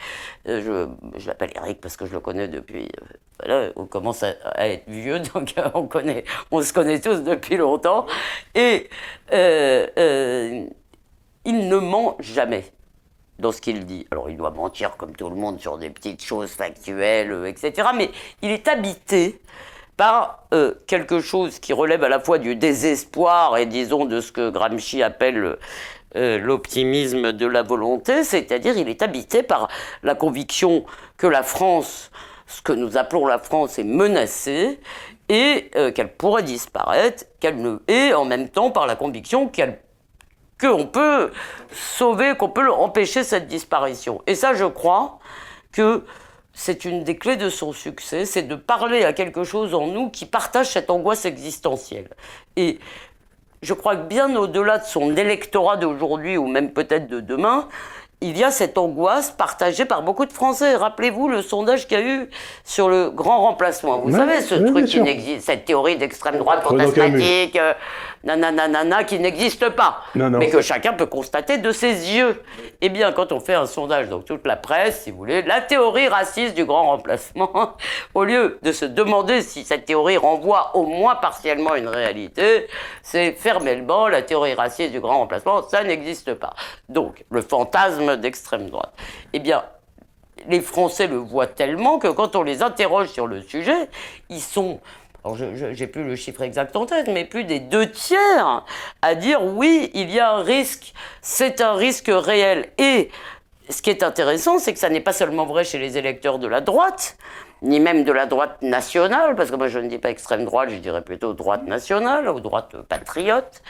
euh, 0.47 0.88
je, 1.13 1.19
je 1.19 1.27
l'appelle 1.27 1.51
Eric 1.55 1.81
parce 1.81 1.97
que 1.97 2.05
je 2.05 2.13
le 2.13 2.19
connais 2.19 2.47
depuis. 2.47 2.89
Euh, 3.43 3.53
voilà, 3.53 3.71
on 3.75 3.86
commence 3.86 4.23
à, 4.23 4.67
être 4.67 4.84
vieux, 4.88 5.19
donc 5.34 5.53
euh, 5.58 5.69
on, 6.51 6.62
se 6.62 6.73
connaît 6.73 6.99
tous 6.99 7.21
depuis 7.23 7.58
longtemps. 7.58 8.06
Et 8.56 8.89
euh, 9.32 9.88
euh, 9.97 10.65
il 11.45 11.67
ne 11.67 11.77
ment 11.77 12.17
jamais 12.19 12.65
dans 13.39 13.51
ce 13.51 13.62
qu'il 13.62 13.86
dit. 13.86 14.08
Alors 14.12 14.29
il 14.29 14.38
doit 14.38 14.51
mentir 14.51 14.95
comme 14.97 15.15
tout 15.15 15.29
le 15.29 15.36
monde 15.36 15.60
sur 15.60 15.77
des 15.77 15.89
petites 15.89 16.23
choses 16.23 16.51
factuelles, 16.51 17.45
etc. 17.47 17.89
Mais 17.95 18.12
il 18.41 18.51
est 18.51 18.67
habité 18.67 19.41
par 19.97 20.47
quelque 20.88 21.19
chose 21.19 21.60
qui 21.60 21.71
relève 21.71 22.03
à 22.03 22.10
la 22.10 22.19
fois 22.19 22.39
du 22.39 22.56
désespoir 22.56 23.58
et 23.58 23.67
disons 23.67 24.06
de 24.06 24.21
ce 24.21 24.32
que 24.32 24.49
Gramsci 24.49 25.03
appelle 25.03 25.58
l'optimisme 26.15 27.32
de 27.32 27.45
la 27.45 27.62
volonté, 27.62 28.23
c'est-à-dire 28.23 28.75
il 28.75 28.89
est 28.89 29.03
habité 29.03 29.43
par 29.43 29.67
la 30.01 30.15
conviction 30.15 30.84
que 31.17 31.27
la 31.27 31.43
France, 31.43 32.12
ce 32.53 32.61
que 32.61 32.71
nous 32.71 32.97
appelons 32.97 33.25
la 33.25 33.39
France, 33.39 33.79
est 33.79 33.83
menacée 33.83 34.79
et 35.27 35.71
euh, 35.75 35.91
qu'elle 35.91 36.13
pourrait 36.13 36.43
disparaître, 36.43 37.25
qu'elle 37.39 37.59
ne, 37.59 37.77
et 37.87 38.13
en 38.13 38.25
même 38.25 38.49
temps 38.49 38.69
par 38.69 38.85
la 38.85 38.95
conviction 38.95 39.51
qu'on 40.59 40.85
peut 40.85 41.31
sauver, 41.71 42.35
qu'on 42.37 42.49
peut 42.49 42.71
empêcher 42.71 43.23
cette 43.23 43.47
disparition. 43.47 44.21
Et 44.27 44.35
ça, 44.35 44.53
je 44.53 44.65
crois 44.65 45.17
que 45.71 46.03
c'est 46.53 46.85
une 46.85 47.03
des 47.03 47.17
clés 47.17 47.37
de 47.37 47.49
son 47.49 47.73
succès, 47.73 48.25
c'est 48.25 48.43
de 48.43 48.55
parler 48.55 49.03
à 49.03 49.13
quelque 49.13 49.43
chose 49.43 49.73
en 49.73 49.87
nous 49.87 50.11
qui 50.11 50.27
partage 50.27 50.69
cette 50.69 50.91
angoisse 50.91 51.25
existentielle. 51.25 52.09
Et 52.55 52.77
je 53.63 53.73
crois 53.73 53.95
que 53.95 54.03
bien 54.03 54.35
au-delà 54.35 54.77
de 54.77 54.85
son 54.85 55.17
électorat 55.17 55.77
d'aujourd'hui 55.77 56.37
ou 56.37 56.45
même 56.45 56.71
peut-être 56.71 57.07
de 57.07 57.19
demain, 57.19 57.67
il 58.23 58.38
y 58.38 58.43
a 58.43 58.51
cette 58.51 58.77
angoisse 58.77 59.31
partagée 59.31 59.86
par 59.86 60.01
beaucoup 60.01 60.25
de 60.25 60.31
Français. 60.33 60.75
Rappelez-vous 60.75 61.27
le 61.27 61.41
sondage 61.41 61.88
qu'il 61.88 61.99
y 61.99 62.01
a 62.01 62.05
eu 62.05 62.29
sur 62.63 62.89
le 62.89 63.09
grand 63.09 63.41
remplacement. 63.41 63.99
Vous 63.99 64.12
Ouais, 64.12 64.17
savez, 64.17 64.41
ce 64.41 64.55
ouais, 64.55 64.71
truc 64.71 64.86
qui 64.86 64.91
sûr. 64.93 65.03
n'existe, 65.03 65.45
cette 65.45 65.65
théorie 65.65 65.97
d'extrême 65.97 66.38
droite 66.38 66.63
fantasmatique, 66.63 67.55
euh, 67.57 67.73
nanana, 68.23 68.67
nanana, 68.67 69.03
qui 69.03 69.19
n'existe 69.19 69.69
pas, 69.69 70.01
Non, 70.15 70.29
non. 70.29 70.39
mais 70.39 70.49
que 70.49 70.62
chacun 70.62 70.93
peut 70.93 71.05
constater 71.05 71.57
de 71.57 71.71
ses 71.71 72.15
yeux. 72.15 72.41
Eh 72.81 72.89
bien, 72.89 73.12
quand 73.12 73.31
on 73.31 73.39
fait 73.39 73.53
un 73.53 73.65
sondage 73.65 74.09
dans 74.09 74.21
toute 74.21 74.45
la 74.47 74.55
presse, 74.55 75.03
si 75.03 75.12
vous 75.12 75.17
voulez, 75.17 75.41
la 75.41 75.62
théorie 75.62 76.07
raciste 76.07 76.55
du 76.55 76.65
grand 76.65 76.86
remplacement, 76.88 77.75
au 78.13 78.23
lieu 78.23 78.59
de 78.62 78.71
se 78.71 78.86
demander 78.86 79.41
si 79.41 79.63
cette 79.63 79.86
théorie 79.86 80.17
renvoie 80.17 80.71
au 80.75 80.86
moins 80.86 81.15
partiellement 81.15 81.75
une 81.75 81.88
réalité, 81.88 82.67
c'est 83.01 83.33
fermement 83.33 84.07
la 84.07 84.21
théorie 84.21 84.53
raciste 84.53 84.91
du 84.91 84.99
grand 84.99 85.19
remplacement, 85.19 85.62
ça 85.63 85.83
n'existe 85.83 86.33
pas. 86.33 86.53
Donc, 86.89 87.25
le 87.29 87.41
fantasme 87.41 88.17
d'extrême 88.17 88.69
droite. 88.69 88.93
Eh 89.33 89.39
bien, 89.39 89.63
les 90.47 90.62
Français 90.62 91.07
le 91.07 91.17
voient 91.17 91.47
tellement 91.47 91.99
que 91.99 92.07
quand 92.07 92.36
on 92.36 92.43
les 92.43 92.62
interroge 92.63 93.07
sur 93.09 93.27
le 93.27 93.41
sujet, 93.41 93.89
ils 94.29 94.41
sont, 94.41 94.79
alors 95.23 95.38
je 95.38 95.65
n'ai 95.65 95.88
plus 95.88 96.03
le 96.03 96.15
chiffre 96.15 96.41
exact 96.41 96.75
en 96.75 96.86
tête, 96.86 97.07
mais 97.07 97.23
plus 97.23 97.45
des 97.45 97.59
deux 97.59 97.89
tiers 97.89 98.65
à 99.01 99.15
dire 99.15 99.41
oui, 99.43 99.89
il 99.93 100.12
y 100.12 100.19
a 100.19 100.33
un 100.33 100.43
risque, 100.43 100.93
c'est 101.21 101.62
un 101.62 101.73
risque 101.73 102.12
réel. 102.13 102.69
Et 102.77 103.09
ce 103.69 103.81
qui 103.81 103.89
est 103.89 104.03
intéressant, 104.03 104.59
c'est 104.59 104.73
que 104.73 104.79
ça 104.79 104.89
n'est 104.89 104.99
pas 104.99 105.13
seulement 105.13 105.45
vrai 105.45 105.63
chez 105.63 105.77
les 105.77 105.97
électeurs 105.97 106.39
de 106.39 106.47
la 106.47 106.59
droite, 106.59 107.15
ni 107.62 107.79
même 107.79 108.03
de 108.03 108.12
la 108.12 108.25
droite 108.25 108.62
nationale, 108.62 109.36
parce 109.36 109.49
que 109.49 109.55
moi 109.55 109.69
je 109.69 109.79
ne 109.79 109.88
dis 109.88 109.97
pas 109.97 110.09
extrême 110.09 110.43
droite, 110.43 110.69
je 110.69 110.75
dirais 110.75 111.01
plutôt 111.01 111.33
droite 111.33 111.65
nationale 111.65 112.27
ou 112.27 112.41
droite 112.41 112.75
patriote. 112.89 113.62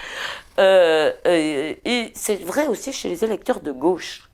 Euh, 0.57 1.11
et 1.23 2.11
c'est 2.15 2.43
vrai 2.43 2.65
aussi 2.65 2.91
chez 2.91 3.09
les 3.09 3.23
électeurs 3.23 3.59
de 3.59 3.71
gauche. 3.71 4.27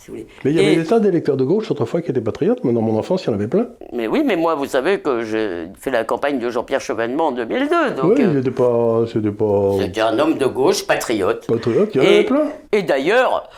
Si 0.00 0.10
vous 0.10 0.16
voulez. 0.16 0.26
Mais 0.44 0.50
il 0.52 0.56
y 0.56 0.60
avait 0.60 0.72
Et- 0.72 0.76
des 0.76 0.84
tas 0.84 0.98
d'électeurs 0.98 1.36
de 1.36 1.44
gauche 1.44 1.70
autrefois 1.70 2.00
qui 2.00 2.10
étaient 2.10 2.20
patriotes, 2.20 2.64
mais 2.64 2.72
dans 2.72 2.80
mon 2.80 2.98
enfance, 2.98 3.24
il 3.24 3.26
y 3.28 3.30
en 3.30 3.34
avait 3.34 3.48
plein. 3.48 3.68
Mais 3.92 4.06
oui, 4.06 4.22
mais 4.24 4.36
moi, 4.36 4.54
vous 4.54 4.64
savez 4.66 5.00
que 5.00 5.22
j'ai 5.22 5.66
fait 5.78 5.90
la 5.90 6.04
campagne 6.04 6.38
de 6.38 6.48
Jean-Pierre 6.48 6.80
Chevènement 6.80 7.26
en 7.28 7.32
2002. 7.32 7.90
Donc, 7.96 8.16
oui, 8.16 8.22
euh, 8.22 8.28
il 8.30 8.34
n'était 8.36 8.50
pas, 8.50 9.04
c'était 9.12 9.30
pas 9.30 9.72
c'était 9.80 10.00
un 10.00 10.18
homme 10.18 10.38
de 10.38 10.46
gauche, 10.46 10.86
patriote. 10.86 11.46
patriote, 11.46 11.90
il 11.94 12.02
y 12.02 12.04
en 12.04 12.08
avait 12.08 12.24
plein. 12.24 12.48
et 12.72 12.82
d'ailleurs, 12.82 13.48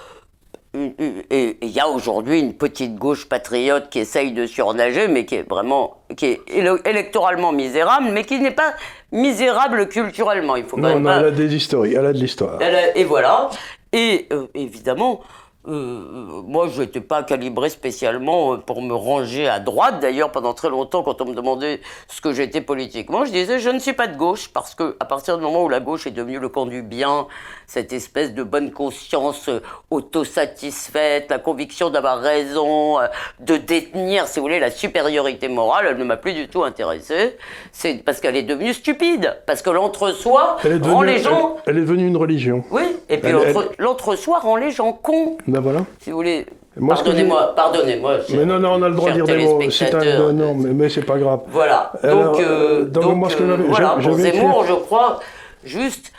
et- 0.74 1.58
il 1.60 1.68
y 1.70 1.80
a 1.80 1.88
aujourd'hui 1.88 2.40
une 2.40 2.54
petite 2.54 2.96
gauche 2.96 3.28
patriote 3.28 3.90
qui 3.90 3.98
essaye 4.00 4.32
de 4.32 4.46
surnager, 4.46 5.06
mais 5.06 5.26
qui 5.26 5.34
est 5.36 5.48
vraiment, 5.48 5.98
qui 6.16 6.26
est 6.26 6.40
éle- 6.48 6.80
électoralement 6.88 7.52
misérable, 7.52 8.06
mais 8.12 8.24
qui 8.24 8.38
n'est 8.40 8.50
pas 8.52 8.72
misérable 9.12 9.86
culturellement. 9.88 10.56
Il 10.56 10.64
faut 10.64 10.76
quand 10.76 10.82
Non, 10.82 10.88
même 10.94 11.02
non, 11.02 11.10
pas. 11.10 11.18
elle 11.20 11.26
a 11.26 11.30
des 11.30 11.54
histories, 11.54 11.94
elle 11.94 12.06
a 12.06 12.12
de 12.12 12.18
l'histoire. 12.18 12.58
Et 12.94 13.04
voilà. 13.04 13.50
Et 13.92 14.26
euh, 14.32 14.46
évidemment, 14.54 15.20
euh, 15.68 16.42
moi, 16.42 16.66
je 16.68 16.82
n'étais 16.82 17.00
pas 17.00 17.22
calibré 17.22 17.70
spécialement 17.70 18.54
euh, 18.54 18.56
pour 18.56 18.82
me 18.82 18.94
ranger 18.94 19.48
à 19.48 19.60
droite. 19.60 20.00
D'ailleurs, 20.00 20.32
pendant 20.32 20.54
très 20.54 20.68
longtemps, 20.68 21.04
quand 21.04 21.20
on 21.20 21.26
me 21.26 21.34
demandait 21.34 21.80
ce 22.08 22.20
que 22.20 22.32
j'étais 22.32 22.60
politiquement, 22.60 23.24
je 23.24 23.30
disais 23.30 23.60
je 23.60 23.70
ne 23.70 23.78
suis 23.78 23.92
pas 23.92 24.08
de 24.08 24.16
gauche 24.16 24.48
parce 24.52 24.74
que 24.74 24.96
à 24.98 25.04
partir 25.04 25.38
du 25.38 25.44
moment 25.44 25.62
où 25.62 25.68
la 25.68 25.78
gauche 25.78 26.06
est 26.06 26.10
devenue 26.10 26.40
le 26.40 26.48
camp 26.48 26.66
du 26.66 26.82
bien, 26.82 27.28
cette 27.72 27.94
espèce 27.94 28.34
de 28.34 28.42
bonne 28.42 28.70
conscience 28.70 29.48
euh, 29.48 29.60
autosatisfaite, 29.90 31.30
la 31.30 31.38
conviction 31.38 31.88
d'avoir 31.88 32.20
raison, 32.20 33.00
euh, 33.00 33.06
de 33.40 33.56
détenir, 33.56 34.26
si 34.26 34.38
vous 34.40 34.44
voulez, 34.44 34.60
la 34.60 34.70
supériorité 34.70 35.48
morale, 35.48 35.86
elle 35.88 35.96
ne 35.96 36.04
m'a 36.04 36.18
plus 36.18 36.34
du 36.34 36.48
tout 36.48 36.64
intéressée. 36.64 37.38
C'est 37.72 37.94
parce 38.04 38.20
qu'elle 38.20 38.36
est 38.36 38.42
devenue 38.42 38.74
stupide, 38.74 39.38
parce 39.46 39.62
que 39.62 39.70
l'entre-soi 39.70 40.58
rend 40.82 41.00
les 41.00 41.18
gens 41.18 41.56
elle, 41.64 41.76
elle 41.76 41.78
est 41.78 41.86
devenue 41.86 42.06
une 42.08 42.16
religion. 42.18 42.62
oui, 42.70 42.82
et 43.08 43.16
puis 43.16 43.32
l'entre-soi 43.78 44.38
rend 44.40 44.56
les 44.56 44.70
gens 44.70 44.92
cons, 44.92 45.38
Ben 45.46 45.60
voilà. 45.60 45.80
si 46.00 46.10
vous 46.10 46.16
voulez. 46.16 46.44
Pardonnez-moi, 46.86 47.54
pardonnez-moi. 47.56 48.18
Mais 48.34 48.44
non, 48.44 48.58
non, 48.58 48.72
on 48.74 48.82
a 48.82 48.88
le 48.90 48.94
droit 48.94 49.10
de 49.10 49.14
dire 49.14 49.24
des 49.24 49.44
mots. 49.44 49.60
C'est 49.70 49.94
un, 49.94 50.32
non, 50.32 50.54
mais, 50.54 50.70
mais 50.74 50.88
c'est 50.90 51.02
pas 51.04 51.16
grave. 51.18 51.40
Voilà. 51.48 51.92
Alors, 52.02 52.32
donc, 52.32 52.40
euh, 52.40 52.84
donc, 52.84 53.02
donc, 53.04 53.16
moi, 53.16 53.28
ce 53.30 53.36
que 53.36 53.42
euh, 53.42 53.56
voilà, 53.68 53.96
pour 54.00 54.18
écrit- 54.18 54.32
Zemmour, 54.38 54.64
je 54.66 54.72
crois, 54.74 55.20
juste. 55.64 56.12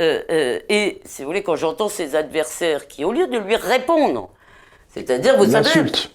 Euh, 0.00 0.22
euh, 0.30 0.58
et 0.68 1.00
si 1.04 1.22
vous 1.22 1.28
voulez, 1.28 1.42
quand 1.42 1.56
j'entends 1.56 1.88
ses 1.88 2.16
adversaires 2.16 2.88
qui, 2.88 3.04
au 3.04 3.12
lieu 3.12 3.26
de 3.26 3.38
lui 3.38 3.56
répondre, 3.56 4.30
c'est-à-dire, 4.88 5.36
vous 5.36 5.50
savez, 5.50 5.70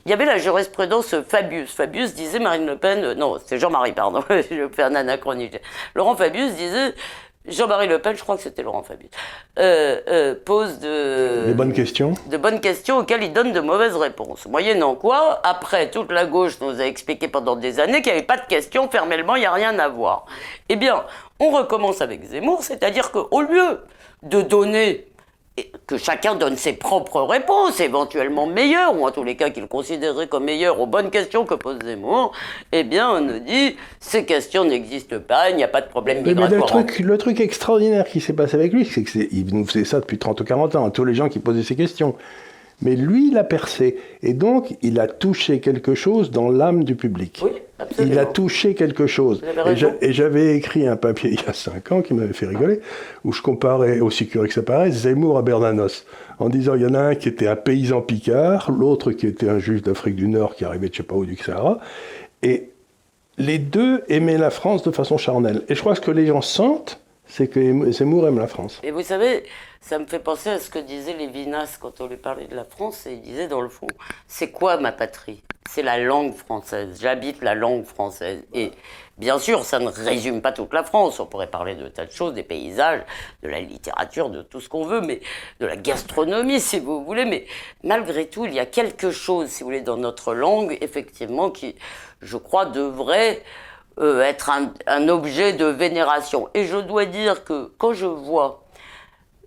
il 0.06 0.10
y 0.10 0.14
avait 0.14 0.26
la 0.26 0.38
jurisprudence 0.38 1.16
Fabius. 1.28 1.70
Fabius 1.70 2.14
disait 2.14 2.40
Marine 2.40 2.66
Le 2.66 2.78
Pen, 2.78 3.04
euh, 3.04 3.14
non, 3.14 3.38
c'est 3.46 3.58
Jean-Marie, 3.58 3.92
pardon, 3.92 4.24
je 4.30 4.70
fais 4.72 4.84
un 4.84 4.96
anachronisme. 4.96 5.58
Laurent 5.96 6.16
Fabius 6.16 6.54
disait, 6.54 6.94
Jean-Marie 7.50 7.88
Le 7.88 8.00
Pen, 8.00 8.16
je 8.16 8.22
crois 8.22 8.38
que 8.38 8.44
c'était 8.44 8.64
Laurent 8.64 8.84
Fabius, 8.84 9.10
euh, 9.58 10.00
euh, 10.08 10.36
pose 10.44 10.80
de 10.80 11.54
bonnes 11.54 11.74
questions. 11.74 12.14
de 12.28 12.38
bonnes 12.38 12.62
questions 12.62 13.00
auxquelles 13.00 13.24
il 13.24 13.34
donne 13.34 13.52
de 13.52 13.60
mauvaises 13.60 13.96
réponses. 13.96 14.46
Moyennant 14.46 14.96
quoi, 14.96 15.40
après, 15.44 15.90
toute 15.92 16.12
la 16.12 16.26
gauche 16.26 16.60
nous 16.62 16.80
a 16.82 16.86
expliqué 16.86 17.28
pendant 17.28 17.56
des 17.56 17.80
années 17.80 18.02
qu'il 18.02 18.12
n'y 18.12 18.18
avait 18.20 18.28
pas 18.28 18.38
de 18.38 18.46
questions, 18.48 18.90
fermellement, 18.90 19.36
il 19.36 19.42
n'y 19.42 19.46
a 19.46 19.54
rien 19.54 19.78
à 19.80 19.88
voir. 19.90 20.26
Eh 20.70 20.76
bien, 20.76 21.04
on 21.40 21.50
recommence 21.50 22.02
avec 22.02 22.24
Zemmour, 22.24 22.64
c'est-à-dire 22.64 23.12
qu'au 23.12 23.42
lieu 23.42 23.82
de 24.24 24.42
donner 24.42 25.09
que 25.88 25.98
chacun 25.98 26.36
donne 26.36 26.58
ses 26.58 26.74
propres 26.74 27.22
réponses, 27.22 27.80
éventuellement 27.80 28.48
meilleures, 28.48 29.00
ou 29.00 29.06
en 29.06 29.12
tous 29.12 29.24
les 29.24 29.36
cas 29.36 29.50
qu'il 29.50 29.68
considérerait 29.68 30.28
comme 30.28 30.46
meilleures 30.46 30.80
aux 30.80 30.88
bonnes 30.88 31.10
questions 31.10 31.46
que 31.46 31.56
pose 31.56 31.78
Zemmour, 31.84 32.32
eh 32.72 32.84
bien 32.84 33.10
on 33.12 33.22
nous 33.22 33.40
dit 33.40 33.76
ces 34.00 34.26
questions 34.26 34.66
n'existent 34.66 35.20
pas, 35.20 35.50
il 35.50 35.56
n'y 35.56 35.64
a 35.64 35.68
pas 35.68 35.82
de 35.82 35.88
problème 35.88 36.24
Mais, 36.26 36.34
mais 36.34 36.42
le, 36.42 36.48
migratoire. 36.48 36.86
truc, 36.86 37.00
le 37.00 37.18
truc 37.18 37.40
extraordinaire 37.40 38.06
qui 38.06 38.22
s'est 38.22 38.34
passé 38.34 38.56
avec 38.56 38.74
lui, 38.74 38.86
c'est 38.86 39.04
qu'il 39.04 39.46
nous 39.54 39.66
faisait 39.66 39.86
ça 39.86 40.00
depuis 40.00 40.18
30 40.18 40.42
ou 40.42 40.44
40 40.44 40.76
ans, 40.76 40.86
à 40.86 40.92
tous 40.92 41.06
les 41.06 41.14
gens 41.14 41.30
qui 41.30 41.40
posaient 41.40 41.64
ces 41.64 41.76
questions. 41.76 42.16
Mais 42.82 42.96
lui, 42.96 43.30
il 43.30 43.38
a 43.38 43.44
percé. 43.44 43.98
Et 44.24 44.34
donc, 44.34 44.78
il 44.82 45.00
a 45.00 45.08
touché 45.08 45.60
quelque 45.60 45.96
chose 45.96 46.32
dans 46.32 46.50
l'âme 46.50 46.84
du 46.84 46.96
public. 46.96 47.42
Oui, 47.44 47.52
absolument. 48.02 48.14
Il 48.14 48.20
a 48.20 48.26
touché 48.26 48.76
quelque 48.76 49.08
chose. 49.08 49.42
Et 50.02 50.14
j'avais 50.14 50.56
écrit 50.56 50.88
un 50.88 50.96
papier 50.96 51.30
il 51.34 51.42
y 51.42 51.46
a 51.46 51.54
cinq 51.54 51.92
ans 51.92 52.02
qui 52.02 52.14
m'avait 52.14 52.34
fait 52.34 52.46
rigoler, 52.46 52.82
où 53.24 53.32
je 53.32 53.42
comparais, 53.42 54.00
aussi 54.00 54.28
curieux 54.28 54.48
que 54.48 54.54
ça 54.54 54.64
paraît, 54.64 54.92
Zemmour 54.92 55.38
à 55.38 55.42
Bernanos. 55.42 56.06
En 56.40 56.50
disant, 56.50 56.76
il 56.76 56.82
y 56.82 56.86
en 56.86 56.94
a 56.94 57.00
un 57.00 57.16
qui 57.16 57.28
était 57.28 57.48
un 57.48 57.56
paysan 57.56 58.02
picard, 58.02 58.72
l'autre 58.72 59.12
qui 59.12 59.28
était 59.28 59.50
un 59.50 59.60
juif 59.60 59.82
d'Afrique 59.82 60.16
du 60.16 60.28
Nord 60.28 60.56
qui 60.56 60.66
arrivait 60.66 60.90
de 60.90 60.94
je 60.94 60.98
sais 60.98 61.04
pas 61.04 61.16
où 61.16 61.26
du 61.26 61.36
Sahara. 61.36 61.80
Et 62.42 62.70
les 63.38 63.58
deux 63.58 64.04
aimaient 64.08 64.38
la 64.38 64.50
France 64.50 64.84
de 64.84 64.92
façon 64.92 65.18
charnelle. 65.18 65.64
Et 65.68 65.76
je 65.76 65.80
crois 65.82 65.94
que 65.94 66.00
ce 66.00 66.06
que 66.06 66.12
les 66.12 66.28
gens 66.28 66.42
sentent, 66.42 67.00
c'est 67.26 67.48
que 67.48 67.92
Zemmour 67.92 68.28
aime 68.28 68.40
la 68.40 68.48
France. 68.48 68.80
Et 68.84 68.92
vous 68.92 69.04
savez, 69.04 69.44
ça 69.82 70.00
me 70.00 70.06
fait 70.06 70.20
penser 70.20 70.50
à 70.50 70.60
ce 70.60 70.70
que 70.70 70.80
disait 70.80 71.14
Lévinas 71.14 71.78
quand 71.80 72.02
on 72.02 72.08
lui 72.08 72.18
parlait 72.18 72.48
de 72.48 72.56
la 72.56 72.66
France. 72.66 73.06
Et 73.06 73.14
il 73.14 73.22
disait, 73.22 73.48
dans 73.48 73.62
le 73.62 73.70
fond, 73.70 73.88
c'est 74.28 74.52
quoi 74.52 74.78
ma 74.78 74.92
patrie? 74.92 75.42
C'est 75.72 75.84
la 75.84 76.00
langue 76.00 76.34
française. 76.34 76.98
J'habite 77.00 77.44
la 77.44 77.54
langue 77.54 77.86
française. 77.86 78.44
Et 78.56 78.72
bien 79.20 79.38
sûr, 79.38 79.64
ça 79.64 79.78
ne 79.78 79.88
résume 79.88 80.42
pas 80.42 80.52
toute 80.52 80.74
la 80.74 80.82
France. 80.82 81.20
On 81.20 81.28
pourrait 81.28 81.52
parler 81.52 81.76
de 81.76 81.88
tas 81.88 82.08
de 82.08 82.12
choses, 82.12 82.34
des 82.34 82.42
paysages, 82.42 83.04
de 83.44 83.50
la 83.50 83.60
littérature, 83.60 84.32
de 84.32 84.42
tout 84.42 84.62
ce 84.62 84.68
qu'on 84.68 84.84
veut, 84.84 85.02
mais 85.02 85.22
de 85.60 85.68
la 85.68 85.76
gastronomie, 85.76 86.60
si 86.60 86.80
vous 86.80 87.06
voulez. 87.06 87.24
Mais 87.24 87.46
malgré 87.84 88.28
tout, 88.28 88.46
il 88.46 88.54
y 88.56 88.60
a 88.60 88.66
quelque 88.66 89.12
chose, 89.12 89.50
si 89.50 89.62
vous 89.62 89.70
voulez, 89.70 89.82
dans 89.82 89.98
notre 89.98 90.34
langue, 90.34 90.76
effectivement, 90.82 91.52
qui, 91.52 91.76
je 92.20 92.38
crois, 92.38 92.66
devrait 92.66 93.44
euh, 94.00 94.24
être 94.24 94.50
un, 94.50 94.74
un 94.88 95.08
objet 95.08 95.54
de 95.54 95.66
vénération. 95.66 96.50
Et 96.56 96.66
je 96.66 96.78
dois 96.78 97.06
dire 97.06 97.44
que 97.44 97.72
quand 97.78 97.94
je 97.94 98.08
vois, 98.08 98.64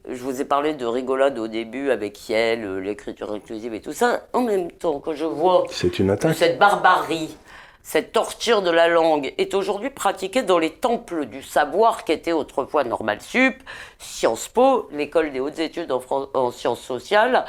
je 0.09 0.23
vous 0.23 0.41
ai 0.41 0.45
parlé 0.45 0.75
de 0.75 0.85
rigolade 0.87 1.39
au 1.39 1.49
début 1.49 1.91
avec 1.91 2.29
Yel, 2.29 2.65
euh, 2.65 2.79
l'écriture 2.81 3.33
inclusive 3.33 3.73
et 3.75 3.81
tout 3.81 3.93
ça, 3.93 4.23
en 4.33 4.41
même 4.43 4.71
temps, 4.71 4.99
quand 5.01 5.15
je 5.15 5.25
vois 5.25 5.65
C'est 5.71 5.99
une 5.99 6.17
que 6.17 6.33
cette 6.33 6.59
barbarie, 6.59 7.37
cette 7.85 8.13
torture 8.13 8.63
de 8.63 8.71
la 8.71 8.89
langue 8.89 9.33
est 9.39 9.55
aujourd'hui 9.55 9.91
pratiquée 9.91 10.43
dans 10.43 10.59
les 10.59 10.71
temples 10.71 11.27
du 11.27 11.43
savoir 11.43 12.05
qui 12.05 12.13
était 12.13 12.33
autrefois 12.33 12.85
Normal 12.85 13.21
Sup, 13.21 13.57
Sciences 13.99 14.49
Po, 14.49 14.89
l'école 14.93 15.33
des 15.33 15.41
hautes 15.41 15.59
études 15.59 15.91
en, 15.93 16.51
sciences 16.51 16.81
sociales, 16.81 17.45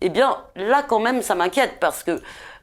eh 0.00 0.08
bien 0.08 0.36
là 0.56 0.82
quand 0.86 1.00
même 1.00 1.22
ça 1.22 1.34
m'inquiète 1.34 1.78
parce 1.80 2.02
que 2.02 2.20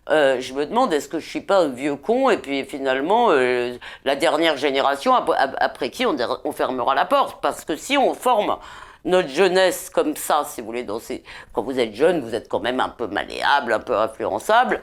euh, 0.10 0.40
je 0.40 0.54
me 0.54 0.66
demande 0.66 0.92
est-ce 0.94 1.08
que 1.08 1.20
je 1.20 1.28
suis 1.30 1.42
pas 1.42 1.60
un 1.60 1.70
vieux 1.70 1.96
con 1.96 2.30
et 2.32 2.38
puis 2.38 2.66
finalement 2.66 3.28
euh, 3.30 3.76
la 4.04 4.16
dernière 4.16 4.58
génération 4.58 5.14
ap- 5.14 5.30
ap- 5.38 5.56
après 5.60 5.90
qui 5.92 6.06
on 6.08 6.52
fermera 6.52 6.96
la 6.96 7.06
porte? 7.06 7.40
Parce 7.42 7.66
que 7.66 7.76
si 7.76 7.98
on 7.98 8.14
forme 8.16 8.58
notre 9.06 9.30
jeunesse 9.30 9.90
comme 9.90 10.16
ça, 10.16 10.44
si 10.48 10.62
vous 10.62 10.68
voulez, 10.68 10.84
dans 10.84 11.00
ces... 11.00 11.24
quand 11.54 11.64
vous 11.64 11.80
êtes 11.80 11.96
jeune, 11.96 12.22
vous 12.22 12.36
êtes 12.36 12.48
quand 12.48 12.60
même 12.60 12.80
un 12.80 12.90
peu 12.90 13.08
malléable, 13.08 13.74
un 13.74 13.80
peu 13.80 13.98
influençable. 13.98 14.82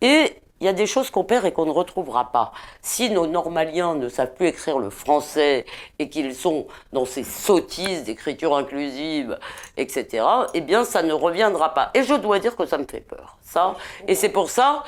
Et 0.00 0.36
il 0.60 0.64
y 0.64 0.68
a 0.68 0.72
des 0.72 0.86
choses 0.86 1.10
qu'on 1.10 1.24
perd 1.24 1.44
et 1.44 1.52
qu'on 1.52 1.66
ne 1.66 1.70
retrouvera 1.70 2.32
pas. 2.32 2.52
Si 2.80 3.10
nos 3.10 3.26
normaliens 3.26 3.94
ne 3.94 4.08
savent 4.08 4.32
plus 4.32 4.46
écrire 4.46 4.78
le 4.78 4.88
français 4.88 5.66
et 5.98 6.08
qu'ils 6.08 6.34
sont 6.34 6.66
dans 6.92 7.04
ces 7.04 7.24
sottises 7.24 8.04
d'écriture 8.04 8.56
inclusive, 8.56 9.38
etc., 9.76 10.24
eh 10.54 10.60
bien, 10.62 10.84
ça 10.84 11.02
ne 11.02 11.12
reviendra 11.12 11.74
pas. 11.74 11.90
Et 11.94 12.04
je 12.04 12.14
dois 12.14 12.38
dire 12.38 12.56
que 12.56 12.64
ça 12.64 12.78
me 12.78 12.86
fait 12.86 13.00
peur, 13.00 13.36
ça. 13.42 13.74
Et 14.08 14.14
c'est 14.14 14.30
pour 14.30 14.48
ça, 14.48 14.82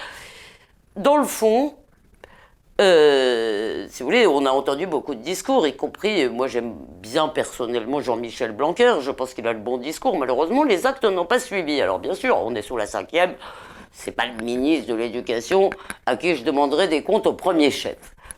dans 0.96 1.18
le 1.18 1.26
fond, 1.26 1.74
euh, 2.80 3.86
si 3.88 4.02
vous 4.02 4.08
voulez, 4.08 4.26
on 4.26 4.46
a 4.46 4.50
entendu 4.50 4.86
beaucoup 4.86 5.16
de 5.16 5.20
discours, 5.22 5.66
y 5.66 5.74
compris, 5.74 6.22
euh, 6.24 6.30
moi 6.30 6.46
j'aime 6.46 6.74
bien 7.02 7.26
personnellement 7.26 8.00
Jean-Michel 8.00 8.52
Blanquer, 8.52 8.94
je 9.00 9.10
pense 9.10 9.34
qu'il 9.34 9.46
a 9.48 9.52
le 9.52 9.58
bon 9.58 9.78
discours. 9.78 10.16
Malheureusement, 10.16 10.62
les 10.62 10.86
actes 10.86 11.04
n'ont 11.04 11.24
pas 11.24 11.40
suivi. 11.40 11.80
Alors 11.80 11.98
bien 11.98 12.14
sûr, 12.14 12.38
on 12.44 12.54
est 12.54 12.62
sous 12.62 12.76
la 12.76 12.86
cinquième, 12.86 13.32
c'est 13.90 14.12
pas 14.12 14.26
le 14.26 14.44
ministre 14.44 14.88
de 14.88 14.94
l'Éducation 14.94 15.70
à 16.06 16.16
qui 16.16 16.36
je 16.36 16.44
demanderai 16.44 16.86
des 16.86 17.02
comptes 17.02 17.26
au 17.26 17.32
premier 17.32 17.72
chef. 17.72 17.96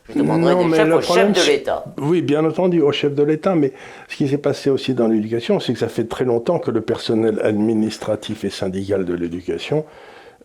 Je 0.09 0.19
demanderai 0.19 0.55
Non, 0.55 0.63
des 0.63 0.69
mais 0.69 0.77
chefs 0.79 0.95
au 0.95 1.01
chef 1.03 1.33
de 1.33 1.47
l'État. 1.47 1.85
Oui, 1.99 2.23
bien 2.23 2.45
entendu, 2.45 2.81
au 2.81 2.93
chef 2.93 3.15
de 3.15 3.23
l'État, 3.23 3.55
mais 3.55 3.75
ce 4.09 4.17
qui 4.17 4.27
s'est 4.27 4.39
passé 4.39 4.71
aussi 4.71 4.95
dans 4.95 5.07
l'éducation, 5.07 5.61
c'est 5.61 5.75
que 5.75 5.79
ça 5.79 5.89
fait 5.89 6.09
très 6.09 6.25
longtemps 6.25 6.59
que 6.59 6.71
le 6.71 6.81
personnel 6.81 7.39
administratif 7.43 8.45
et 8.45 8.51
syndical 8.51 9.05
de 9.05 9.13
l'éducation 9.15 9.85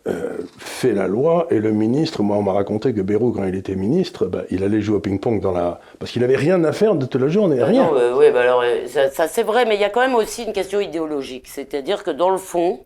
euh, 0.06 0.38
fait 0.58 0.92
la 0.92 1.08
loi, 1.08 1.46
et 1.50 1.58
le 1.58 1.72
ministre, 1.72 2.22
moi 2.22 2.36
on 2.36 2.42
m'a 2.42 2.52
raconté 2.52 2.94
que 2.94 3.00
Bérou, 3.00 3.32
quand 3.32 3.44
il 3.44 3.54
était 3.54 3.74
ministre, 3.74 4.26
bah, 4.26 4.42
il 4.50 4.62
allait 4.62 4.80
jouer 4.80 4.96
au 4.96 5.00
ping-pong 5.00 5.40
dans 5.40 5.52
la... 5.52 5.80
Parce 5.98 6.12
qu'il 6.12 6.22
n'avait 6.22 6.36
rien 6.36 6.62
à 6.64 6.72
faire 6.72 6.94
de 6.94 7.06
toute 7.06 7.20
la 7.20 7.28
journée, 7.28 7.62
rien. 7.62 7.84
Non, 7.84 7.96
euh, 7.96 8.16
oui, 8.16 8.30
bah 8.32 8.42
alors, 8.42 8.62
euh, 8.62 8.86
ça, 8.86 9.10
ça, 9.10 9.28
c'est 9.28 9.42
vrai, 9.42 9.64
mais 9.64 9.74
il 9.74 9.80
y 9.80 9.84
a 9.84 9.90
quand 9.90 10.00
même 10.00 10.14
aussi 10.14 10.44
une 10.44 10.52
question 10.52 10.80
idéologique. 10.80 11.48
C'est-à-dire 11.48 12.04
que 12.04 12.10
dans 12.10 12.30
le 12.30 12.38
fond, 12.38 12.80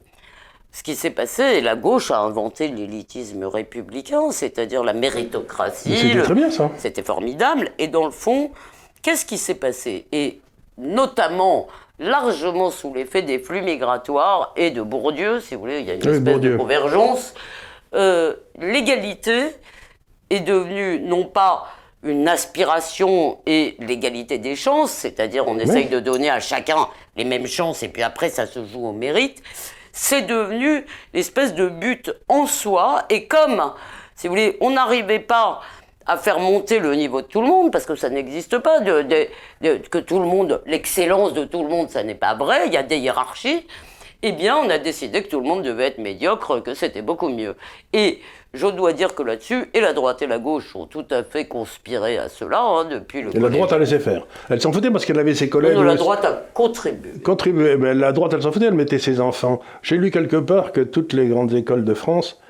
ce 0.72 0.82
qui 0.82 0.94
s'est 0.94 1.10
passé, 1.10 1.60
la 1.60 1.76
gauche 1.76 2.10
a 2.10 2.20
inventé 2.20 2.68
l'élitisme 2.68 3.44
républicain, 3.44 4.30
c'est-à-dire 4.30 4.84
la 4.84 4.92
méritocratie. 4.92 5.96
C'était 5.96 6.22
très 6.22 6.34
bien 6.34 6.50
ça. 6.50 6.70
C'était 6.76 7.02
formidable. 7.02 7.72
Et 7.78 7.88
dans 7.88 8.04
le 8.04 8.12
fond, 8.12 8.50
qu'est-ce 9.02 9.26
qui 9.26 9.36
s'est 9.36 9.54
passé? 9.54 10.06
Et 10.12 10.40
notamment, 10.78 11.66
largement 12.00 12.70
sous 12.72 12.92
l'effet 12.92 13.22
des 13.22 13.38
flux 13.38 13.62
migratoires 13.62 14.52
et 14.56 14.70
de 14.70 14.82
Bourdieu, 14.82 15.38
si 15.40 15.54
vous 15.54 15.60
voulez, 15.60 15.80
il 15.80 15.86
y 15.86 15.90
a 15.90 15.94
une 15.94 16.00
Oui, 16.02 16.08
espèce 16.08 16.22
Bourdieu. 16.34 16.52
de 16.52 16.56
convergence, 16.56 17.34
euh, 17.94 18.34
l'égalité 18.58 19.50
est 20.30 20.40
devenue 20.40 20.98
non 21.00 21.24
pas 21.24 21.66
une 22.02 22.26
aspiration 22.26 23.40
et 23.46 23.76
l'égalité 23.78 24.38
des 24.38 24.56
chances, 24.56 24.90
c'est-à-dire 24.90 25.46
on 25.46 25.58
essaye 25.58 25.86
de 25.88 26.00
donner 26.00 26.30
à 26.30 26.40
chacun 26.40 26.88
les 27.16 27.24
mêmes 27.24 27.46
chances 27.46 27.82
et 27.82 27.88
puis 27.88 28.02
après 28.02 28.30
ça 28.30 28.46
se 28.46 28.64
joue 28.64 28.86
au 28.86 28.92
mérite, 28.92 29.42
c'est 29.92 30.22
devenu 30.22 30.86
l'espèce 31.12 31.54
de 31.54 31.68
but 31.68 32.10
en 32.28 32.46
soi 32.46 33.02
et 33.10 33.26
comme, 33.26 33.72
si 34.14 34.28
vous 34.28 34.32
voulez, 34.32 34.56
on 34.62 34.70
n'arrivait 34.70 35.18
pas 35.18 35.60
à 36.10 36.16
faire 36.16 36.38
monter 36.40 36.78
le 36.80 36.94
niveau 36.94 37.22
de 37.22 37.26
tout 37.26 37.40
le 37.40 37.46
monde, 37.46 37.70
parce 37.70 37.86
que 37.86 37.94
ça 37.94 38.10
n'existe 38.10 38.58
pas, 38.58 38.80
de, 38.80 39.02
de- 39.02 39.26
de- 39.62 39.76
que 39.88 39.98
tout 39.98 40.18
le 40.18 40.26
monde, 40.26 40.60
l'excellence 40.66 41.32
de 41.34 41.44
tout 41.44 41.62
le 41.62 41.68
monde, 41.68 41.88
ça 41.90 42.02
n'est 42.02 42.14
pas 42.14 42.34
vrai, 42.34 42.62
il 42.66 42.72
y 42.72 42.76
a 42.76 42.82
des 42.82 42.96
hiérarchies, 42.98 43.66
eh 44.22 44.32
bien, 44.32 44.56
on 44.56 44.68
a 44.68 44.78
décidé 44.78 45.22
que 45.22 45.28
tout 45.28 45.40
le 45.40 45.46
monde 45.46 45.62
devait 45.62 45.86
être 45.86 45.98
médiocre, 45.98 46.62
que 46.62 46.74
c'était 46.74 47.00
beaucoup 47.00 47.28
mieux. 47.30 47.54
Et 47.94 48.18
je 48.52 48.66
dois 48.66 48.92
dire 48.92 49.14
que 49.14 49.22
là-dessus, 49.22 49.70
et 49.72 49.80
la 49.80 49.92
droite 49.94 50.20
et 50.20 50.26
la 50.26 50.38
gauche 50.38 50.74
ont 50.76 50.84
tout 50.86 51.06
à 51.10 51.22
fait 51.22 51.46
conspiré 51.46 52.18
à 52.18 52.28
cela, 52.28 52.60
hein, 52.60 52.84
depuis 52.84 53.22
le 53.22 53.34
Et 53.34 53.38
la 53.40 53.48
droite 53.48 53.72
a 53.72 53.78
laissé 53.78 53.98
faire. 53.98 54.26
Elle 54.50 54.60
s'en 54.60 54.72
foutait 54.72 54.90
parce 54.90 55.06
qu'elle 55.06 55.18
avait 55.18 55.34
ses 55.34 55.48
collègues. 55.48 55.74
Non, 55.74 55.82
la 55.84 55.94
droite 55.94 56.24
a 56.26 56.32
contribué. 56.52 57.20
Contribuer, 57.22 57.76
ben, 57.76 57.96
la 57.98 58.12
droite, 58.12 58.32
elle 58.34 58.42
s'en 58.42 58.52
foutait, 58.52 58.66
elle 58.66 58.74
mettait 58.74 58.98
ses 58.98 59.20
enfants. 59.20 59.60
J'ai 59.82 59.96
lu 59.96 60.10
quelque 60.10 60.36
part 60.36 60.72
que 60.72 60.80
toutes 60.80 61.12
les 61.14 61.26
grandes 61.28 61.54
écoles 61.54 61.84
de 61.84 61.94
France, 61.94 62.40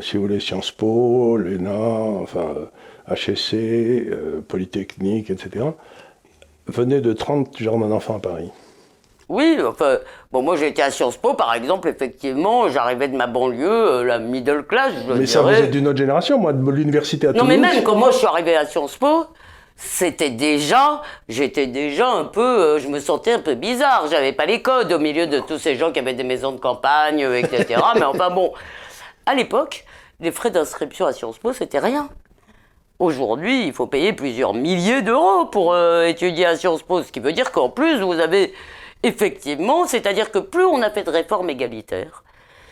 si 0.00 0.16
vous 0.16 0.22
voulez, 0.22 0.40
Sciences 0.40 0.70
Po, 0.70 1.36
l'ENA, 1.36 1.70
enfin, 1.70 2.54
euh, 2.56 3.14
HSC, 3.14 3.54
euh, 3.54 4.40
Polytechnique, 4.46 5.30
etc., 5.30 5.66
venaient 6.66 7.00
de 7.00 7.12
30 7.12 7.56
jardins 7.58 7.88
d'enfants 7.88 8.16
à 8.16 8.20
Paris. 8.20 8.50
Oui, 9.28 9.58
enfin, 9.66 9.98
bon, 10.30 10.42
moi 10.42 10.60
été 10.60 10.82
à 10.82 10.90
Sciences 10.90 11.16
Po, 11.16 11.34
par 11.34 11.52
exemple, 11.54 11.88
effectivement, 11.88 12.68
j'arrivais 12.68 13.08
de 13.08 13.16
ma 13.16 13.26
banlieue, 13.26 13.68
euh, 13.68 14.04
la 14.04 14.18
middle 14.20 14.64
class, 14.64 14.92
je 15.08 15.12
Mais 15.12 15.26
ça, 15.26 15.42
vous 15.42 15.48
êtes 15.48 15.70
d'une 15.72 15.88
autre 15.88 15.98
génération, 15.98 16.38
moi, 16.38 16.52
de 16.52 16.70
l'université 16.70 17.26
à 17.26 17.32
Non, 17.32 17.40
Toulouse. 17.40 17.48
mais 17.48 17.58
même 17.58 17.82
quand 17.82 17.96
moi 17.96 18.10
je 18.12 18.18
suis 18.18 18.26
arrivé 18.26 18.56
à 18.56 18.66
Sciences 18.66 18.96
Po, 18.96 19.26
c'était 19.76 20.30
déjà, 20.30 21.02
j'étais 21.28 21.66
déjà 21.66 22.08
un 22.08 22.24
peu, 22.24 22.40
euh, 22.40 22.78
je 22.78 22.88
me 22.88 22.98
sentais 22.98 23.32
un 23.32 23.40
peu 23.40 23.54
bizarre. 23.54 24.06
J'avais 24.10 24.32
pas 24.32 24.46
les 24.46 24.62
codes 24.62 24.92
au 24.92 24.98
milieu 24.98 25.26
de 25.26 25.40
tous 25.40 25.58
ces 25.58 25.76
gens 25.76 25.92
qui 25.92 25.98
avaient 25.98 26.14
des 26.14 26.24
maisons 26.24 26.52
de 26.52 26.60
campagne, 26.60 27.22
euh, 27.24 27.38
etc. 27.38 27.80
mais 27.96 28.04
enfin 28.04 28.30
bon, 28.30 28.52
à 29.26 29.34
l'époque, 29.34 29.84
les 30.20 30.30
frais 30.32 30.50
d'inscription 30.50 31.06
à 31.06 31.12
Sciences 31.12 31.38
Po, 31.38 31.52
c'était 31.52 31.78
rien. 31.78 32.08
Aujourd'hui, 32.98 33.66
il 33.66 33.72
faut 33.72 33.86
payer 33.86 34.12
plusieurs 34.14 34.54
milliers 34.54 35.02
d'euros 35.02 35.44
pour 35.46 35.74
euh, 35.74 36.06
étudier 36.06 36.46
à 36.46 36.56
Sciences 36.56 36.82
Po, 36.82 37.02
ce 37.02 37.12
qui 37.12 37.20
veut 37.20 37.32
dire 37.32 37.52
qu'en 37.52 37.68
plus, 37.68 38.00
vous 38.00 38.14
avez 38.18 38.54
effectivement, 39.02 39.86
c'est-à-dire 39.86 40.30
que 40.30 40.38
plus 40.38 40.64
on 40.64 40.80
a 40.82 40.90
fait 40.90 41.02
de 41.02 41.10
réformes 41.10 41.50
égalitaires, 41.50 42.24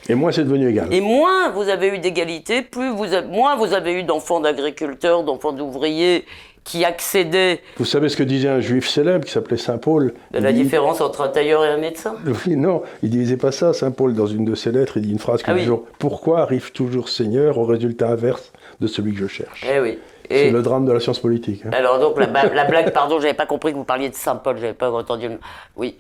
Et 0.09 0.15
moi, 0.15 0.33
c'est 0.33 0.45
devenu 0.45 0.71
égal. 0.71 0.93
et 0.93 1.01
moins 1.03 1.51
vous 1.51 1.69
avez 1.69 1.89
eu 1.89 1.99
d'égalité, 1.99 2.63
plus 2.63 2.91
vous 2.91 3.13
a- 3.15 3.21
moins 3.23 3.57
vous 3.57 3.75
avez 3.75 3.93
eu 3.93 4.03
d'enfants 4.03 4.41
d'agriculteurs, 4.41 5.23
d'enfants 5.25 5.53
d'ouvriers 5.53 6.25
qui 6.65 6.85
accédaient 6.85 7.61
Vous 7.77 7.85
savez 7.85 8.09
ce 8.09 8.17
que 8.17 8.23
disait 8.23 8.49
un 8.49 8.61
juif 8.61 8.89
célèbre 8.89 9.25
qui 9.27 9.31
s'appelait 9.33 9.57
Saint 9.59 9.79
Paul? 9.79 10.15
La 10.33 10.53
dit- 10.53 10.63
différence 10.63 11.01
entre 11.01 11.21
un 11.21 11.29
tailleur 11.29 11.65
et 11.65 11.69
un 11.69 11.77
médecin? 11.77 12.15
Oui, 12.47 12.57
non, 12.57 12.83
il 13.03 13.11
disait 13.11 13.37
pas 13.37 13.53
ça, 13.53 13.73
Saint 13.75 13.91
Paul, 13.91 14.15
dans 14.15 14.27
une 14.27 14.45
de 14.45 14.55
ses 14.55 14.73
lettres, 14.73 14.97
il 14.97 15.03
dit 15.03 15.13
une 15.13 15.19
phrase 15.19 15.43
qui 15.43 15.51
Ah 15.51 15.55
dit 15.55 15.61
oui. 15.61 15.65
toujours 15.67 15.85
Pourquoi 15.99 16.41
arrive 16.41 16.73
toujours 16.73 17.09
Seigneur 17.11 17.59
au 17.59 17.65
résultat 17.65 18.09
inverse 18.09 18.53
de 18.81 18.87
celui 18.87 19.13
que 19.13 19.19
je 19.21 19.27
cherche 19.27 19.65
Eh 19.71 19.79
oui. 19.81 19.99
C'est 20.31 20.51
le 20.51 20.63
drame 20.63 20.87
de 20.87 20.93
la 20.93 21.01
science 21.01 21.19
politique. 21.19 21.63
hein. 21.67 21.71
alors 21.75 21.99
donc 22.01 22.19
la, 22.19 22.27
blague, 22.65 22.93
pardon, 22.93 23.21
j'avais 23.21 23.35
pas 23.35 23.45
compris 23.47 23.73
que 23.73 23.77
vous 23.77 23.85
parliez 23.85 24.09
de 24.09 24.15
Saint 24.15 24.37
Paul, 24.37 24.57
j'avais 24.57 24.73
pas 24.73 24.91
entendu. 24.91 25.29
le- 25.29 25.39
Oui, 25.77 25.99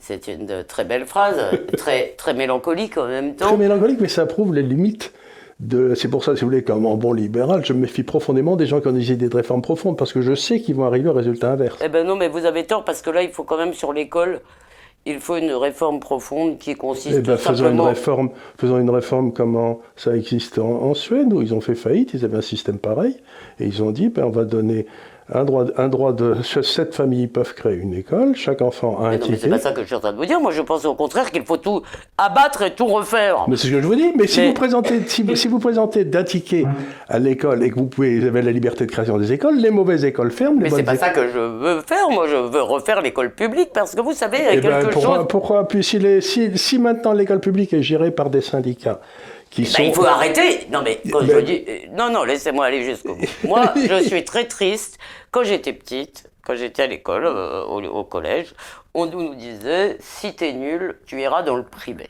c'est 0.00 0.26
une 0.26 0.64
très 0.64 0.84
belle 0.84 1.06
phrase, 1.06 1.36
très 1.76 2.14
très 2.18 2.34
mélancolique 2.34 2.98
en 2.98 3.06
même 3.06 3.36
temps. 3.36 3.46
Très 3.46 3.56
mélancolique, 3.56 4.00
mais 4.00 4.08
ça 4.08 4.26
prouve 4.26 4.52
les 4.52 4.62
limites. 4.62 5.12
C'est 5.94 6.08
pour 6.08 6.24
ça, 6.24 6.34
si 6.34 6.42
vous 6.42 6.48
voulez, 6.48 6.62
comme 6.62 6.86
en 6.86 6.96
bon 6.96 7.12
libéral, 7.12 7.64
je 7.64 7.72
me 7.72 7.80
méfie 7.80 8.02
profondément 8.02 8.56
des 8.56 8.66
gens 8.66 8.80
qui 8.80 8.88
ont 8.88 8.92
des 8.92 9.12
idées 9.12 9.28
de 9.28 9.36
réforme 9.36 9.62
profonde, 9.62 9.96
parce 9.96 10.12
que 10.12 10.20
je 10.20 10.34
sais 10.34 10.60
qu'ils 10.60 10.74
vont 10.74 10.84
arriver 10.84 11.08
au 11.08 11.12
résultat 11.12 11.52
inverse. 11.52 11.78
Eh 11.84 11.88
ben 11.88 12.06
non, 12.06 12.16
mais 12.16 12.28
vous 12.28 12.46
avez 12.46 12.64
tort 12.64 12.84
parce 12.84 13.02
que 13.02 13.10
là, 13.10 13.22
il 13.22 13.30
faut 13.30 13.44
quand 13.44 13.58
même 13.58 13.72
sur 13.72 13.92
l'école, 13.92 14.40
il 15.04 15.18
faut 15.18 15.36
une 15.36 15.52
réforme 15.52 16.00
profonde 16.00 16.58
qui 16.58 16.74
consiste 16.74 17.18
eh 17.18 17.22
ben, 17.22 17.36
faisons 17.36 17.64
simplement... 17.64 17.84
Une 17.84 17.88
réforme, 17.88 18.30
faisons 18.56 18.78
une 18.78 18.90
réforme 18.90 19.32
comment 19.32 19.80
ça 19.96 20.16
existe 20.16 20.58
en, 20.58 20.82
en, 20.82 20.94
Suède, 20.94 21.32
où 21.32 21.42
ils 21.42 21.54
ont 21.54 21.60
fait 21.60 21.74
faillite, 21.74 22.14
ils 22.14 22.24
avaient 22.24 22.38
un 22.38 22.42
système 22.42 22.78
pareil, 22.78 23.16
et 23.58 23.66
ils 23.66 23.82
ont 23.82 23.90
dit, 23.90 24.08
ben, 24.08 24.24
on 24.24 24.30
va 24.30 24.44
donner 24.44 24.86
un 25.34 25.44
droit, 25.44 25.64
un 25.76 25.88
droit 25.88 26.12
de. 26.12 26.36
Sept 26.42 26.94
familles 26.94 27.26
peuvent 27.26 27.54
créer 27.54 27.76
une 27.76 27.94
école, 27.94 28.34
chaque 28.36 28.62
enfant 28.62 28.98
a 29.00 29.08
un 29.08 29.10
mais 29.10 29.18
ticket. 29.18 29.38
C'est 29.38 29.48
pas 29.48 29.58
ça 29.58 29.72
que 29.72 29.82
je 29.82 29.86
suis 29.86 29.94
en 29.94 30.00
train 30.00 30.12
de 30.12 30.16
vous 30.16 30.26
dire. 30.26 30.40
Moi, 30.40 30.52
je 30.52 30.62
pense 30.62 30.84
au 30.84 30.94
contraire 30.94 31.30
qu'il 31.30 31.44
faut 31.44 31.56
tout 31.56 31.82
abattre 32.18 32.62
et 32.62 32.72
tout 32.72 32.86
refaire. 32.86 33.46
Mais 33.48 33.56
c'est 33.56 33.68
ce 33.68 33.72
que 33.72 33.80
je 33.80 33.86
vous 33.86 33.94
dis. 33.94 34.12
Mais 34.16 34.26
si 34.26 34.46
vous 34.46 34.52
présentez, 34.52 35.02
si 35.06 35.22
vous, 35.22 35.36
si 35.36 35.48
vous 35.48 35.58
présentez 35.58 36.04
d'un 36.04 36.24
ticket 36.24 36.64
à 37.08 37.18
l'école 37.18 37.62
et 37.62 37.70
que 37.70 37.76
vous 37.76 37.86
pouvez, 37.86 38.20
vous 38.20 38.26
avez 38.26 38.42
la 38.42 38.52
liberté 38.52 38.86
de 38.86 38.90
création 38.90 39.18
des 39.18 39.32
écoles, 39.32 39.56
les 39.56 39.70
mauvaises 39.70 40.04
écoles 40.04 40.30
ferment. 40.30 40.60
Les 40.60 40.70
mais 40.70 40.76
c'est 40.76 40.82
pas 40.82 40.96
ça 40.96 41.10
que 41.10 41.28
je 41.28 41.38
veux 41.38 41.80
faire. 41.80 42.10
Moi, 42.10 42.26
je 42.28 42.36
veux 42.36 42.62
refaire 42.62 43.00
l'école 43.00 43.30
publique 43.30 43.70
parce 43.72 43.94
que 43.94 44.00
vous 44.00 44.12
savez, 44.12 44.38
il 44.38 44.44
y 44.44 44.48
a 44.48 44.52
quelque 44.52 44.66
ben, 44.68 44.88
pourquoi, 44.90 45.16
chose. 45.16 45.26
Pourquoi? 45.28 45.68
Puis 45.68 45.82
si, 45.82 45.98
les, 45.98 46.20
si, 46.20 46.56
si 46.56 46.78
maintenant 46.78 47.12
l'école 47.12 47.40
publique 47.40 47.72
est 47.72 47.82
gérée 47.82 48.10
par 48.10 48.30
des 48.30 48.40
syndicats. 48.40 49.00
Qui 49.52 49.62
ben. 49.62 49.84
Il 49.84 49.94
faut 49.94 50.04
arrêter. 50.06 50.66
Non, 50.70 50.80
mais 50.82 51.00
quand 51.12 51.20
Ben- 51.20 51.30
je 51.30 51.38
dis. 51.40 51.64
Non, 51.92 52.10
non, 52.10 52.24
laissez-moi 52.24 52.64
aller 52.66 52.82
jusqu'au 52.84 53.14
bout. 53.14 53.26
Moi, 53.44 53.72
je 53.88 54.02
suis 54.02 54.24
très 54.24 54.46
triste. 54.46 54.98
Quand 55.30 55.44
j'étais 55.44 55.72
petite, 55.74 56.28
quand 56.44 56.56
j'étais 56.56 56.82
à 56.82 56.86
l'école, 56.86 57.26
euh, 57.26 57.62
au, 57.64 57.82
au 57.84 58.04
collège, 58.04 58.54
on 58.94 59.06
nous 59.06 59.34
disait 59.34 59.98
si 60.00 60.34
t'es 60.34 60.52
nul, 60.52 60.98
tu 61.06 61.20
iras 61.20 61.42
dans 61.42 61.56
le 61.56 61.64
privé. 61.64 62.08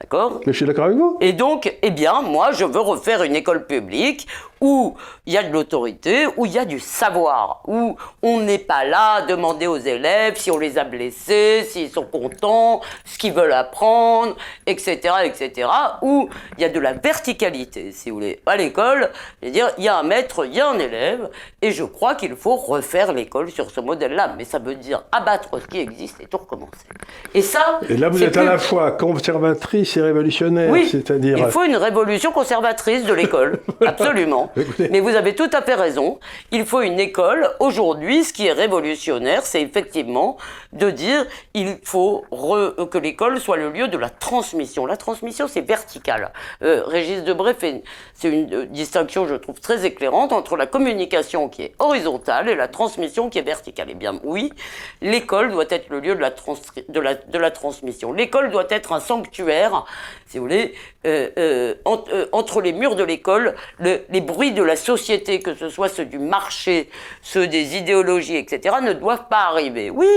D'accord? 0.00 0.40
Mais 0.46 0.52
je 0.52 0.58
suis 0.58 0.66
d'accord 0.66 0.86
avec 0.86 0.96
vous. 0.98 1.16
Et 1.20 1.32
donc, 1.32 1.72
eh 1.82 1.90
bien, 1.90 2.20
moi, 2.22 2.52
je 2.52 2.64
veux 2.64 2.80
refaire 2.80 3.22
une 3.22 3.34
école 3.36 3.66
publique 3.66 4.26
où 4.60 4.96
il 5.26 5.34
y 5.34 5.38
a 5.38 5.42
de 5.42 5.52
l'autorité, 5.52 6.26
où 6.36 6.46
il 6.46 6.52
y 6.52 6.58
a 6.58 6.64
du 6.64 6.80
savoir, 6.80 7.60
où 7.66 7.96
on 8.22 8.40
n'est 8.40 8.58
pas 8.58 8.84
là 8.84 9.14
à 9.14 9.22
demander 9.22 9.66
aux 9.66 9.76
élèves 9.76 10.36
si 10.36 10.50
on 10.50 10.58
les 10.58 10.78
a 10.78 10.84
blessés, 10.84 11.66
s'ils 11.68 11.90
sont 11.90 12.04
contents, 12.04 12.80
ce 13.04 13.18
qu'ils 13.18 13.32
veulent 13.32 13.52
apprendre, 13.52 14.36
etc., 14.66 14.98
etc., 15.24 15.68
où 16.02 16.28
il 16.56 16.62
y 16.62 16.64
a 16.64 16.68
de 16.68 16.80
la 16.80 16.92
verticalité, 16.92 17.92
si 17.92 18.10
vous 18.10 18.16
voulez. 18.16 18.40
À 18.46 18.56
l'école, 18.56 19.10
c'est-à-dire, 19.40 19.70
il 19.78 19.84
y 19.84 19.88
a 19.88 19.98
un 19.98 20.02
maître, 20.02 20.46
il 20.46 20.54
y 20.54 20.60
a 20.60 20.68
un 20.68 20.78
élève, 20.78 21.28
et 21.60 21.72
je 21.72 21.84
crois 21.84 22.14
qu'il 22.14 22.34
faut 22.36 22.56
refaire 22.56 23.12
l'école 23.12 23.50
sur 23.50 23.70
ce 23.70 23.80
modèle-là. 23.80 24.34
Mais 24.36 24.44
ça 24.44 24.58
veut 24.58 24.74
dire 24.74 25.02
abattre 25.12 25.60
ce 25.60 25.66
qui 25.66 25.78
existe 25.78 26.20
et 26.20 26.26
tout 26.26 26.38
recommencer. 26.38 26.86
Et 27.34 27.42
ça. 27.42 27.80
Et 27.88 27.96
là, 27.96 28.08
vous 28.08 28.22
êtes 28.22 28.36
à 28.36 28.44
la 28.44 28.58
fois 28.58 28.92
conservatrice 28.92 29.96
et 29.96 30.02
révolutionnaire. 30.02 30.70
oui, 30.70 30.88
C'est-à-dire. 30.90 31.38
il 31.38 31.46
faut 31.46 31.64
une 31.64 31.76
révolution 31.76 32.32
conservatrice 32.32 33.04
de 33.04 33.12
l'école, 33.12 33.60
absolument. 33.86 34.45
Écoutez. 34.56 34.88
Mais 34.90 35.00
vous 35.00 35.14
avez 35.14 35.34
tout 35.34 35.50
à 35.52 35.62
fait 35.62 35.74
raison. 35.74 36.18
Il 36.52 36.64
faut 36.66 36.80
une 36.82 37.00
école. 37.00 37.50
Aujourd'hui, 37.60 38.24
ce 38.24 38.32
qui 38.32 38.46
est 38.46 38.52
révolutionnaire, 38.52 39.44
c'est 39.44 39.62
effectivement 39.62 40.36
de 40.72 40.90
dire 40.90 41.26
il 41.54 41.78
faut 41.84 42.24
re- 42.30 42.88
que 42.88 42.98
l'école 42.98 43.40
soit 43.40 43.56
le 43.56 43.70
lieu 43.70 43.88
de 43.88 43.96
la 43.98 44.10
transmission. 44.10 44.86
La 44.86 44.96
transmission, 44.96 45.48
c'est 45.48 45.60
vertical. 45.62 46.32
Euh, 46.62 46.82
Régis 46.86 47.22
Debray 47.24 47.54
fait 47.54 47.82
c'est 48.14 48.28
une 48.28 48.52
euh, 48.54 48.66
distinction, 48.66 49.26
je 49.26 49.34
trouve, 49.34 49.60
très 49.60 49.84
éclairante 49.86 50.32
entre 50.32 50.56
la 50.56 50.66
communication 50.66 51.48
qui 51.48 51.62
est 51.62 51.74
horizontale 51.78 52.48
et 52.48 52.54
la 52.54 52.68
transmission 52.68 53.28
qui 53.30 53.38
est 53.38 53.42
verticale. 53.42 53.88
Eh 53.90 53.94
bien, 53.94 54.20
oui, 54.24 54.52
l'école 55.00 55.50
doit 55.52 55.64
être 55.70 55.88
le 55.90 56.00
lieu 56.00 56.14
de 56.14 56.20
la, 56.20 56.30
trans- 56.30 56.56
de 56.88 57.00
la, 57.00 57.14
de 57.14 57.38
la 57.38 57.50
transmission. 57.50 58.12
L'école 58.12 58.50
doit 58.50 58.66
être 58.70 58.92
un 58.92 59.00
sanctuaire, 59.00 59.84
si 60.26 60.38
vous 60.38 60.44
voulez, 60.44 60.74
euh, 61.06 61.28
euh, 61.38 61.74
en- 61.84 62.04
euh, 62.12 62.26
entre 62.32 62.60
les 62.60 62.72
murs 62.72 62.96
de 62.96 63.04
l'école, 63.04 63.54
le- 63.78 64.00
les 64.10 64.20
bruits 64.20 64.52
de 64.52 64.62
la 64.62 64.76
société, 64.76 65.40
que 65.40 65.54
ce 65.54 65.68
soit 65.68 65.88
ceux 65.88 66.04
du 66.04 66.18
marché, 66.18 66.88
ceux 67.22 67.46
des 67.46 67.76
idéologies, 67.76 68.36
etc., 68.36 68.76
ne 68.82 68.92
doivent 68.92 69.28
pas 69.30 69.46
arriver. 69.50 69.90
Oui, 69.90 70.08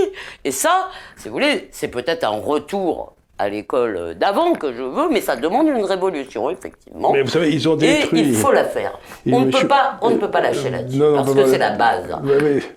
et 0.44 0.50
ça, 0.50 0.88
si 1.16 1.28
vous 1.28 1.34
voulez, 1.34 1.68
c'est 1.70 1.88
peut-être 1.88 2.24
un 2.24 2.40
retour 2.40 3.14
à 3.38 3.48
l'école 3.48 4.16
d'avant 4.16 4.52
que 4.52 4.70
je 4.72 4.82
veux, 4.82 5.08
mais 5.08 5.22
ça 5.22 5.34
demande 5.36 5.66
une 5.68 5.82
révolution, 5.84 6.50
effectivement. 6.50 7.10
Mais 7.12 7.22
vous 7.22 7.30
savez, 7.30 7.50
ils 7.50 7.66
ont 7.70 7.76
Et 7.78 8.00
détruit. 8.00 8.20
il 8.20 8.34
faut 8.34 8.52
la 8.52 8.64
faire. 8.64 8.98
Et 9.24 9.32
On 9.32 9.40
ne 9.46 9.50
peut 9.50 9.66
pas, 9.66 9.96
on 10.02 10.10
ne 10.10 10.16
peut 10.18 10.30
pas 10.30 10.42
lâcher 10.42 10.68
là-dessus, 10.68 10.98
non, 10.98 11.14
parce 11.14 11.32
que 11.34 11.46
c'est 11.46 11.56
la 11.56 11.70
base. 11.70 12.04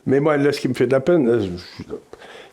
Mais 0.06 0.22
moi, 0.22 0.38
là, 0.38 0.54
ce 0.54 0.62
qui 0.62 0.70
me 0.70 0.74
fait 0.74 0.88
de 0.88 0.94
la 0.94 1.02
peine, 1.02 1.28
là, 1.30 1.44
je- 1.44 1.84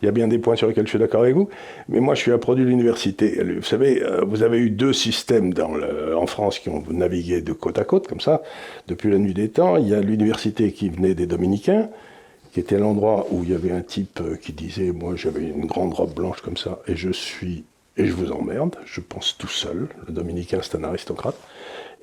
il 0.03 0.07
y 0.07 0.09
a 0.09 0.13
bien 0.13 0.29
des 0.29 0.39
points 0.39 0.57
sur 0.57 0.67
lesquels 0.67 0.87
je 0.87 0.91
suis 0.91 0.99
d'accord 0.99 1.23
avec 1.23 1.35
vous, 1.35 1.49
mais 1.89 2.01
moi, 2.01 2.15
je 2.15 2.21
suis 2.21 2.33
un 2.33 2.39
produit 2.39 2.65
de 2.65 2.71
l'université. 2.71 3.43
Vous 3.43 3.63
savez, 3.63 4.03
euh, 4.03 4.23
vous 4.25 4.43
avez 4.43 4.59
eu 4.59 4.71
deux 4.71 4.93
systèmes 4.93 5.53
dans 5.53 5.71
en 6.17 6.27
France 6.27 6.59
qui 6.59 6.69
ont 6.69 6.83
navigué 6.91 7.43
de 7.43 7.53
côte 7.53 7.79
à 7.79 7.85
côte, 7.85 8.09
comme 8.09 8.21
ça, 8.21 8.43
depuis 8.89 9.11
la 9.11 9.19
nuit 9.19 9.35
des 9.35 9.49
temps. 9.49 9.77
Il 9.77 9.89
y 9.89 9.95
a 9.95 10.01
l'université 10.01 10.73
qui 10.73 10.89
venait 10.89 11.15
des 11.15 11.27
Dominicains, 11.27 11.89
qui 12.53 12.61
était 12.61 12.79
l'endroit 12.79 13.27
où 13.31 13.45
il 13.45 13.51
y 13.51 13.55
avait 13.55 13.73
un 13.73 13.83
type 13.83 14.21
euh, 14.21 14.37
qui 14.37 14.53
disait, 14.53 14.93
moi, 14.93 15.15
j'avais 15.17 15.45
une 15.45 15.67
grande 15.67 15.95
robe 15.95 16.15
blanche 16.15 16.41
comme 16.41 16.57
ça, 16.57 16.81
et 16.87 16.97
je 16.97 17.11
suis, 17.11 17.65
et 17.97 18.07
je 18.07 18.13
vous 18.13 18.33
emmerde, 18.33 18.77
je 18.85 19.01
pense 19.01 19.37
tout 19.39 19.49
seul. 19.49 19.89
Le 20.07 20.13
Dominicain, 20.13 20.61
c'est 20.63 20.77
un 20.77 20.85
aristocrate. 20.85 21.37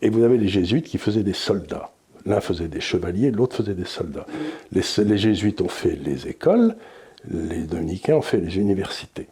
Et 0.01 0.09
vous 0.09 0.23
avez 0.23 0.37
les 0.37 0.47
jésuites 0.47 0.85
qui 0.85 0.97
faisaient 0.97 1.23
des 1.23 1.33
soldats. 1.33 1.91
L'un 2.25 2.41
faisait 2.41 2.67
des 2.67 2.81
chevaliers, 2.81 3.31
l'autre 3.31 3.57
faisait 3.57 3.73
des 3.73 3.85
soldats. 3.85 4.25
Les 4.71 5.17
jésuites 5.17 5.61
ont 5.61 5.69
fait 5.69 5.97
les 6.03 6.27
écoles, 6.27 6.75
les 7.29 7.61
dominicains 7.63 8.15
ont 8.15 8.21
fait 8.21 8.37
les 8.37 8.57
universités. 8.57 9.27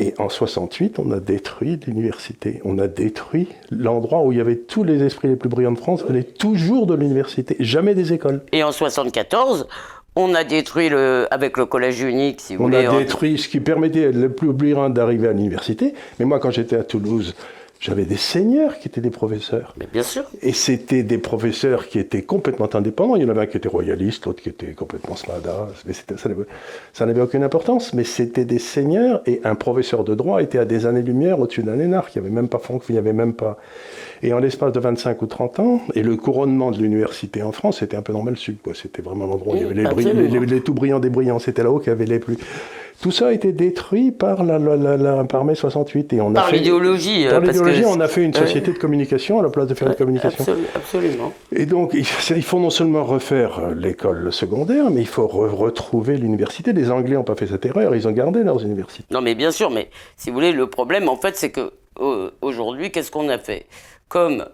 Et 0.00 0.14
en 0.18 0.28
68, 0.28 1.00
on 1.00 1.10
a 1.10 1.18
détruit 1.18 1.80
l'université. 1.86 2.60
On 2.64 2.78
a 2.78 2.86
détruit 2.86 3.48
l'endroit 3.72 4.22
où 4.22 4.30
il 4.30 4.38
y 4.38 4.40
avait 4.40 4.54
tous 4.56 4.84
les 4.84 5.02
esprits 5.02 5.26
les 5.28 5.34
plus 5.36 5.48
brillants 5.48 5.72
de 5.72 5.78
France, 5.78 6.04
venaient 6.04 6.22
toujours 6.22 6.86
de 6.86 6.94
l'université, 6.94 7.56
jamais 7.58 7.96
des 7.96 8.12
écoles. 8.12 8.42
Et 8.52 8.62
en 8.62 8.70
74, 8.70 9.66
on 10.14 10.34
a 10.34 10.44
détruit 10.44 10.88
le, 10.88 11.26
avec 11.32 11.56
le 11.56 11.66
collège 11.66 12.00
unique, 12.00 12.40
si 12.40 12.54
vous 12.54 12.62
On 12.62 12.66
voulez. 12.68 12.86
a 12.86 12.92
en- 12.92 12.98
détruit 12.98 13.38
ce 13.38 13.48
qui 13.48 13.58
permettait 13.58 14.12
les 14.12 14.28
plus 14.28 14.52
brillants 14.52 14.88
d'arriver 14.88 15.26
à 15.28 15.32
l'université. 15.32 15.94
Mais 16.20 16.24
moi, 16.24 16.38
quand 16.38 16.52
j'étais 16.52 16.76
à 16.76 16.84
Toulouse, 16.84 17.34
j'avais 17.80 18.04
des 18.04 18.16
seigneurs 18.16 18.78
qui 18.78 18.88
étaient 18.88 19.00
des 19.00 19.10
professeurs. 19.10 19.74
Mais 19.78 19.86
bien 19.92 20.02
sûr. 20.02 20.24
Et 20.42 20.52
c'était 20.52 21.02
des 21.02 21.18
professeurs 21.18 21.86
qui 21.86 21.98
étaient 21.98 22.22
complètement 22.22 22.68
indépendants. 22.74 23.14
Il 23.16 23.22
y 23.22 23.24
en 23.24 23.28
avait 23.28 23.42
un 23.42 23.46
qui 23.46 23.56
était 23.56 23.68
royaliste, 23.68 24.26
l'autre 24.26 24.42
qui 24.42 24.48
était 24.48 24.72
complètement 24.72 25.14
smada. 25.14 25.68
Mais 25.86 25.92
c'était- 25.92 26.16
ça 26.16 26.28
n'avait- 26.28 26.44
ça 26.92 27.06
n'avait 27.06 27.20
aucune 27.20 27.44
importance. 27.44 27.94
Mais 27.94 28.04
c'était 28.04 28.44
des 28.44 28.58
seigneurs 28.58 29.22
et 29.26 29.40
un 29.44 29.54
professeur 29.54 30.02
de 30.04 30.14
droit 30.14 30.42
était 30.42 30.58
à 30.58 30.64
des 30.64 30.86
années-lumière 30.86 31.38
au-dessus 31.38 31.62
d'un 31.62 31.78
énarque. 31.78 32.14
Il 32.16 32.20
n'y 32.22 32.26
avait 32.26 32.34
même 32.34 32.48
pas 32.48 32.58
Franck, 32.58 32.82
il 32.88 32.92
n'y 32.92 32.98
avait 32.98 33.12
même 33.12 33.34
pas. 33.34 33.58
Et 34.22 34.32
en 34.32 34.38
l'espace 34.38 34.72
de 34.72 34.80
25 34.80 35.22
ou 35.22 35.26
30 35.26 35.60
ans, 35.60 35.80
et 35.94 36.02
le 36.02 36.16
couronnement 36.16 36.70
de 36.70 36.78
l'université 36.78 37.42
en 37.42 37.52
France, 37.52 37.78
c'était 37.78 37.96
un 37.96 38.02
peu 38.02 38.12
normal 38.12 38.36
sud. 38.36 38.56
quoi. 38.62 38.72
C'était 38.74 39.02
vraiment 39.02 39.26
l'endroit 39.26 39.54
où 39.54 39.56
il 39.56 39.62
y 39.62 39.64
avait 39.64 39.74
les, 39.74 39.82
bri- 39.84 39.90
absolument. 40.06 40.20
les- 40.32 40.40
les- 40.40 40.46
les 40.46 40.60
tout 40.60 40.74
brillants 40.74 40.98
des 41.00 41.10
brillants. 41.10 41.38
C'était 41.38 41.62
là-haut 41.62 41.78
qu'il 41.78 41.88
y 41.88 41.92
avait 41.92 42.06
les 42.06 42.18
plus. 42.18 42.36
Tout 43.00 43.12
ça 43.12 43.28
a 43.28 43.32
été 43.32 43.52
détruit 43.52 44.10
par, 44.10 44.42
la, 44.42 44.58
la- 44.58 44.76
la- 44.76 44.96
la- 44.96 45.22
par 45.24 45.44
mai 45.44 45.54
68. 45.54 46.12
Et 46.14 46.20
on 46.20 46.30
a 46.32 46.34
Par 46.34 46.50
l'idéologie. 46.50 47.28
euh, 47.28 47.30
Par 47.30 47.40
l'idéologie, 47.42 47.84
on 47.86 48.00
a 48.00 48.08
fait 48.08 48.24
une 48.24 48.32
Ouais. 48.34 48.40
société 48.40 48.72
de 48.72 48.78
communication 48.78 49.38
à 49.38 49.42
la 49.44 49.50
place 49.50 49.68
de 49.68 49.74
faire 49.74 49.86
une 49.86 49.94
communication. 49.94 50.42
Absolu- 50.42 50.66
absolument. 50.74 51.32
Et 51.54 51.64
donc, 51.66 51.94
il 51.94 52.04
faut 52.42 52.58
non 52.58 52.70
seulement 52.70 53.04
refaire 53.04 53.60
euh, 53.60 53.74
l'école 53.76 54.32
secondaire, 54.32 54.90
mais 54.90 55.02
il 55.02 55.06
faut 55.06 55.28
re- 55.28 55.48
retrouver 55.54 56.16
l'université. 56.16 56.72
Les 56.72 56.90
Anglais 56.90 57.14
n'ont 57.14 57.22
pas 57.22 57.36
fait 57.36 57.46
cette 57.46 57.64
erreur, 57.66 57.94
ils 57.94 58.08
ont 58.08 58.12
gardé 58.12 58.42
leurs 58.42 58.64
universités. 58.64 59.04
Non, 59.12 59.20
mais 59.20 59.36
bien 59.36 59.52
sûr, 59.52 59.70
mais 59.70 59.90
si 60.16 60.30
vous 60.30 60.34
voulez, 60.34 60.50
le 60.50 60.66
problème, 60.66 61.08
en 61.08 61.16
fait, 61.16 61.36
c'est 61.36 61.50
que 61.50 61.70
aujourd'hui, 62.42 62.90
qu'est-ce 62.90 63.10
qu'on 63.12 63.28
a 63.28 63.38
fait? 63.38 63.66
Comme 64.08 64.46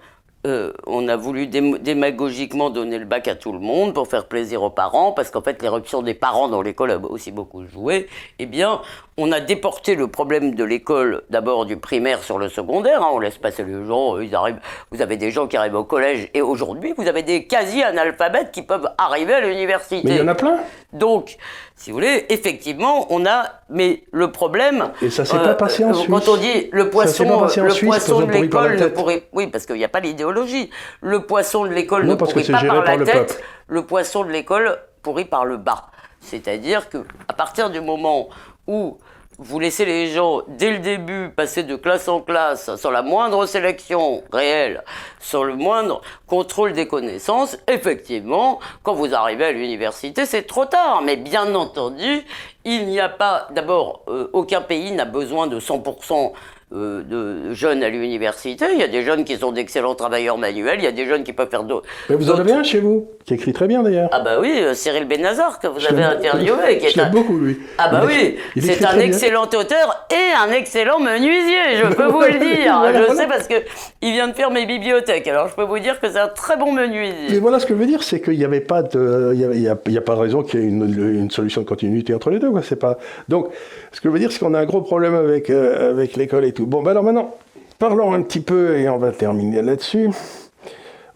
euh, 0.46 0.72
on 0.86 1.08
a 1.08 1.16
voulu 1.16 1.46
dém- 1.46 1.78
démagogiquement 1.78 2.68
donner 2.68 2.98
le 2.98 3.06
bac 3.06 3.28
à 3.28 3.34
tout 3.34 3.50
le 3.52 3.60
monde 3.60 3.94
pour 3.94 4.08
faire 4.08 4.26
plaisir 4.26 4.62
aux 4.62 4.68
parents, 4.68 5.12
parce 5.12 5.30
qu'en 5.30 5.40
fait, 5.40 5.62
l'éruption 5.62 6.02
des 6.02 6.12
parents 6.12 6.48
dans 6.48 6.60
l'école 6.60 6.90
a 6.90 6.98
aussi 6.98 7.30
beaucoup 7.32 7.64
joué, 7.64 8.08
eh 8.38 8.44
bien, 8.44 8.82
on 9.16 9.32
a 9.32 9.40
déporté 9.40 9.94
le 9.94 10.06
problème 10.08 10.54
de 10.54 10.62
l'école, 10.64 11.22
d'abord 11.30 11.64
du 11.64 11.78
primaire 11.78 12.22
sur 12.22 12.38
le 12.38 12.50
secondaire. 12.50 13.00
hein, 13.02 13.08
on 13.14 13.20
laisse 13.20 13.38
passer 13.38 13.64
les 13.64 13.86
gens, 13.86 14.16
euh, 14.16 14.24
ils 14.24 14.34
arrivent, 14.34 14.60
vous 14.90 15.00
avez 15.00 15.16
des 15.16 15.30
gens 15.30 15.46
qui 15.46 15.56
arrivent 15.56 15.76
au 15.76 15.84
collège, 15.84 16.28
et 16.34 16.42
aujourd'hui, 16.42 16.92
vous 16.98 17.08
avez 17.08 17.22
des 17.22 17.46
quasi-analphabètes 17.46 18.50
qui 18.52 18.60
peuvent 18.62 18.90
arriver 18.98 19.32
à 19.32 19.40
l'université. 19.40 20.02
Mais 20.04 20.16
il 20.16 20.18
y 20.18 20.22
en 20.22 20.28
a 20.28 20.34
plein. 20.34 20.58
Donc, 20.92 21.38
si 21.84 21.90
vous 21.90 21.98
voulez, 21.98 22.24
effectivement, 22.30 23.12
on 23.12 23.26
a. 23.26 23.44
Mais 23.68 24.04
le 24.10 24.32
problème. 24.32 24.92
Et 25.02 25.10
ça 25.10 25.26
s'est 25.26 25.36
pas 25.36 25.54
passé 25.54 25.84
en 25.84 25.90
euh, 25.90 25.92
Suisse. 25.92 26.08
Quand 26.08 26.28
on 26.28 26.38
dit 26.38 26.70
le 26.72 26.88
poisson, 26.88 27.42
le 27.42 27.70
Suisse, 27.70 27.84
poisson 27.84 28.22
de 28.22 28.32
l'école 28.32 28.80
ne 28.80 28.86
pourrait. 28.86 29.28
Oui, 29.34 29.48
parce 29.48 29.66
qu'il 29.66 29.76
n'y 29.76 29.84
a 29.84 29.90
pas 29.90 30.00
l'idéologie. 30.00 30.70
Le 31.02 31.26
poisson 31.26 31.64
de 31.64 31.68
l'école 31.68 32.06
ne 32.06 32.16
c'est 32.16 32.50
pas 32.50 32.64
par, 32.64 32.84
la 32.84 32.96
le 32.96 33.04
tête. 33.04 33.14
peuple. 33.34 33.44
Le 33.66 33.84
poisson 33.84 34.24
de 34.24 34.30
l'école 34.30 34.78
pourrit 35.02 35.26
par 35.26 35.44
le 35.44 35.58
bas. 35.58 35.88
C'est-à-dire 36.20 36.88
que 36.88 37.04
à 37.28 37.34
partir 37.34 37.68
du 37.68 37.82
moment 37.82 38.30
où 38.66 38.96
vous 39.38 39.58
laissez 39.58 39.84
les 39.84 40.08
gens, 40.08 40.42
dès 40.46 40.70
le 40.70 40.78
début, 40.78 41.28
passer 41.28 41.64
de 41.64 41.76
classe 41.76 42.08
en 42.08 42.20
classe, 42.20 42.74
sans 42.76 42.90
la 42.90 43.02
moindre 43.02 43.46
sélection 43.46 44.22
réelle, 44.32 44.84
sans 45.18 45.42
le 45.42 45.56
moindre 45.56 46.02
contrôle 46.26 46.72
des 46.72 46.86
connaissances, 46.86 47.56
effectivement, 47.66 48.60
quand 48.82 48.94
vous 48.94 49.14
arrivez 49.14 49.46
à 49.46 49.52
l'université, 49.52 50.26
c'est 50.26 50.44
trop 50.44 50.66
tard. 50.66 51.02
Mais 51.02 51.16
bien 51.16 51.54
entendu, 51.54 52.24
il 52.64 52.86
n'y 52.86 53.00
a 53.00 53.08
pas, 53.08 53.48
d'abord, 53.50 54.02
euh, 54.08 54.30
aucun 54.32 54.60
pays 54.60 54.92
n'a 54.92 55.04
besoin 55.04 55.46
de 55.46 55.58
100% 55.58 56.32
euh, 56.72 57.02
de 57.02 57.52
jeunes 57.52 57.82
à 57.82 57.88
l'université. 57.88 58.66
Il 58.72 58.78
y 58.78 58.82
a 58.82 58.88
des 58.88 59.02
jeunes 59.02 59.24
qui 59.24 59.36
sont 59.36 59.52
d'excellents 59.52 59.94
travailleurs 59.94 60.38
manuels, 60.38 60.76
il 60.78 60.84
y 60.84 60.88
a 60.88 60.92
des 60.92 61.06
jeunes 61.06 61.22
qui 61.24 61.32
peuvent 61.32 61.50
faire 61.50 61.64
d'autres. 61.64 61.86
Mais 62.08 62.16
vous 62.16 62.30
en 62.30 62.38
avez 62.38 62.52
un 62.52 62.62
chez 62.62 62.80
vous, 62.80 63.08
qui 63.24 63.34
écrit 63.34 63.52
très 63.52 63.66
bien 63.66 63.82
d'ailleurs. 63.82 64.08
Ah 64.12 64.20
bah 64.20 64.38
oui, 64.40 64.52
euh, 64.56 64.74
Cyril 64.74 65.06
Benazar, 65.06 65.58
que 65.60 65.66
vous 65.66 65.78
Je 65.80 65.88
avez 65.88 66.02
interviewé. 66.04 66.78
qui 66.78 66.86
est 66.86 66.98
un- 66.98 67.10
beaucoup 67.10 67.38
lui. 67.38 67.58
Ah 67.78 67.88
bah 67.90 68.02
Il 68.04 68.06
oui, 68.06 68.62
c'est 68.62 68.84
un 68.84 68.94
bien. 68.94 69.04
excellent 69.06 69.44
auteur 69.44 70.06
et 70.10 70.32
un 70.48 70.52
excellent 70.52 70.98
menuisier, 71.00 71.76
je 71.82 71.94
peux 71.94 72.06
vous 72.06 72.20
le 72.22 72.38
dire. 72.38 72.74
Voilà, 72.84 72.98
je 73.00 73.04
voilà. 73.06 73.20
sais 73.22 73.28
parce 73.28 73.46
que 73.46 73.54
il 74.02 74.12
vient 74.12 74.28
de 74.28 74.32
faire 74.34 74.50
mes 74.50 74.66
bibliothèques, 74.66 75.26
alors 75.28 75.48
je 75.48 75.54
peux 75.54 75.62
vous 75.64 75.78
dire 75.78 76.00
que 76.00 76.10
c'est 76.10 76.18
un 76.18 76.28
très 76.28 76.56
bon 76.56 76.72
Mais 76.72 76.86
menuisier. 76.88 77.38
voilà 77.38 77.58
ce 77.60 77.66
que 77.66 77.74
je 77.74 77.78
veux 77.78 77.86
dire, 77.86 78.02
c'est 78.02 78.20
qu'il 78.20 78.36
n'y 78.38 78.44
avait 78.44 78.60
pas 78.60 78.82
de, 78.82 79.30
il 79.34 79.40
y 79.40 79.44
avait- 79.44 79.56
il 79.56 79.62
y 79.62 79.68
a, 79.68 79.76
il 79.86 79.92
y 79.92 79.98
a 79.98 80.00
pas 80.00 80.14
de 80.14 80.20
raison 80.20 80.42
qu'il 80.42 80.60
y 80.60 80.62
ait 80.64 80.66
une, 80.66 80.82
une 81.20 81.30
solution 81.30 81.60
de 81.62 81.66
continuité 81.66 82.14
entre 82.14 82.30
les 82.30 82.38
deux. 82.38 82.50
Quoi. 82.50 82.62
C'est 82.62 82.76
pas. 82.78 82.98
Donc, 83.28 83.48
ce 83.92 84.00
que 84.00 84.08
je 84.08 84.12
veux 84.12 84.18
dire, 84.18 84.32
c'est 84.32 84.38
qu'on 84.40 84.54
a 84.54 84.58
un 84.60 84.64
gros 84.66 84.80
problème 84.82 85.14
avec 85.14 85.50
euh, 85.50 85.90
avec 85.90 86.16
l'école 86.16 86.44
Bon, 86.62 86.82
ben 86.82 86.92
alors 86.92 87.02
maintenant, 87.02 87.34
parlons 87.78 88.12
un 88.12 88.22
petit 88.22 88.40
peu 88.40 88.76
et 88.78 88.88
on 88.88 88.98
va 88.98 89.12
terminer 89.12 89.62
là-dessus. 89.62 90.10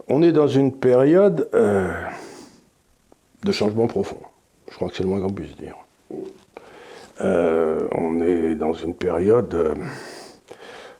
On 0.07 0.21
est 0.21 0.31
dans 0.31 0.47
une 0.47 0.73
période 0.73 1.49
euh, 1.53 1.91
de 3.43 3.51
changement 3.51 3.87
profond. 3.87 4.19
Je 4.69 4.75
crois 4.75 4.89
que 4.89 4.95
c'est 4.95 5.03
le 5.03 5.09
moins 5.09 5.21
qu'on 5.21 5.33
puisse 5.33 5.55
dire. 5.55 5.75
Euh, 7.21 7.87
on 7.91 8.21
est 8.21 8.55
dans 8.55 8.73
une 8.73 8.95
période. 8.95 9.53
euh, 9.53 9.73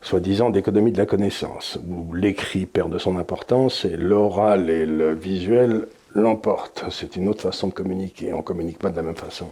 soi-disant 0.02 0.50
d'économie 0.50 0.92
de 0.92 0.98
la 0.98 1.06
connaissance, 1.06 1.78
où 1.88 2.14
l'écrit 2.14 2.66
perd 2.66 2.92
de 2.92 2.98
son 2.98 3.18
importance 3.18 3.86
et 3.86 3.98
l'oral 3.98 4.70
et 4.70 4.86
le 4.86 5.14
visuel 5.14 5.88
l'emportent. 6.16 6.86
C'est 6.90 7.16
une 7.16 7.28
autre 7.28 7.42
façon 7.42 7.68
de 7.68 7.74
communiquer, 7.74 8.34
on 8.34 8.38
ne 8.38 8.42
communique 8.42 8.80
pas 8.80 8.90
de 8.90 8.96
la 8.96 9.04
même 9.04 9.16
façon. 9.16 9.48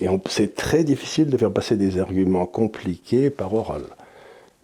Et 0.00 0.08
c'est 0.28 0.54
très 0.54 0.82
difficile 0.84 1.30
de 1.30 1.36
faire 1.36 1.52
passer 1.52 1.76
des 1.76 1.98
arguments 1.98 2.46
compliqués 2.46 3.30
par 3.30 3.54
oral. 3.54 3.82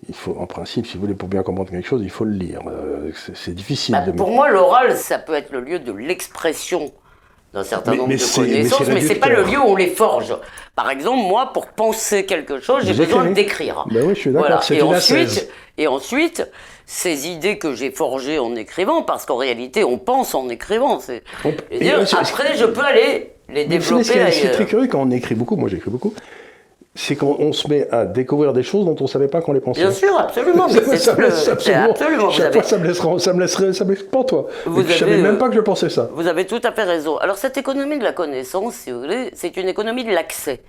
Il 0.08 0.14
faut, 0.14 0.36
en 0.38 0.46
principe, 0.46 0.86
si 0.86 0.94
vous 0.94 1.00
voulez, 1.02 1.14
pour 1.14 1.28
bien 1.28 1.42
comprendre 1.42 1.70
quelque 1.70 1.86
chose, 1.86 2.02
il 2.04 2.10
faut 2.10 2.24
le 2.24 2.32
lire. 2.32 2.60
Euh, 2.68 3.10
c'est, 3.14 3.36
c'est 3.36 3.54
difficile 3.54 3.94
Bah, 3.94 4.02
de 4.02 4.12
pour 4.12 4.30
moi, 4.30 4.48
l'oral, 4.48 4.96
ça 4.96 5.18
peut 5.18 5.34
être 5.34 5.50
le 5.50 5.60
lieu 5.60 5.80
de 5.80 5.92
l'expression 5.92 6.92
d'un 7.52 7.64
certain 7.64 7.90
Mais- 7.92 7.96
nombre 7.96 8.08
mais 8.10 8.14
de 8.16 8.20
c'est- 8.20 8.40
mais 8.42 8.46
connaissances, 8.48 8.82
c'est 8.84 8.94
mais 8.94 9.00
c'est 9.00 9.14
pas 9.16 9.28
le 9.28 9.42
lieu 9.42 9.58
où 9.58 9.64
on 9.64 9.74
les 9.76 9.88
forge. 9.88 10.34
Par 10.76 10.90
exemple, 10.90 11.22
moi, 11.22 11.50
pour 11.52 11.66
penser 11.66 12.26
quelque 12.26 12.60
chose, 12.60 12.84
j'ai 12.86 12.94
besoin 12.94 13.24
d'écrire. 13.30 13.86
Ben 13.90 14.04
oui, 14.06 14.14
je 14.14 14.20
suis 14.20 14.30
d'accord, 14.30 14.46
Voilà. 14.48 14.62
c'est 14.62 14.76
Et 14.76 14.82
ensuite, 14.82 15.50
et 15.78 15.86
ensuite, 15.88 16.46
ces 16.86 17.26
idées 17.26 17.58
que 17.58 17.74
j'ai 17.74 17.90
forgées 17.90 18.38
en 18.38 18.54
écrivant, 18.54 19.02
parce 19.02 19.26
qu'en 19.26 19.36
réalité, 19.36 19.82
on 19.82 19.98
pense 19.98 20.34
en 20.34 20.48
écrivant. 20.48 21.00
C'est, 21.00 21.22
c'est- 21.42 22.14
après, 22.14 22.56
je 22.56 22.66
peux 22.66 22.84
aller 22.84 23.32
les 23.48 23.64
développer 23.64 24.04
ce 24.04 24.12
qui 24.12 24.18
est- 24.18 24.30
ce 24.30 24.40
qui 24.42 24.46
est 24.46 24.50
très 24.52 24.66
curieux 24.66 24.86
quand 24.88 25.00
on 25.02 25.10
écrit 25.10 25.34
beaucoup, 25.34 25.56
moi 25.56 25.68
j'écris 25.70 25.90
beaucoup, 25.90 26.14
c'est 27.00 27.14
qu'on 27.14 27.36
on 27.38 27.52
se 27.52 27.68
met 27.68 27.88
à 27.92 28.04
découvrir 28.06 28.52
des 28.52 28.64
choses 28.64 28.84
dont 28.84 28.96
on 28.98 29.04
ne 29.04 29.08
savait 29.08 29.28
pas 29.28 29.40
qu'on 29.40 29.52
les 29.52 29.60
pensait. 29.60 29.82
Bien 29.82 29.92
sûr, 29.92 30.18
absolument. 30.18 30.66
mais 30.66 30.96
ça 30.96 31.14
tout 31.14 31.20
me 31.20 31.26
laisse 31.26 31.48
absolument. 31.48 31.90
absolument. 31.90 32.30
Chaque 32.30 32.46
avez- 32.46 32.54
fois, 32.54 32.62
ça 32.64 32.78
me 32.78 32.86
laisserait, 32.88 33.18
ça 33.20 33.32
me 33.32 33.40
laisserait, 33.40 33.72
ça 33.72 33.84
me 33.84 33.94
pas 33.94 34.24
toi. 34.24 34.48
Vous 34.66 34.82
puis, 34.82 34.94
je 34.94 35.04
avez, 35.04 35.12
savais 35.12 35.22
même 35.22 35.36
euh, 35.36 35.38
pas 35.38 35.48
que 35.48 35.54
je 35.54 35.60
pensais 35.60 35.90
ça. 35.90 36.10
Vous 36.12 36.26
avez 36.26 36.44
tout 36.44 36.60
à 36.64 36.72
fait 36.72 36.82
raison. 36.82 37.16
Alors 37.18 37.36
cette 37.36 37.56
économie 37.56 37.98
de 38.00 38.02
la 38.02 38.12
connaissance, 38.12 38.74
si 38.74 38.90
vous 38.90 38.98
voulez, 38.98 39.30
c'est 39.34 39.56
une 39.56 39.68
économie 39.68 40.02
de 40.02 40.10
l'accès. 40.10 40.60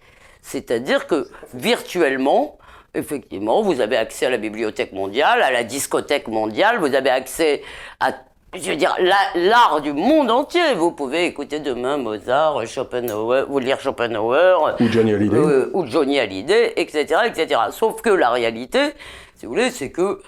C'est-à-dire 0.43 1.07
que 1.07 1.27
virtuellement, 1.55 2.59
effectivement, 2.93 3.63
vous 3.63 3.81
avez 3.81 3.97
accès 3.97 4.27
à 4.27 4.29
la 4.29 4.37
bibliothèque 4.37 4.93
mondiale, 4.93 5.41
à 5.41 5.51
la 5.51 5.63
discothèque 5.63 6.27
mondiale, 6.27 6.77
vous 6.79 6.93
avez 6.93 7.09
accès 7.09 7.63
à, 7.99 8.11
je 8.55 8.71
veux 8.71 8.75
dire, 8.77 8.95
la- 8.99 9.39
l'art 9.41 9.79
du 9.81 9.93
monde 9.93 10.31
entier. 10.31 10.73
Vous 10.75 10.91
pouvez 10.91 11.25
écouter 11.25 11.59
demain 11.59 11.97
Mozart, 11.97 12.65
Schopenhauer, 12.65 13.45
ou 13.49 13.59
lire 13.59 13.79
Schopenhauer, 13.79 14.75
Ou 14.79 14.87
Johnny 14.91 15.13
Hallyday. 15.13 15.37
euh, 15.37 15.69
ou 15.73 15.85
Johnny 15.85 16.19
Hallyday, 16.19 16.73
etc., 16.77 17.21
etc. 17.27 17.59
Sauf 17.71 18.01
que 18.01 18.09
la 18.09 18.29
réalité, 18.31 18.79
si 19.35 19.45
vous 19.45 19.51
voulez, 19.53 19.69
c'est 19.69 19.91
que 19.91 20.21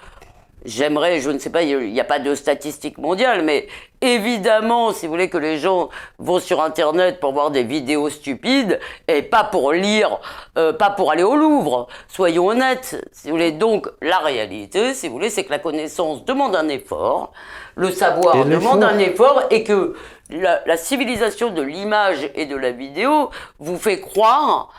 J'aimerais, 0.64 1.20
je 1.20 1.30
ne 1.30 1.38
sais 1.38 1.50
pas, 1.50 1.62
il 1.62 1.92
n'y 1.92 2.00
a 2.00 2.04
pas 2.04 2.20
de 2.20 2.34
statistiques 2.34 2.98
mondiales, 2.98 3.42
mais 3.42 3.66
évidemment, 4.00 4.92
si 4.92 5.06
vous 5.06 5.12
voulez 5.12 5.28
que 5.28 5.38
les 5.38 5.58
gens 5.58 5.88
vont 6.18 6.38
sur 6.38 6.62
Internet 6.62 7.18
pour 7.18 7.32
voir 7.32 7.50
des 7.50 7.64
vidéos 7.64 8.10
stupides 8.10 8.78
et 9.08 9.22
pas 9.22 9.42
pour 9.42 9.72
lire, 9.72 10.20
euh, 10.56 10.72
pas 10.72 10.90
pour 10.90 11.10
aller 11.10 11.24
au 11.24 11.34
Louvre. 11.34 11.88
Soyons 12.06 12.46
honnêtes. 12.46 13.04
Si 13.10 13.28
vous 13.28 13.34
voulez, 13.34 13.50
donc 13.50 13.88
la 14.00 14.18
réalité, 14.18 14.94
si 14.94 15.08
vous 15.08 15.14
voulez, 15.14 15.30
c'est 15.30 15.44
que 15.44 15.50
la 15.50 15.58
connaissance 15.58 16.24
demande 16.24 16.54
un 16.54 16.68
effort, 16.68 17.32
le 17.74 17.90
savoir 17.90 18.36
Et 18.36 18.44
demande 18.44 18.84
un 18.84 18.98
effort 18.98 19.42
et 19.50 19.64
que 19.64 19.96
la, 20.30 20.62
la 20.64 20.76
civilisation 20.76 21.50
de 21.50 21.62
l'image 21.62 22.30
et 22.36 22.46
de 22.46 22.56
la 22.56 22.70
vidéo 22.70 23.30
vous 23.58 23.78
fait 23.78 24.00
croire 24.00 24.72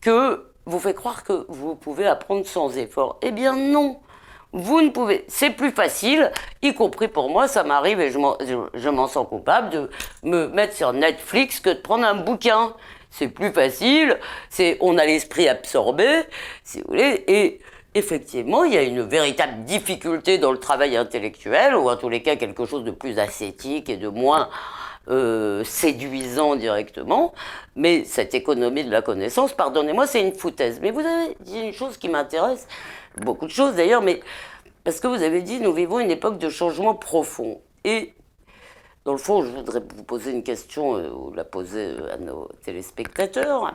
que 0.00 0.44
vous 0.66 0.78
fait 0.78 0.94
croire 0.94 1.24
que 1.24 1.46
vous 1.48 1.74
pouvez 1.74 2.06
apprendre 2.06 2.46
sans 2.46 2.76
effort. 2.78 3.18
Eh 3.22 3.30
bien 3.30 3.54
non. 3.54 3.98
Vous 4.56 4.80
ne 4.80 4.90
pouvez. 4.90 5.24
C'est 5.26 5.50
plus 5.50 5.72
facile, 5.72 6.30
y 6.62 6.74
compris 6.74 7.08
pour 7.08 7.28
moi, 7.28 7.48
ça 7.48 7.64
m'arrive 7.64 8.00
et 8.00 8.12
je 8.12 8.18
m'en, 8.88 9.08
sens 9.08 9.26
coupable 9.28 9.70
de 9.70 9.90
me 10.22 10.46
mettre 10.46 10.74
sur 10.74 10.92
Netflix 10.92 11.58
que 11.58 11.70
de 11.70 11.80
prendre 11.80 12.04
un 12.04 12.14
bouquin. 12.14 12.72
C'est 13.10 13.26
plus 13.26 13.50
facile, 13.50 14.16
c'est, 14.50 14.78
on 14.80 14.96
a 14.96 15.04
l'esprit 15.06 15.48
absorbé, 15.48 16.06
si 16.62 16.78
vous 16.78 16.84
voulez, 16.88 17.24
et 17.26 17.60
effectivement, 17.94 18.62
il 18.62 18.74
y 18.74 18.76
a 18.76 18.82
une 18.82 19.02
véritable 19.02 19.64
difficulté 19.64 20.38
dans 20.38 20.52
le 20.52 20.58
travail 20.58 20.96
intellectuel, 20.96 21.74
ou 21.74 21.90
en 21.90 21.96
tous 21.96 22.08
les 22.08 22.22
cas 22.22 22.36
quelque 22.36 22.64
chose 22.64 22.84
de 22.84 22.90
plus 22.92 23.18
ascétique 23.18 23.88
et 23.88 23.96
de 23.96 24.08
moins 24.08 24.48
euh, 25.08 25.62
séduisant 25.64 26.56
directement, 26.56 27.34
mais 27.76 28.04
cette 28.04 28.34
économie 28.34 28.84
de 28.84 28.90
la 28.90 29.02
connaissance, 29.02 29.52
pardonnez-moi, 29.52 30.06
c'est 30.06 30.22
une 30.22 30.32
foutaise. 30.32 30.78
Mais 30.80 30.90
vous 30.90 31.00
avez 31.00 31.36
dit 31.40 31.60
une 31.60 31.72
chose 31.72 31.98
qui 31.98 32.08
m'intéresse, 32.08 32.66
beaucoup 33.16 33.46
de 33.46 33.50
choses 33.50 33.74
d'ailleurs, 33.74 34.02
mais 34.02 34.20
parce 34.84 35.00
que 35.00 35.06
vous 35.06 35.22
avez 35.22 35.42
dit, 35.42 35.60
nous 35.60 35.72
vivons 35.72 36.00
une 36.00 36.10
époque 36.10 36.38
de 36.38 36.48
changement 36.48 36.94
profond. 36.94 37.60
Et 37.84 38.14
dans 39.04 39.12
le 39.12 39.18
fond, 39.18 39.42
je 39.42 39.50
voudrais 39.50 39.80
vous 39.94 40.04
poser 40.04 40.30
une 40.30 40.42
question, 40.42 40.96
euh, 40.96 41.10
ou 41.10 41.32
la 41.32 41.44
poser 41.44 41.90
euh, 41.90 42.14
à 42.14 42.16
nos 42.16 42.48
téléspectateurs, 42.64 43.74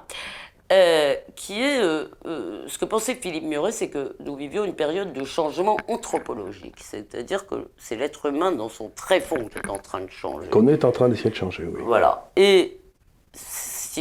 euh, 0.72 1.16
qui 1.36 1.64
est 1.64 1.82
euh, 1.82 2.06
euh, 2.28 2.64
ce 2.68 2.78
que 2.78 2.86
pensait 2.86 3.16
Philippe 3.16 3.44
Muret, 3.44 3.72
c'est 3.72 3.90
que 3.90 4.16
nous 4.20 4.36
vivions 4.36 4.66
une 4.66 4.76
période 4.76 5.14
de 5.14 5.24
changement 5.24 5.78
anthropologique, 5.88 6.76
c'est-à-dire 6.80 7.48
que 7.48 7.70
c'est 7.76 7.96
l'être 7.96 8.28
humain 8.28 8.52
dans 8.52 8.70
son 8.70 8.90
tréfonds 8.90 9.50
qui 9.50 9.58
est 9.58 9.70
en 9.70 9.80
train 9.80 10.02
de 10.02 10.12
changer. 10.12 10.48
Qu'on 10.50 10.68
est 10.68 10.86
en 10.86 10.92
train 10.92 11.10
d'essayer 11.10 11.32
de 11.32 11.36
changer, 11.36 11.64
oui. 11.64 11.82
Voilà. 11.84 12.30
Et 12.36 12.80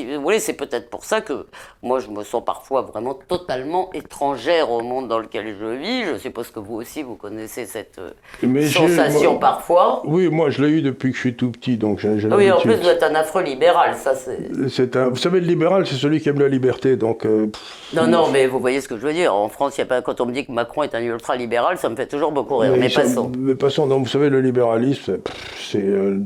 si 0.07 0.15
vous 0.17 0.23
voulez, 0.23 0.39
c'est 0.41 0.53
peut-être 0.55 0.91
pour 0.91 1.05
ça 1.05 1.21
que 1.21 1.47
moi 1.83 1.99
je 2.01 2.09
me 2.09 2.23
sens 2.25 2.45
parfois 2.45 2.83
vraiment 2.83 3.15
totalement 3.15 3.91
étrangère 3.93 4.71
au 4.71 4.83
monde 4.83 5.09
dans 5.09 5.19
lequel 5.19 5.55
je 5.59 5.67
vis. 5.67 6.05
Je 6.05 6.19
suppose 6.19 6.51
que 6.51 6.61
vous 6.61 6.75
aussi 6.77 7.03
vous 7.03 7.15
connaissez 7.17 7.67
cette 7.67 7.99
euh, 7.99 8.11
Mais 8.43 8.67
sensation 8.67 9.33
moi- 9.33 9.41
parfois. 9.41 10.03
Oui, 10.05 10.29
moi 10.29 10.51
je 10.51 10.63
l'ai 10.63 10.71
eu 10.71 10.83
depuis 10.83 11.11
que 11.11 11.17
je 11.17 11.21
suis 11.21 11.35
tout 11.35 11.51
petit, 11.51 11.77
donc 11.77 11.99
j'ai 12.01 12.11
Oui, 12.33 12.51
en 12.51 12.59
plus 12.61 12.75
vous 12.77 12.89
êtes 12.89 13.03
un 13.03 13.15
affreux 13.15 13.43
libéral, 13.43 13.95
ça 13.97 14.15
c'est. 14.15 14.97
Un- 14.97 15.09
Vous 15.09 15.17
savez, 15.17 15.41
le 15.41 15.47
libéral, 15.47 15.87
c'est 15.87 15.95
celui 15.97 16.21
qui 16.21 16.29
aime 16.29 16.39
la 16.41 16.49
liberté, 16.49 16.97
donc... 16.97 17.25
euh, 17.27 17.47
Non, 17.95 18.07
non, 18.07 18.29
mais 18.33 18.47
vous 18.47 18.59
voyez 18.61 18.81
ce 18.81 18.89
que 18.89 18.97
je 18.97 19.03
veux 19.07 19.13
dire. 19.13 19.35
En 19.35 19.49
France, 19.49 19.77
il 19.77 19.81
y 19.81 19.83
a 19.83 19.87
pas, 19.87 20.03
quand 20.03 20.21
on 20.21 20.27
me 20.27 20.33
dit 20.33 20.45
que 20.47 20.53
Macron 20.53 20.83
est 20.83 20.95
un 20.95 21.01
ultra-libéral, 21.03 21.79
ça 21.79 21.89
me 21.89 21.97
fait 21.97 22.07
toujours 22.07 22.33
beaucoup 22.33 22.57
rire. 22.57 22.75
Mais, 22.79 22.89
ça- 22.89 23.03
passons. 23.03 23.31
mais 23.39 23.55
passons. 23.55 23.87
Non, 23.87 23.99
vous 23.99 24.07
savez, 24.07 24.29
le 24.31 24.41
libéralisme, 24.41 25.19
c'est- 25.59 25.79
euh, 25.83 26.19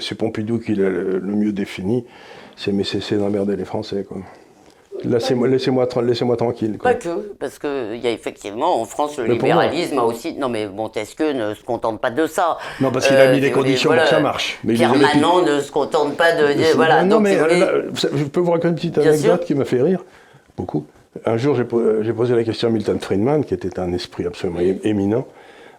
c'est- 0.00 0.14
Pompidou 0.14 0.58
qui 0.58 0.74
l'a 0.74 0.88
le, 0.90 1.18
le 1.18 1.32
mieux 1.34 1.52
défini. 1.52 2.04
C'est 2.56 3.16
d'emmerder 3.16 3.56
les 3.56 3.64
Français, 3.64 4.04
quoi. 4.08 4.18
Laissez-moi 5.04 5.48
laissez-moi 5.48 5.86
tra- 5.86 6.04
laissez-moi 6.04 6.36
tranquille, 6.36 6.78
quoi. 6.78 6.92
Pas 6.92 6.96
que, 6.98 7.32
parce 7.40 7.58
qu'il 7.58 7.96
y 7.96 8.06
a 8.06 8.10
effectivement 8.10 8.80
en 8.80 8.84
France 8.84 9.18
le 9.18 9.24
Mais 9.26 9.36
pour 9.36 9.48
moi- 9.48 9.64
libéralisme 9.64 9.98
a 9.98 10.04
aussi. 10.04 10.34
Non, 10.34 10.48
mais 10.48 10.68
Montesquieu 10.68 11.32
ne 11.32 11.54
se 11.54 11.64
contente 11.64 12.00
pas 12.00 12.10
de 12.10 12.26
ça. 12.26 12.58
Non, 12.80 12.92
parce 12.92 13.08
qu'il 13.08 13.16
a 13.16 13.30
mis 13.30 13.36
si 13.36 13.40
des 13.40 13.50
conditions 13.50 13.90
pour 13.90 14.00
que 14.00 14.06
ça 14.08 14.20
marche. 14.20 14.60
Mais 14.62 14.74
Pierre 14.74 14.94
ne 14.94 15.60
se 15.60 15.72
contente 15.72 16.16
pas 16.16 16.32
de 16.36 16.52
dire. 16.52 16.66
Voilà, 16.76 17.02
non, 17.02 17.16
donc, 17.16 17.24
mais 17.24 17.36
voulez- 17.36 17.62
euh, 17.62 17.86
là, 17.90 18.08
je 18.14 18.24
peux 18.24 18.38
vous 18.40 18.52
raconter 18.52 18.68
une 18.68 18.74
petite 18.76 18.98
anecdote 18.98 19.44
qui 19.44 19.54
m'a 19.56 19.64
fait 19.64 19.82
rire 19.82 20.04
beaucoup. 20.56 20.86
Un 21.26 21.36
jour, 21.36 21.56
j'ai 21.56 21.64
po- 21.64 22.02
j'ai 22.02 22.12
posé 22.12 22.36
la 22.36 22.44
question 22.44 22.68
à 22.68 22.70
Milton 22.70 23.00
Friedman, 23.00 23.44
qui 23.44 23.54
était 23.54 23.80
un 23.80 23.92
esprit 23.92 24.24
absolument 24.26 24.60
éminent, 24.84 25.26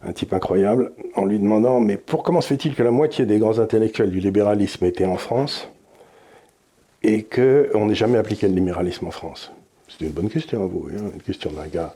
un 0.06 0.12
type 0.12 0.34
incroyable, 0.34 0.92
en 1.16 1.24
lui 1.26 1.40
demandant 1.40 1.80
Mais 1.80 1.96
pour 1.98 2.24
comment 2.24 2.42
se 2.42 2.48
fait-il 2.48 2.76
que 2.76 2.84
la 2.84 2.92
moitié 2.92 3.26
des 3.26 3.38
grands 3.40 3.60
intellectuels 3.60 4.12
du 4.12 4.20
libéralisme 4.20 4.84
étaient 4.86 5.06
en 5.06 5.18
France? 5.18 5.70
Et 7.04 7.24
qu'on 7.24 7.86
n'ait 7.86 7.96
jamais 7.96 8.18
appliqué 8.18 8.48
le 8.48 8.56
libéralisme 8.56 9.08
en 9.08 9.12
France 9.12 9.52
C'était 9.88 10.06
une 10.06 10.12
bonne 10.12 10.30
question 10.30 10.64
à 10.64 10.66
vous, 10.66 10.88
hein, 10.92 11.12
une 11.14 11.22
question 11.22 11.52
d'un 11.52 11.68
gars. 11.68 11.94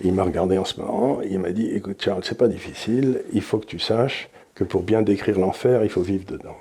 Il 0.00 0.12
m'a 0.12 0.24
regardé 0.24 0.58
en 0.58 0.64
ce 0.64 0.80
moment, 0.80 1.20
il 1.22 1.38
m'a 1.38 1.50
dit 1.50 1.70
Écoute, 1.70 2.02
Charles, 2.02 2.22
c'est 2.24 2.38
pas 2.38 2.48
difficile, 2.48 3.22
il 3.32 3.42
faut 3.42 3.58
que 3.58 3.66
tu 3.66 3.78
saches 3.78 4.28
que 4.54 4.64
pour 4.64 4.82
bien 4.82 5.02
décrire 5.02 5.38
l'enfer, 5.38 5.82
il 5.82 5.90
faut 5.90 6.02
vivre 6.02 6.24
dedans. 6.26 6.56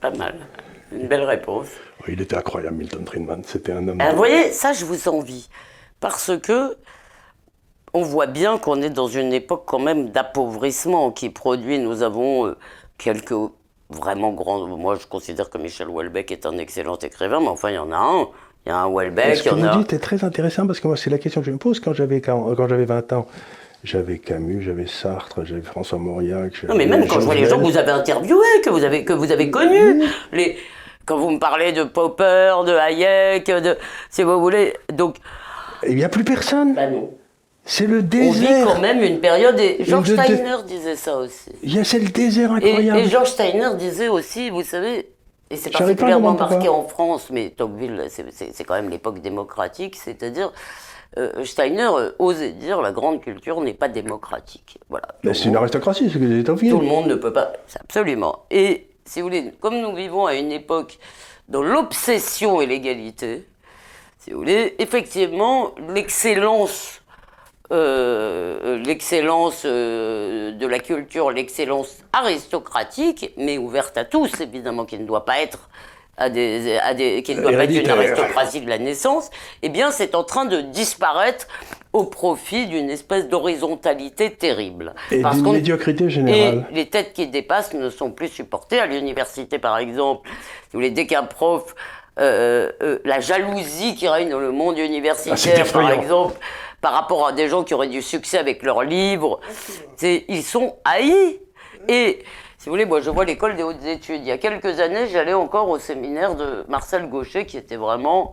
Pas 0.00 0.10
mal. 0.10 0.34
Une 0.92 1.08
belle 1.08 1.24
réponse. 1.24 1.68
Il 2.06 2.20
était 2.20 2.36
incroyable, 2.36 2.76
Milton 2.76 3.04
Friedman. 3.04 3.42
C'était 3.44 3.72
un 3.72 3.86
homme. 3.88 3.98
Ah, 4.00 4.10
vous 4.10 4.16
voyez, 4.16 4.52
ça, 4.52 4.72
je 4.72 4.84
vous 4.84 5.08
envie. 5.08 5.48
Parce 6.00 6.30
que 6.38 6.76
on 7.94 8.02
voit 8.02 8.26
bien 8.26 8.58
qu'on 8.58 8.80
est 8.82 8.90
dans 8.90 9.08
une 9.08 9.32
époque 9.32 9.64
quand 9.66 9.78
même 9.78 10.10
d'appauvrissement 10.10 11.10
qui 11.10 11.30
produit. 11.30 11.78
Nous 11.78 12.02
avons 12.02 12.46
euh, 12.46 12.56
quelques 12.96 13.34
vraiment 13.90 14.32
grands. 14.32 14.66
Moi, 14.66 14.96
je 15.00 15.06
considère 15.06 15.50
que 15.50 15.58
Michel 15.58 15.88
Houellebecq 15.88 16.30
est 16.32 16.46
un 16.46 16.58
excellent 16.58 16.98
écrivain, 16.98 17.40
mais 17.40 17.48
enfin, 17.48 17.70
il 17.70 17.74
y 17.74 17.78
en 17.78 17.90
a 17.92 17.96
un. 17.96 18.26
il 18.66 18.68
y 18.68 18.72
a 18.72 18.82
un 18.82 18.88
Ce 18.88 19.42
que 19.42 19.48
il 19.48 19.48
y 19.48 19.50
en 19.50 19.56
vous 19.56 19.66
a. 19.66 19.76
dites 19.78 19.92
est 19.92 19.98
très 19.98 20.24
intéressant 20.24 20.66
parce 20.66 20.80
que 20.80 20.88
moi, 20.88 20.96
c'est 20.96 21.10
la 21.10 21.18
question 21.18 21.40
que 21.40 21.46
je 21.46 21.52
me 21.52 21.58
pose 21.58 21.80
quand 21.80 21.92
j'avais 21.92 22.20
quand, 22.20 22.54
quand 22.54 22.68
j'avais 22.68 22.84
20 22.84 23.12
ans. 23.12 23.26
J'avais 23.84 24.18
Camus, 24.18 24.60
j'avais 24.62 24.88
Sartre, 24.88 25.44
j'avais 25.44 25.62
François 25.62 25.98
Mauriac. 25.98 26.64
Non, 26.64 26.74
mais 26.74 26.86
même 26.86 27.06
quand 27.06 27.20
je 27.20 27.24
vois 27.26 27.36
les 27.36 27.46
gens 27.46 27.58
que 27.58 27.64
vous 27.64 27.76
avez 27.76 27.92
interviewés, 27.92 28.60
que 28.64 28.70
vous 28.70 28.82
avez, 28.82 29.04
que 29.04 29.12
vous 29.12 29.30
avez 29.30 29.50
connus, 29.52 30.02
les, 30.32 30.56
quand 31.06 31.16
vous 31.16 31.30
me 31.30 31.38
parlez 31.38 31.70
de 31.70 31.84
Popper, 31.84 32.54
de 32.66 32.72
Hayek, 32.72 33.46
de, 33.46 33.78
si 34.10 34.24
vous 34.24 34.40
voulez, 34.40 34.74
donc, 34.92 35.18
Il 35.88 35.94
n'y 35.94 36.02
a 36.02 36.08
plus 36.08 36.24
personne. 36.24 36.74
bah 36.74 36.88
non. 36.88 37.08
C'est 37.70 37.86
le 37.86 37.98
On 37.98 38.00
vit 38.00 38.40
désert. 38.40 38.66
quand 38.66 38.80
même 38.80 39.02
une 39.02 39.20
période, 39.20 39.60
et 39.60 39.76
George 39.84 40.08
de- 40.08 40.16
de- 40.16 40.22
Steiner 40.22 40.56
disait 40.66 40.96
ça 40.96 41.18
aussi. 41.18 41.50
Il 41.62 41.74
y 41.74 41.78
a 41.78 41.84
c'est 41.84 41.98
le 41.98 42.08
désert 42.08 42.50
Et, 42.52 42.54
incroyable. 42.70 42.98
et 43.00 43.08
George 43.10 43.28
Steiner 43.28 43.68
disait 43.78 44.08
aussi, 44.08 44.48
vous 44.48 44.62
savez, 44.62 45.10
et 45.50 45.56
c'est 45.56 45.68
particulièrement 45.70 46.32
marqué 46.32 46.68
en 46.68 46.84
France, 46.88 47.28
mais 47.30 47.50
Tocqueville, 47.50 48.06
c'est- 48.08 48.64
quand 48.64 48.72
même 48.74 48.88
l'époque 48.88 49.20
démocratique, 49.20 49.96
c'est-à-dire, 49.96 50.50
euh, 51.18 51.44
Steiner 51.44 51.88
euh, 51.92 52.10
osait 52.18 52.52
dire 52.52 52.80
la 52.80 52.90
grande 52.92 53.20
culture 53.20 53.60
n'est 53.60 53.74
pas 53.74 53.88
démocratique. 53.88 54.78
Voilà. 54.88 55.08
C'est 55.22 55.44
une 55.44 55.56
aristocratie, 55.56 56.08
ce 56.08 56.14
que 56.16 56.24
vous 56.24 56.32
êtes 56.32 56.46
Tout 56.46 56.80
le 56.80 56.86
monde 56.86 57.06
ne 57.06 57.14
peut 57.16 57.32
pas. 57.34 57.52
Absolument. 57.80 58.44
Et 58.50 58.88
si 59.04 59.20
vous 59.20 59.26
voulez, 59.28 59.52
comme 59.60 59.78
nous 59.80 59.94
vivons 59.94 60.24
à 60.24 60.34
une 60.34 60.52
époque 60.52 60.98
dans 61.50 61.62
l'obsession 61.62 62.62
et 62.62 62.66
l'égalité, 62.66 63.46
si 64.18 64.30
vous 64.32 64.38
voulez, 64.38 64.74
effectivement, 64.78 65.72
l'excellence, 65.94 67.00
euh, 67.70 68.78
l'excellence 68.78 69.62
euh, 69.66 70.52
de 70.52 70.66
la 70.66 70.78
culture, 70.78 71.30
l'excellence 71.30 71.98
aristocratique, 72.12 73.32
mais 73.36 73.58
ouverte 73.58 73.98
à 73.98 74.04
tous, 74.04 74.40
évidemment, 74.40 74.86
qui 74.86 74.98
ne 74.98 75.06
doit 75.06 75.24
pas 75.26 75.40
être 75.40 75.68
à 76.16 76.30
des, 76.30 76.78
à 76.78 76.94
des, 76.94 77.22
qui 77.22 77.34
ne 77.34 77.42
doit 77.42 77.52
pas 77.52 77.64
être 77.64 77.70
une 77.70 77.90
aristocratie 77.90 78.60
de 78.60 78.68
la 78.68 78.78
naissance, 78.78 79.30
eh 79.62 79.68
bien, 79.68 79.90
c'est 79.90 80.14
en 80.14 80.24
train 80.24 80.46
de 80.46 80.62
disparaître 80.62 81.46
au 81.92 82.04
profit 82.04 82.66
d'une 82.66 82.90
espèce 82.90 83.28
d'horizontalité 83.28 84.30
terrible. 84.30 84.94
Et 85.10 85.22
d'une 85.22 85.52
médiocrité 85.52 86.10
générale. 86.10 86.66
et 86.70 86.74
les 86.74 86.86
têtes 86.86 87.12
qui 87.12 87.26
dépassent 87.26 87.74
ne 87.74 87.90
sont 87.90 88.10
plus 88.10 88.28
supportées. 88.28 88.80
À 88.80 88.86
l'université, 88.86 89.58
par 89.58 89.78
exemple, 89.78 90.28
vous 90.28 90.78
voulez, 90.78 90.90
dès 90.90 91.06
qu'un 91.06 91.22
prof, 91.24 91.74
euh, 92.18 92.70
la 93.04 93.20
jalousie 93.20 93.94
qui 93.94 94.08
règne 94.08 94.30
dans 94.30 94.40
le 94.40 94.50
monde 94.52 94.76
Ah, 94.78 94.84
universitaire, 94.84 95.70
par 95.70 95.90
exemple, 95.92 96.34
par 96.80 96.92
rapport 96.92 97.26
à 97.26 97.32
des 97.32 97.48
gens 97.48 97.64
qui 97.64 97.74
auraient 97.74 97.88
du 97.88 98.02
succès 98.02 98.38
avec 98.38 98.62
leurs 98.62 98.82
livres, 98.82 99.40
c'est- 99.96 100.24
ils 100.28 100.42
sont 100.44 100.76
haïs. 100.84 101.40
Et 101.88 102.24
si 102.58 102.66
vous 102.68 102.72
voulez, 102.72 102.86
moi 102.86 103.00
je 103.00 103.10
vois 103.10 103.24
l'école 103.24 103.56
des 103.56 103.62
hautes 103.62 103.84
études. 103.84 104.20
Il 104.20 104.26
y 104.28 104.32
a 104.32 104.38
quelques 104.38 104.80
années, 104.80 105.06
j'allais 105.08 105.34
encore 105.34 105.68
au 105.68 105.78
séminaire 105.78 106.34
de 106.34 106.64
Marcel 106.68 107.08
Gaucher, 107.08 107.46
qui 107.46 107.56
était 107.56 107.76
vraiment 107.76 108.32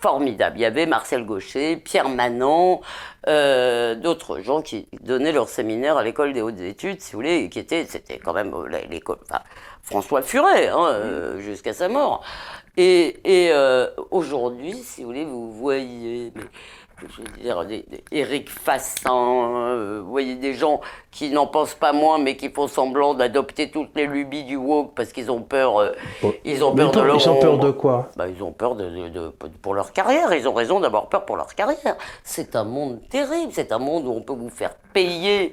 formidable. 0.00 0.58
Il 0.58 0.62
y 0.62 0.66
avait 0.66 0.84
Marcel 0.86 1.24
Gaucher, 1.24 1.76
Pierre 1.76 2.08
Manant, 2.10 2.82
euh, 3.26 3.94
d'autres 3.94 4.40
gens 4.40 4.60
qui 4.60 4.86
donnaient 5.00 5.32
leur 5.32 5.48
séminaire 5.48 5.96
à 5.96 6.02
l'école 6.04 6.32
des 6.34 6.42
hautes 6.42 6.60
études, 6.60 7.00
si 7.00 7.12
vous 7.12 7.18
voulez, 7.18 7.36
et 7.36 7.48
qui 7.48 7.58
étaient, 7.58 7.86
c'était 7.86 8.18
quand 8.18 8.34
même 8.34 8.52
euh, 8.52 8.68
l'école, 8.90 9.18
enfin, 9.22 9.40
François 9.82 10.20
Furet, 10.20 10.68
hein, 10.68 10.84
euh, 10.88 11.40
jusqu'à 11.40 11.72
sa 11.72 11.88
mort. 11.88 12.22
Et, 12.76 13.16
et 13.24 13.50
euh, 13.52 13.86
aujourd'hui, 14.10 14.74
si 14.74 15.02
vous 15.02 15.06
voulez, 15.08 15.24
vous 15.24 15.52
voyez, 15.52 16.32
mais, 16.34 16.42
je 17.00 17.22
veux 17.22 17.42
dire, 17.42 17.64
des, 17.64 17.84
des- 17.90 18.04
Éric 18.12 18.48
Fassin, 18.50 19.10
euh, 19.12 20.00
vous 20.04 20.10
voyez 20.10 20.36
des 20.36 20.54
gens 20.54 20.80
qui 21.10 21.30
n'en 21.30 21.46
pensent 21.46 21.74
pas 21.74 21.92
moins, 21.92 22.18
mais 22.18 22.36
qui 22.36 22.48
font 22.50 22.68
semblant 22.68 23.14
d'adopter 23.14 23.70
toutes 23.70 23.90
les 23.96 24.06
lubies 24.06 24.44
du 24.44 24.56
woke 24.56 24.92
parce 24.94 25.12
qu'ils 25.12 25.30
ont 25.30 25.42
peur, 25.42 25.78
euh, 25.80 25.90
ils 26.44 26.64
ont 26.64 26.74
peur 26.74 26.90
de 26.92 27.00
ils 27.00 27.04
leur 27.06 27.28
ont 27.28 27.40
peur 27.40 27.58
de 27.58 27.70
quoi? 27.70 28.10
Bah, 28.16 28.26
ils 28.28 28.42
ont 28.42 28.52
peur 28.52 28.74
de, 28.76 28.84
de- 28.84 29.08
de- 29.08 29.32
pour 29.62 29.74
leur 29.74 29.92
carrière. 29.92 30.32
Ils 30.34 30.48
ont 30.48 30.54
raison 30.54 30.80
d'avoir 30.80 31.08
peur 31.08 31.24
pour 31.24 31.36
leur 31.36 31.54
carrière. 31.54 31.96
C'est 32.22 32.56
un 32.56 32.64
monde 32.64 33.00
terrible. 33.10 33.52
C'est 33.52 33.72
un 33.72 33.78
monde 33.78 34.06
où 34.06 34.10
on 34.10 34.22
peut 34.22 34.32
vous 34.34 34.50
faire 34.50 34.74
payer, 34.92 35.52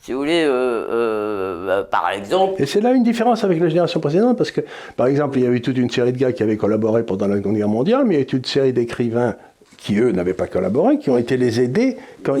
si 0.00 0.12
vous 0.12 0.18
voulez, 0.20 0.44
euh, 0.44 0.86
euh, 0.90 1.66
bah, 1.66 1.84
par 1.90 2.10
exemple. 2.10 2.62
Et 2.62 2.66
c'est 2.66 2.80
là 2.80 2.92
une 2.92 3.02
différence 3.02 3.42
avec 3.44 3.58
la 3.60 3.68
génération 3.68 4.00
précédente, 4.00 4.38
parce 4.38 4.50
que, 4.52 4.60
par 4.96 5.06
exemple, 5.08 5.38
il 5.38 5.44
y 5.44 5.46
a 5.46 5.50
eu 5.50 5.60
toute 5.60 5.76
une 5.76 5.90
série 5.90 6.12
de 6.12 6.18
gars 6.18 6.32
qui 6.32 6.42
avaient 6.42 6.56
collaboré 6.56 7.04
pendant 7.04 7.26
la 7.26 7.36
Seconde 7.36 7.56
Guerre 7.56 7.68
mondiale, 7.68 8.04
mais 8.06 8.14
il 8.14 8.16
y 8.18 8.20
a 8.20 8.22
eu 8.22 8.26
toute 8.26 8.38
une 8.46 8.52
série 8.52 8.72
d'écrivains 8.72 9.34
qui, 9.78 9.98
eux, 9.98 10.12
n'avaient 10.12 10.34
pas 10.34 10.46
collaboré, 10.46 10.98
qui 10.98 11.08
ont 11.08 11.16
été 11.16 11.38
les 11.38 11.60
aider 11.60 11.96
quand 12.22 12.36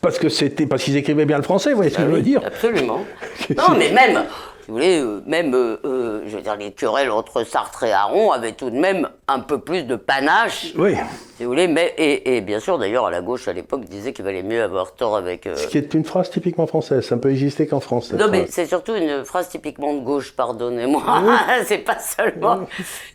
parce 0.00 0.18
que 0.18 0.28
c'était 0.28 0.66
parce 0.66 0.84
qu'ils 0.84 0.96
écrivaient 0.96 1.26
bien 1.26 1.38
le 1.38 1.42
français, 1.42 1.70
vous 1.70 1.76
voyez 1.76 1.90
ce 1.90 1.96
que 1.96 2.02
je 2.02 2.08
veux 2.08 2.22
dire 2.22 2.40
Absolument. 2.44 3.04
non, 3.56 3.76
mais 3.76 3.90
même, 3.90 4.24
vous 4.68 4.74
voulez, 4.74 5.00
euh, 5.00 5.22
même, 5.24 5.54
euh, 5.54 5.80
euh, 5.86 6.22
je 6.26 6.36
veux 6.36 6.42
dire, 6.42 6.54
les 6.56 6.72
querelles 6.72 7.10
entre 7.10 7.42
Sartre 7.42 7.84
et 7.84 7.92
Aron 7.92 8.32
avaient 8.32 8.52
tout 8.52 8.68
de 8.68 8.78
même 8.78 9.08
un 9.26 9.40
peu 9.40 9.58
plus 9.58 9.84
de 9.84 9.96
panache, 9.96 10.74
Oui. 10.76 10.94
si 11.36 11.44
vous 11.44 11.48
voulez. 11.48 11.68
Mais, 11.68 11.94
et, 11.96 12.36
et 12.36 12.40
bien 12.42 12.60
sûr, 12.60 12.78
d'ailleurs, 12.78 13.06
à 13.06 13.10
la 13.10 13.22
gauche, 13.22 13.48
à 13.48 13.54
l'époque, 13.54 13.86
disait 13.86 14.12
qu'il 14.12 14.26
valait 14.26 14.42
mieux 14.42 14.62
avoir 14.62 14.94
tort 14.94 15.16
avec. 15.16 15.48
Ce 15.56 15.68
qui 15.68 15.78
est 15.78 15.94
une 15.94 16.04
phrase 16.04 16.28
typiquement 16.30 16.66
française, 16.66 17.06
ça 17.06 17.16
ne 17.16 17.20
peut 17.20 17.30
exister 17.30 17.66
qu'en 17.66 17.80
France. 17.80 18.12
Non, 18.12 18.28
mais 18.30 18.46
c'est 18.50 18.66
surtout 18.66 18.94
une 18.94 19.24
phrase 19.24 19.48
typiquement 19.48 19.94
de 19.94 20.00
gauche, 20.00 20.36
pardonnez-moi. 20.36 21.02
c'est 21.64 21.78
pas 21.78 21.98
seulement 21.98 22.66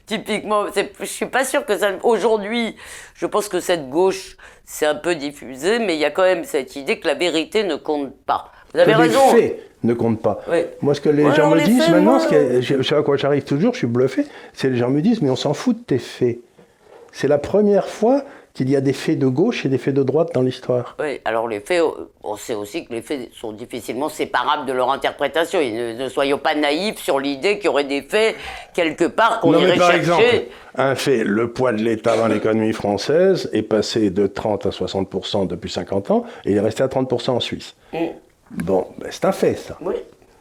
typiquement. 0.08 0.66
Je 1.00 1.06
suis 1.06 1.28
pas 1.28 1.46
sûr 1.46 1.68
que 1.68 1.78
ça. 1.78 1.92
Aujourd'hui, 2.02 2.76
je 3.14 3.28
pense 3.28 3.48
que 3.48 3.60
cette 3.60 3.92
gauche, 3.92 4.38
c'est 4.66 4.88
un 4.88 4.96
peu 4.96 5.14
diffusé, 5.14 5.78
mais 5.78 5.94
il 5.94 6.00
y 6.00 6.06
a 6.06 6.10
quand 6.12 6.24
même 6.24 6.46
cette 6.46 6.76
idée 6.76 7.00
que 7.00 7.08
la 7.08 7.14
vérité 7.14 7.64
ne 7.64 7.76
compte 7.76 8.12
pas. 8.26 8.52
Vous 8.74 8.80
avez 8.80 8.96
raison. 8.96 9.20
Faits 9.30 9.70
ne 9.84 9.94
comptent 9.94 10.22
pas. 10.22 10.40
Moi, 10.82 10.94
ce 10.96 11.02
que 11.02 11.10
les 11.10 11.24
Ouais, 11.26 11.36
gens 11.36 11.50
me 11.52 11.58
les 11.58 11.64
disent 11.66 11.84
fait, 11.84 11.92
maintenant, 11.92 12.12
moi. 12.12 12.20
ce 12.20 12.62
je, 12.62 12.78
je 12.78 12.82
sais 12.84 12.96
à 12.96 13.02
quoi 13.02 13.18
j'arrive 13.18 13.44
toujours, 13.44 13.74
je 13.74 13.80
suis 13.80 13.88
bluffé, 13.88 14.26
c'est 14.54 14.70
les 14.70 14.78
gens 14.78 14.90
me 14.90 15.02
disent, 15.02 15.22
mais 15.22 15.30
on 15.30 15.36
s'en 15.36 15.54
fout 15.54 15.78
de 15.78 15.84
tes 15.84 16.00
faits. 16.00 16.40
C'est 17.12 17.28
la 17.28 17.38
première 17.38 17.88
fois 17.88 18.24
qu'il 18.56 18.70
y 18.70 18.76
a 18.76 18.82
des 18.82 18.94
faits 18.94 19.18
de 19.18 19.26
gauche 19.26 19.66
et 19.66 19.70
des 19.70 19.80
faits 19.80 19.96
de 19.96 20.04
droite 20.04 20.30
dans 20.36 20.44
l'histoire. 20.44 20.96
Oui, 21.00 21.20
alors 21.26 21.48
les 21.48 21.60
faits, 21.60 21.82
on 22.24 22.36
sait 22.38 22.54
aussi 22.54 22.86
que 22.86 22.94
les 22.94 23.02
faits 23.02 23.30
sont 23.34 23.52
difficilement 23.52 24.10
séparables 24.10 24.68
de 24.68 24.74
leur 24.74 24.92
interprétation. 24.92 25.60
Et 25.60 25.72
ne, 25.72 25.94
ne 26.04 26.08
soyons 26.08 26.38
pas 26.38 26.54
naïfs 26.54 27.00
sur 27.00 27.20
l'idée 27.20 27.56
qu'il 27.58 27.66
y 27.66 27.70
aurait 27.70 27.84
des 27.84 28.04
faits 28.04 28.36
quelque 28.76 29.06
part 29.06 29.40
qu'on 29.40 29.58
irait 29.58 29.76
par 29.76 29.88
chercher. 29.92 29.98
exemple, 30.00 30.24
un 30.76 30.94
fait, 30.94 31.24
le 31.24 31.52
poids 31.52 31.72
de 31.74 31.82
l'État 31.82 32.16
dans 32.16 32.28
l'économie 32.28 32.74
française 32.74 33.50
est 33.54 33.64
passé 33.64 34.12
de 34.12 34.28
30 34.28 34.68
à 34.68 34.70
60% 34.70 35.48
depuis 35.48 35.72
50 35.72 36.12
ans, 36.12 36.24
et 36.46 36.52
il 36.52 36.58
est 36.58 36.62
resté 36.62 36.84
à 36.84 36.88
30% 36.88 37.32
en 37.32 37.40
Suisse. 37.40 37.76
Mm. 37.92 37.98
Bon, 38.54 38.88
ben, 39.00 39.10
c'est 39.12 39.26
un 39.26 39.32
fait, 39.32 39.56
ça. 39.56 39.78
Oui. 39.82 39.96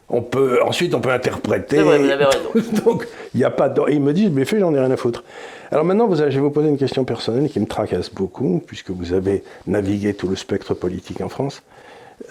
On 0.09 0.21
peut, 0.21 0.61
ensuite, 0.63 0.93
on 0.93 0.99
peut 0.99 1.11
interpréter. 1.11 1.77
C'est 1.77 1.81
vrai, 1.81 1.97
vous 1.97 2.09
avez 2.09 2.25
raison. 2.25 2.49
Donc, 2.85 3.07
il 3.33 3.39
n'y 3.39 3.43
a 3.43 3.49
pas 3.49 3.69
de... 3.69 3.81
Ils 3.89 4.01
me 4.01 4.13
disent, 4.13 4.29
mais 4.29 4.45
fait, 4.45 4.59
j'en 4.59 4.73
ai 4.73 4.79
rien 4.79 4.91
à 4.91 4.97
foutre. 4.97 5.23
Alors 5.71 5.85
maintenant, 5.85 6.05
vous 6.05 6.17
je 6.17 6.23
vais 6.23 6.39
vous 6.39 6.51
poser 6.51 6.69
une 6.69 6.77
question 6.77 7.03
personnelle 7.03 7.49
qui 7.49 7.59
me 7.59 7.65
tracasse 7.65 8.13
beaucoup, 8.13 8.61
puisque 8.67 8.91
vous 8.91 9.13
avez 9.13 9.43
navigué 9.65 10.13
tout 10.13 10.27
le 10.27 10.35
spectre 10.35 10.75
politique 10.75 11.21
en 11.21 11.29
France. 11.29 11.63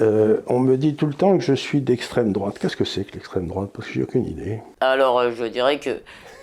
Euh, 0.00 0.38
on 0.46 0.60
me 0.60 0.76
dit 0.76 0.94
tout 0.94 1.06
le 1.06 1.14
temps 1.14 1.36
que 1.36 1.42
je 1.42 1.54
suis 1.54 1.80
d'extrême 1.80 2.32
droite. 2.32 2.58
Qu'est-ce 2.60 2.76
que 2.76 2.84
c'est 2.84 3.04
que 3.04 3.14
l'extrême 3.14 3.48
droite? 3.48 3.70
Parce 3.74 3.88
que 3.88 3.94
j'ai 3.94 4.02
aucune 4.02 4.26
idée. 4.26 4.60
Alors, 4.80 5.18
euh, 5.18 5.30
je 5.36 5.44
dirais 5.44 5.80
que 5.80 5.90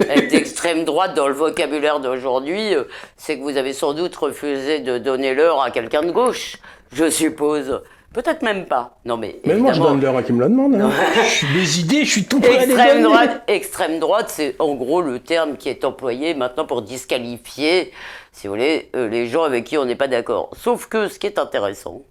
être 0.02 0.28
d'extrême 0.32 0.84
droite 0.84 1.16
dans 1.16 1.28
le 1.28 1.34
vocabulaire 1.34 2.00
d'aujourd'hui, 2.00 2.76
euh, 2.76 2.84
c'est 3.18 3.38
que 3.38 3.44
vous 3.44 3.58
avez 3.58 3.74
sans 3.74 3.94
doute 3.94 4.16
refusé 4.16 4.80
de 4.80 4.98
donner 4.98 5.34
l'heure 5.34 5.62
à 5.62 5.72
quelqu'un 5.72 6.02
de 6.02 6.12
gauche, 6.12 6.58
je 6.92 7.10
suppose. 7.10 7.82
Peut-être 8.14 8.42
même 8.42 8.66
pas. 8.66 8.98
Non, 9.06 9.18
mais. 9.18 9.40
Mais 9.46 9.56
moi, 9.56 9.72
je 9.74 9.80
donne 9.82 10.02
l'heure 10.02 10.18
à 10.18 10.24
qui 10.24 10.34
me 10.34 10.42
la 10.42 10.50
demande. 10.50 10.76
hein. 10.76 10.90
Je 11.16 11.22
suis- 11.30 11.48
Mes 11.56 11.78
idées, 11.80 12.06
je 12.06 12.12
suis 12.12 12.26
tout 12.26 12.40
prêt 12.40 12.58
à 12.58 12.64
Extrême 12.64 12.88
donner. 13.04 13.04
droite, 13.04 13.42
extrême 13.48 14.00
droite, 14.00 14.30
c'est 14.30 14.56
en 14.60 14.74
gros 14.74 15.02
le 15.02 15.20
terme 15.20 15.58
qui 15.58 15.70
est 15.70 15.86
employé 15.86 16.34
maintenant 16.34 16.66
pour 16.66 16.82
disqualifier, 16.82 17.92
si 18.32 18.48
vous 18.48 18.54
voulez, 18.54 18.90
euh, 18.96 19.08
les 19.10 19.28
gens 19.28 19.44
avec 19.44 19.64
qui 19.66 19.78
on 19.78 19.86
n'est 19.86 19.96
pas 19.96 20.08
d'accord. 20.08 20.50
Sauf 20.58 20.88
que 20.88 21.08
ce 21.08 21.20
qui 21.20 21.28
est 21.28 21.38
intéressant, 21.38 22.02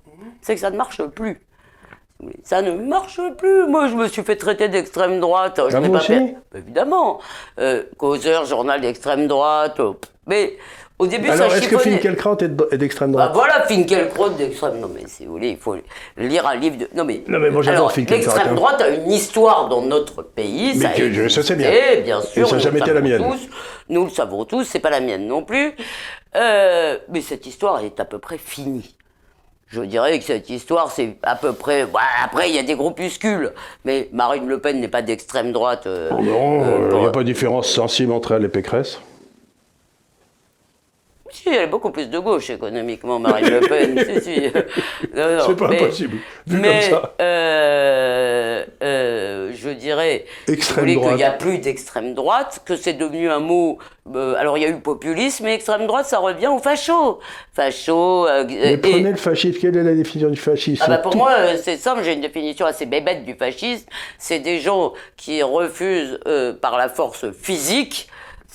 c'est 0.41 0.55
que 0.55 0.61
ça 0.61 0.71
ne 0.71 0.77
marche 0.77 1.03
plus. 1.05 1.41
Ça 2.43 2.63
ne 2.63 2.73
marche 2.73 3.21
plus. 3.37 3.67
Moi, 3.69 3.87
je 3.89 3.95
me 3.95 4.09
suis 4.09 4.23
fait 4.23 4.35
traiter 4.37 4.69
d'extrême 4.69 5.21
droite. 5.21 5.61
Je 5.69 5.77
Ah, 5.77 5.81
n'ai 5.81 5.87
vous 5.87 5.93
pas 5.95 6.01
fait. 6.01 6.35
Évidemment. 6.55 7.21
Euh, 7.61 7.85
causeur, 7.97 8.45
journal 8.45 8.81
d'extrême 8.81 9.27
droite. 9.29 9.79
euh, 9.81 9.93
Mais 10.27 10.57
au 10.99 11.07
début, 11.07 11.29
Alors, 11.31 11.51
ça 11.51 11.59
est-ce 11.59 11.69
que. 11.69 11.79
Finkielkraut 11.79 12.39
est 12.41 12.49
de- 12.49 12.69
est 12.73 12.79
d'extrême 12.79 13.13
Bah 13.13 13.29
droite 13.29 13.35
voilà, 13.35 13.67
Finkielkraut 13.67 14.31
d'extrême. 14.31 14.79
Non 14.81 14.91
mais 14.93 15.03
si 15.07 15.27
vous 15.27 15.33
voulez, 15.33 15.51
il 15.51 15.57
faut 15.57 15.77
lire 16.17 16.47
un 16.47 16.57
livre 16.57 16.77
de. 16.77 16.89
Non 16.95 17.05
mais. 17.05 17.23
Non, 17.29 17.39
mais 17.39 17.51
moi, 17.51 17.63
j'adore 17.63 17.93
Finkielkraut, 17.93 18.17
L'extrême 18.33 18.53
hein. 18.53 18.55
droite 18.57 18.81
a 18.81 18.89
une 18.89 19.11
histoire 19.13 19.69
dans 19.69 19.83
notre 19.83 20.23
pays. 20.23 20.73
Mais 20.77 20.85
ça 20.87 20.89
que 20.91 21.13
je- 21.13 21.55
bien. 21.55 21.71
existé, 21.71 22.03
bien 22.03 22.21
sûr. 22.21 22.47
Et 22.47 22.51
ça 22.51 22.57
n'a 22.57 22.63
jamais 22.63 22.81
le 22.81 22.85
été 22.87 22.95
la 22.95 23.01
mienne. 23.01 23.23
tous. 23.31 23.49
nous 23.89 24.05
le 24.05 24.11
savons 24.11 24.45
tous, 24.45 24.65
c'est 24.65 24.81
pas 24.81 24.91
la 24.91 25.01
mienne 25.01 25.27
non 25.27 25.45
plus. 25.45 25.73
Euh, 26.37 26.99
mais 27.09 27.21
cette 27.23 27.47
histoire 27.47 27.81
est 27.85 28.01
à 28.01 28.05
peu 28.05 28.19
près 28.19 28.37
finie. 28.39 28.95
Je 29.71 29.83
dirais 29.83 30.19
que 30.19 30.25
cette 30.25 30.49
histoire, 30.49 30.91
c'est 30.91 31.17
à 31.23 31.37
peu 31.37 31.53
près. 31.53 31.85
Bah, 31.87 32.01
après, 32.25 32.49
il 32.49 32.57
y 32.57 32.59
a 32.59 32.63
des 32.63 32.75
groupuscules, 32.75 33.53
mais 33.85 34.09
Marine 34.13 34.49
Le 34.49 34.59
Pen 34.61 34.81
n'est 34.81 34.89
pas 34.89 35.03
d'extrême 35.03 35.53
droite. 35.53 35.87
euh, 35.87 36.11
Non, 36.11 36.63
euh, 36.65 36.89
il 36.93 36.99
n'y 37.01 37.07
a 37.07 37.11
pas 37.11 37.19
de 37.21 37.25
différence 37.25 37.69
sensible 37.71 38.13
entre 38.13 38.33
elle 38.33 38.45
et 38.45 38.49
Pécresse. 38.49 38.99
Si, 41.31 41.49
elle 41.49 41.63
est 41.63 41.67
beaucoup 41.67 41.91
plus 41.91 42.09
de 42.09 42.19
gauche 42.19 42.49
économiquement, 42.51 43.19
Marine 43.19 43.49
Le 43.51 43.61
Pen. 43.61 43.99
si, 43.99 44.21
si. 44.23 44.43
C'est 45.15 45.57
pas 45.57 45.69
impossible, 45.69 46.17
vu 46.47 46.59
mais, 46.59 46.81
comme 46.89 47.01
ça. 47.01 47.15
euh, 47.21 48.65
euh, 48.83 49.51
je 49.55 49.69
dirais 49.71 50.25
Extrême 50.47 50.87
vous 50.87 50.93
voulez, 50.95 51.07
qu'il 51.09 51.17
n'y 51.17 51.25
a 51.25 51.31
plus 51.33 51.59
d'extrême 51.59 52.15
droite, 52.15 52.61
que 52.65 52.77
c'est 52.77 52.95
devenu 52.95 53.31
un 53.31 53.41
mot. 53.41 53.79
euh, 54.15 54.35
alors 54.39 54.57
il 54.57 54.63
y 54.63 54.67
a 54.67 54.69
eu 54.71 54.81
populisme, 54.81 55.45
mais 55.45 55.55
extrême 55.55 55.87
droite, 55.87 56.07
ça 56.07 56.19
revient 56.19 56.47
au 56.49 56.59
facho. 56.59 57.19
Facho. 57.55 58.27
euh, 58.27 58.45
Mais 58.49 58.73
et- 58.75 58.77
prenez 58.79 59.11
le 59.11 59.17
fascisme. 59.17 59.59
Quelle 59.61 59.77
est 59.77 59.83
la 59.83 59.95
définition 59.95 60.31
du 60.31 60.39
fascisme? 60.39 60.83
Ah 60.87 60.89
bah 60.89 60.99
pour 60.99 61.13
tout- 61.13 61.19
moi, 61.19 61.33
euh, 61.37 61.57
c'est 61.63 61.77
simple, 61.77 62.03
j'ai 62.05 62.15
une 62.15 62.21
définition 62.21 62.67
assez 62.67 62.87
bébête 62.87 63.25
du 63.25 63.35
fascisme. 63.35 63.87
C'est 64.19 64.39
des 64.41 64.61
gens 64.61 64.93
qui 65.17 65.43
refusent 65.43 66.19
par 66.63 66.79
la 66.79 66.89
force 66.89 67.27
physique, 67.33 68.09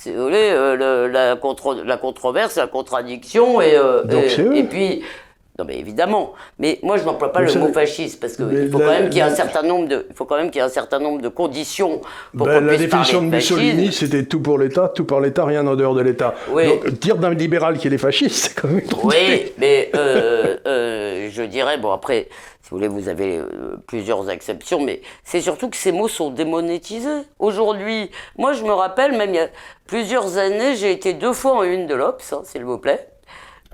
si 0.04 0.12
vous 0.12 0.22
voulez, 0.24 0.50
euh, 0.50 0.76
le- 0.76 1.08
la, 1.10 1.34
contre- 1.36 1.82
la 1.82 1.96
controverse, 1.96 2.56
la 2.56 2.66
contradiction, 2.66 3.60
et, 3.62 3.74
euh, 3.76 4.02
et- 4.24 4.28
et 4.58 4.62
puis... 4.64 5.02
Non 5.56 5.64
mais 5.64 5.78
évidemment, 5.78 6.32
mais 6.58 6.80
moi 6.82 6.96
je 6.96 7.04
n'emploie 7.04 7.30
pas 7.32 7.38
Mais 7.38 7.46
le 7.46 7.52
ça- 7.52 7.58
mot 7.60 7.72
fasciste 7.72 8.18
parce 8.20 8.34
qu'il 8.34 8.68
faut 8.72 8.78
la- 8.78 8.84
quand 8.86 8.90
même 8.90 9.04
qu'il 9.08 9.18
y 9.18 9.20
ait 9.20 9.22
un 9.22 9.34
certain 9.36 9.62
nombre 9.62 9.86
de, 9.86 10.04
il 10.10 10.14
faut 10.16 10.24
quand 10.24 10.36
même 10.36 10.50
qu'il 10.50 10.56
y 10.56 10.62
ait 10.62 10.66
un 10.66 10.68
certain 10.68 10.98
nombre 10.98 11.22
de 11.22 11.28
conditions 11.28 12.00
pour 12.36 12.46
Ben, 12.48 12.58
qu'on 12.58 12.66
la 12.66 12.76
définition 12.76 13.22
de. 13.22 13.26
Mussolini, 13.28 13.92
c'était 13.92 14.24
tout 14.24 14.40
pour 14.40 14.58
l'État, 14.58 14.88
tout 14.88 15.04
pour 15.04 15.20
l'État, 15.20 15.44
rien 15.44 15.64
en 15.66 15.76
dehors 15.76 15.94
de 15.94 16.00
l'État. 16.00 16.34
Oui. 16.50 16.66
Donc, 16.66 16.88
dire 16.98 17.16
d'un 17.18 17.32
libéral 17.34 17.78
qu'il 17.78 17.94
est 17.94 17.98
fasciste, 17.98 18.34
c'est 18.46 18.60
quand 18.60 18.66
même 18.66 18.82
trop 18.82 19.06
Oui, 19.08 19.52
mais 19.58 19.90
euh, 19.94 20.56
euh, 20.66 21.28
je 21.30 21.42
dirais, 21.44 21.78
bon 21.78 21.92
après, 21.92 22.26
si 22.62 22.70
vous 22.70 22.78
voulez, 22.78 22.88
vous 22.88 23.08
avez 23.08 23.36
euh, 23.36 23.76
plusieurs 23.86 24.28
exceptions, 24.30 24.80
mais 24.82 25.02
c'est 25.22 25.40
surtout 25.40 25.70
que 25.70 25.76
ces 25.76 25.92
mots 25.92 26.08
sont 26.08 26.30
démonétisés. 26.30 27.22
Aujourd'hui, 27.38 28.10
moi 28.38 28.54
je 28.54 28.64
me 28.64 28.72
rappelle, 28.72 29.12
même 29.16 29.30
il 29.30 29.36
y 29.36 29.38
a 29.38 29.48
plusieurs 29.86 30.36
années, 30.36 30.74
j'ai 30.74 30.90
été 30.90 31.12
deux 31.14 31.32
fois 31.32 31.52
en 31.58 31.62
une 31.62 31.86
de 31.86 31.94
l'Obs, 31.94 32.32
hein, 32.32 32.40
s'il 32.42 32.64
vous 32.64 32.78
plaît, 32.78 33.06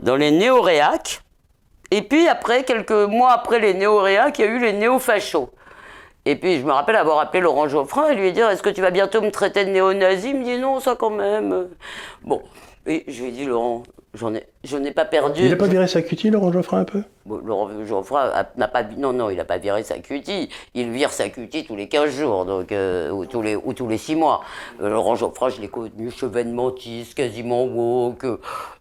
dans 0.02 0.16
les 0.16 0.30
néo-réacs, 0.30 1.22
et 1.90 2.02
puis 2.02 2.28
après, 2.28 2.64
quelques 2.64 2.90
mois 2.90 3.32
après 3.32 3.58
les 3.58 3.74
néo-réacs, 3.74 4.38
il 4.38 4.44
y 4.44 4.48
a 4.48 4.50
eu 4.50 4.58
les 4.60 4.72
néo-fachos. 4.72 5.50
Et 6.26 6.36
puis 6.36 6.60
je 6.60 6.66
me 6.66 6.72
rappelle 6.72 6.96
avoir 6.96 7.18
appelé 7.18 7.40
Laurent 7.42 7.66
Geoffrin 7.68 8.10
et 8.10 8.14
lui 8.14 8.32
dire 8.32 8.48
Est-ce 8.50 8.62
que 8.62 8.68
tu 8.68 8.82
vas 8.82 8.90
bientôt 8.90 9.22
me 9.22 9.30
traiter 9.30 9.64
de 9.64 9.70
néo-nazi? 9.70 10.30
Il 10.30 10.36
me 10.36 10.44
dit 10.44 10.58
Non, 10.58 10.78
ça 10.78 10.94
quand 10.94 11.10
même. 11.10 11.68
Bon, 12.22 12.42
et 12.86 13.04
je 13.08 13.22
lui 13.22 13.28
ai 13.28 13.32
dit 13.32 13.44
Laurent, 13.44 13.82
j'en 14.14 14.34
ai, 14.34 14.46
je 14.64 14.76
n'ai 14.76 14.90
pas 14.92 15.04
perdu. 15.04 15.42
Il 15.42 15.50
n'a 15.50 15.56
pas 15.56 15.66
viré 15.66 15.86
sa 15.86 16.02
cutie, 16.02 16.30
Laurent 16.30 16.52
Geoffrin, 16.52 16.80
un 16.80 16.84
peu? 16.84 17.02
Bon, 17.26 17.40
Laurent 17.44 17.70
Geoffrin 17.86 18.32
n'a 18.56 18.68
pas, 18.68 18.82
non, 18.82 19.12
non, 19.12 19.30
il 19.30 19.36
n'a 19.36 19.44
pas 19.44 19.58
viré 19.58 19.82
sa 19.82 19.98
cutie. 19.98 20.48
Il 20.74 20.90
vire 20.90 21.10
sa 21.10 21.28
cutie 21.28 21.64
tous 21.64 21.76
les 21.76 21.88
15 21.88 22.10
jours, 22.10 22.44
donc, 22.44 22.72
euh, 22.72 23.10
ou, 23.10 23.26
tous 23.26 23.42
les, 23.42 23.56
ou 23.56 23.72
tous 23.74 23.88
les 23.88 23.98
6 23.98 24.16
mois. 24.16 24.42
Euh, 24.82 24.88
Laurent 24.88 25.14
Geoffrin, 25.14 25.48
je 25.50 25.60
l'ai 25.60 25.68
connu 25.68 26.10
chevènementiste, 26.10 27.14
quasiment 27.14 27.64
woke, 27.64 28.26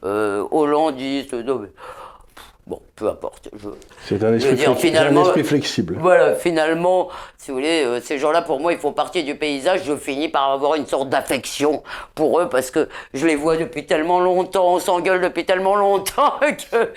euh, 0.04 0.46
hollandiste. 0.52 1.36
Bon, 2.70 2.80
peu 2.96 3.10
importe. 3.10 3.50
C'est 4.06 4.24
un, 4.24 4.32
un 4.32 4.38
esprit 5.22 5.44
flexible. 5.44 5.98
Voilà, 6.00 6.36
finalement, 6.36 7.10
si 7.38 7.52
vous 7.52 7.58
voulez, 7.58 7.84
euh, 7.84 8.00
ces 8.00 8.18
gens-là, 8.18 8.42
pour 8.42 8.60
moi, 8.62 8.72
ils 8.72 8.80
font 8.80 8.94
partie 8.94 9.24
du 9.24 9.36
paysage. 9.36 9.82
Je 9.84 9.96
finis 9.98 10.30
par 10.30 10.52
avoir 10.52 10.76
une 10.76 10.86
sorte 10.86 11.10
d'affection 11.10 11.84
pour 12.16 12.40
eux 12.40 12.48
parce 12.48 12.72
que 12.72 12.88
je 13.14 13.28
les 13.28 13.36
vois 13.36 13.58
depuis 13.58 13.86
tellement 13.86 14.20
longtemps, 14.22 14.74
on 14.76 14.80
s'engueule 14.80 15.20
depuis 15.22 15.46
tellement 15.46 15.76
longtemps 15.76 16.34
que. 16.72 16.92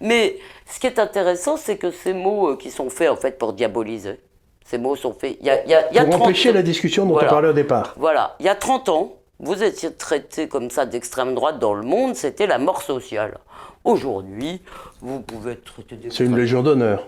Mais 0.00 0.38
ce 0.70 0.80
qui 0.80 0.86
est 0.86 0.98
intéressant, 0.98 1.56
c'est 1.56 1.76
que 1.76 1.90
ces 1.90 2.12
mots 2.14 2.50
euh, 2.52 2.56
qui 2.56 2.70
sont 2.70 2.88
faits, 2.88 3.10
en 3.10 3.16
fait, 3.16 3.36
pour 3.38 3.52
diaboliser, 3.52 4.20
ces 4.64 4.78
mots 4.78 4.96
sont 4.96 5.12
faits. 5.12 5.36
Il 5.40 5.46
y 5.46 5.50
a, 5.50 5.62
il 5.64 5.70
y 5.70 5.74
a- 5.74 5.88
il 5.90 5.96
y 5.96 5.98
a 5.98 6.04
Pour 6.04 6.14
30 6.14 6.22
empêcher 6.22 6.52
la 6.52 6.62
discussion 6.62 7.04
dont 7.04 7.12
Voilà. 7.14 7.28
on 7.28 7.30
parlait 7.30 7.48
au 7.48 7.52
départ. 7.52 7.94
Voilà, 7.96 8.36
il 8.40 8.46
y 8.46 8.48
a 8.48 8.54
30 8.54 8.88
ans, 8.88 9.12
vous 9.38 9.62
étiez 9.62 9.92
traité 9.92 10.48
comme 10.48 10.70
ça 10.70 10.86
d'extrême 10.86 11.34
droite 11.34 11.58
dans 11.58 11.74
le 11.74 11.82
monde, 11.82 12.14
c'était 12.16 12.46
la 12.46 12.58
mort 12.58 12.82
sociale. 12.82 13.38
Aujourd'hui, 13.90 14.60
vous 15.00 15.20
pouvez 15.20 15.52
être 15.52 15.64
traité 15.64 15.96
C'est 16.10 16.24
une 16.24 16.36
légion 16.36 16.60
d'honneur. 16.60 17.06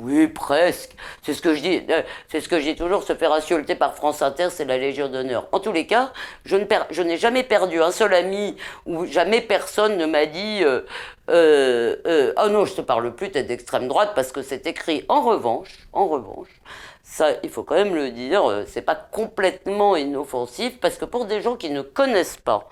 oui, 0.00 0.28
presque. 0.28 0.92
C'est 1.22 1.34
ce 1.34 1.42
que 1.42 1.54
je 1.56 1.60
dis. 1.60 1.82
euh, 1.90 2.02
C'est 2.28 2.40
ce 2.40 2.48
que 2.48 2.60
je 2.60 2.64
dis 2.64 2.76
toujours. 2.76 3.02
Se 3.02 3.14
faire 3.16 3.32
insulter 3.32 3.74
par 3.74 3.94
France 3.96 4.22
Inter, 4.22 4.46
c'est 4.50 4.64
la 4.64 4.78
Légion 4.78 5.08
d'honneur. 5.08 5.48
En 5.50 5.58
tous 5.58 5.72
les 5.72 5.86
cas, 5.88 6.12
je 6.44 6.54
ne 6.56 6.64
per- 6.64 6.86
je 6.90 7.02
n'ai 7.02 7.16
jamais 7.16 7.42
perdu 7.42 7.82
un 7.82 7.90
seul 7.90 8.14
ami 8.14 8.54
ou 8.86 9.06
jamais 9.06 9.40
personne 9.40 9.96
ne 9.96 10.06
m'a 10.06 10.26
dit. 10.26 10.60
Euh, 10.62 10.82
euh, 11.30 11.96
euh, 12.06 12.32
oh 12.40 12.48
non, 12.48 12.64
je 12.64 12.74
te 12.74 12.80
parle 12.80 13.12
plus, 13.16 13.32
t'es 13.32 13.42
d'extrême 13.42 13.88
droite 13.88 14.12
parce 14.14 14.30
que 14.30 14.42
c'est 14.42 14.68
écrit. 14.68 15.04
En 15.08 15.22
revanche, 15.22 15.88
en 15.92 16.06
revanche, 16.06 16.48
ça, 17.02 17.30
il 17.42 17.50
faut 17.50 17.64
quand 17.64 17.74
même 17.74 17.96
le 17.96 18.10
dire, 18.12 18.48
euh, 18.48 18.62
c'est 18.68 18.82
pas 18.82 18.94
complètement 18.94 19.96
inoffensif 19.96 20.78
parce 20.80 20.96
que 20.96 21.04
pour 21.04 21.24
des 21.24 21.40
gens 21.42 21.56
qui 21.56 21.70
ne 21.70 21.82
connaissent 21.82 22.36
pas. 22.38 22.68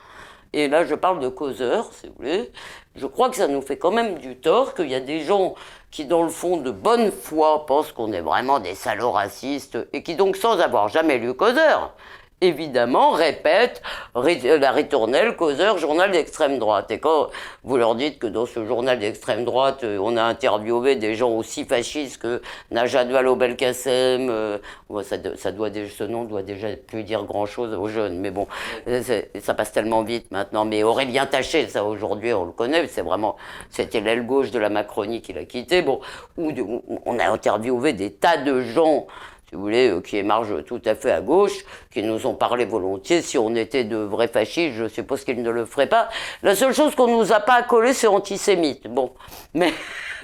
Et 0.53 0.69
là, 0.69 0.85
je 0.85 0.95
parle 0.95 1.21
de 1.21 1.29
causeurs, 1.29 1.93
si 1.93 2.07
vous 2.07 2.15
voulez. 2.19 2.51
Je 2.97 3.07
crois 3.07 3.29
que 3.31 3.37
ça 3.37 3.49
nous 3.49 3.61
fait 3.61 3.77
quand 3.77 3.91
même 3.91 4.19
du 4.19 4.37
tort 4.37 4.75
qu'il 4.75 4.89
y 4.89 4.95
a 4.95 5.01
des 5.01 5.21
gens 5.21 5.55
qui, 5.91 6.05
dans 6.05 6.23
le 6.23 6.31
fond, 6.31 6.57
de 6.57 6.71
bonne 6.71 7.11
foi, 7.13 7.67
pensent 7.67 7.93
qu'on 7.93 8.13
est 8.13 8.21
vraiment 8.21 8.59
des 8.59 8.75
salauds 8.75 9.13
racistes 9.13 9.79
et 9.93 10.03
qui, 10.03 10.15
donc, 10.15 10.37
sans 10.37 10.59
avoir 10.61 10.89
jamais 10.89 11.19
lu 11.19 11.35
causeur, 11.35 11.95
évidemment, 12.41 13.11
répètent 13.11 13.83
ri- 14.15 14.41
la 14.61 14.71
ritournelle 14.73 15.35
causeur 15.37 15.79
journal 15.79 16.11
d'extrême 16.11 16.59
droite. 16.59 16.91
Et 16.91 16.99
quand 16.99 17.29
vous 17.65 17.77
leur 17.77 17.95
dites 17.95 18.19
que 18.19 18.27
dans 18.27 18.47
ce 18.47 18.65
journal 18.65 18.99
d'extrême 18.99 19.45
droite, 19.45 19.85
euh, 19.85 19.99
on 20.01 20.17
a 20.17 20.23
interviewé 20.23 20.97
des 20.97 21.15
gens 21.15 21.31
aussi 21.31 21.65
fascistes 21.65 22.23
que 22.23 22.41
Najat 22.71 23.05
Vallaud-Belkacem, 23.05 24.29
euh, 24.31 24.59
bon, 24.89 25.03
ça, 25.03 25.17
ça 25.37 25.53
doit 25.53 25.71
déjà- 25.71 25.93
ce 25.93 26.05
nom 26.05 26.25
doit 26.25 26.43
déjà 26.43 26.69
plus 26.77 27.03
dire 27.03 27.25
grand-chose 27.25 27.75
aux 27.75 27.89
jeunes, 27.89 28.19
mais 28.19 28.31
bon, 28.31 28.47
euh, 28.87 29.03
ça 29.41 29.55
passe 29.55 29.73
tellement 29.73 30.03
vite 30.03 30.31
maintenant. 30.31 30.65
Mais 30.65 30.83
Aurélien 30.83 31.27
Taché, 31.27 31.67
ça 31.69 31.85
aujourd'hui 31.85 32.33
on 32.33 32.45
le 32.45 32.53
connaît, 32.53 32.87
c'est 32.87 33.03
vraiment, 33.03 33.37
c'était 33.71 34.01
l'aile 34.01 34.25
gauche 34.27 34.51
de 34.51 34.59
la 34.59 34.69
Macronie 34.69 35.23
qui 35.23 35.33
l'a 35.33 35.45
quitté. 35.45 35.83
Bon, 35.83 36.01
où 36.37 36.53
de- 36.53 36.63
où 36.63 36.83
on 37.05 37.19
a 37.19 37.29
interviewé 37.31 37.93
des 37.93 38.13
tas 38.13 38.37
de 38.37 38.61
gens 38.63 39.07
si 39.49 39.55
vous 39.55 39.63
voulez, 39.63 39.89
euh, 39.89 40.01
qui 40.03 40.19
émargent 40.19 40.63
tout 40.67 40.81
à 40.85 40.95
fait 40.95 41.11
à 41.11 41.21
gauche, 41.23 41.65
qui 41.91 42.03
nous 42.03 42.27
ont 42.27 42.35
parlé 42.35 42.67
volontiers. 42.67 43.23
Si 43.23 43.39
on 43.39 43.55
était 43.55 43.85
de 43.85 43.97
vrais 43.97 44.29
fascistes, 44.29 44.75
je 44.77 44.89
suppose 44.89 45.25
qu'ils 45.25 45.43
ne 45.43 45.51
le 45.51 45.65
feraient 45.65 45.87
pas. 45.87 46.09
La 46.43 46.55
seule 46.55 46.75
chose 46.75 46.95
qu'on 46.95 47.09
nous 47.09 47.33
a 47.33 47.41
pas 47.41 47.55
accolé, 47.55 47.95
c'est 47.95 48.09
antisémite. 48.09 48.87
Bon, 48.89 49.13
mais 49.55 49.73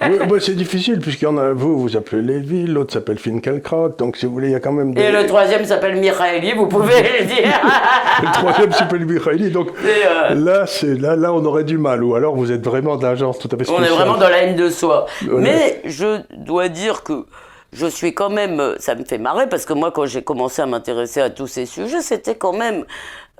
Oui, 0.01 0.19
bah, 0.29 0.35
c'est 0.39 0.53
difficile, 0.55 0.99
puisqu'il 0.99 1.23
y 1.23 1.27
en 1.27 1.37
a, 1.37 1.53
vous, 1.53 1.79
vous 1.79 1.97
appelez 1.97 2.21
Lévy, 2.21 2.67
l'autre 2.67 2.93
s'appelle 2.93 3.17
Finkielkraut, 3.17 3.89
donc 3.97 4.17
si 4.17 4.27
vous 4.27 4.33
voulez, 4.33 4.49
il 4.49 4.51
y 4.51 4.55
a 4.55 4.59
quand 4.59 4.73
même 4.73 4.93
des... 4.93 5.01
et 5.01 5.11
le 5.11 5.25
troisième 5.25 5.65
s'appelle 5.65 5.95
Michaeli, 5.95 6.53
vous 6.53 6.67
pouvez 6.67 7.01
le 7.01 7.25
dire. 7.25 7.61
Le 8.21 8.31
troisième 8.31 8.71
s'appelle 8.73 9.05
Mikhaili, 9.05 9.49
donc 9.51 9.69
euh, 9.83 10.35
là, 10.35 10.65
c'est, 10.67 10.95
là, 10.99 11.15
là, 11.15 11.33
on 11.33 11.43
aurait 11.45 11.63
du 11.65 11.77
mal, 11.77 12.03
ou 12.03 12.13
alors 12.15 12.35
vous 12.35 12.51
êtes 12.51 12.63
vraiment 12.63 12.95
d'un 12.95 13.15
genre 13.15 13.37
tout 13.37 13.49
à 13.51 13.57
fait 13.57 13.69
On 13.69 13.75
spécial. 13.75 13.85
est 13.85 13.95
vraiment 13.95 14.17
dans 14.17 14.29
la 14.29 14.43
haine 14.43 14.55
de 14.55 14.69
soi. 14.69 15.05
Voilà. 15.23 15.39
Mais 15.41 15.81
je 15.85 16.21
dois 16.37 16.69
dire 16.69 17.03
que 17.03 17.25
je 17.73 17.85
suis 17.87 18.13
quand 18.13 18.29
même, 18.29 18.75
ça 18.79 18.95
me 18.95 19.03
fait 19.03 19.17
marrer 19.17 19.47
parce 19.49 19.65
que 19.65 19.73
moi, 19.73 19.91
quand 19.91 20.05
j'ai 20.05 20.21
commencé 20.23 20.61
à 20.61 20.65
m'intéresser 20.65 21.21
à 21.21 21.29
tous 21.29 21.47
ces 21.47 21.65
sujets, 21.65 22.01
c'était 22.01 22.35
quand 22.35 22.53
même 22.53 22.85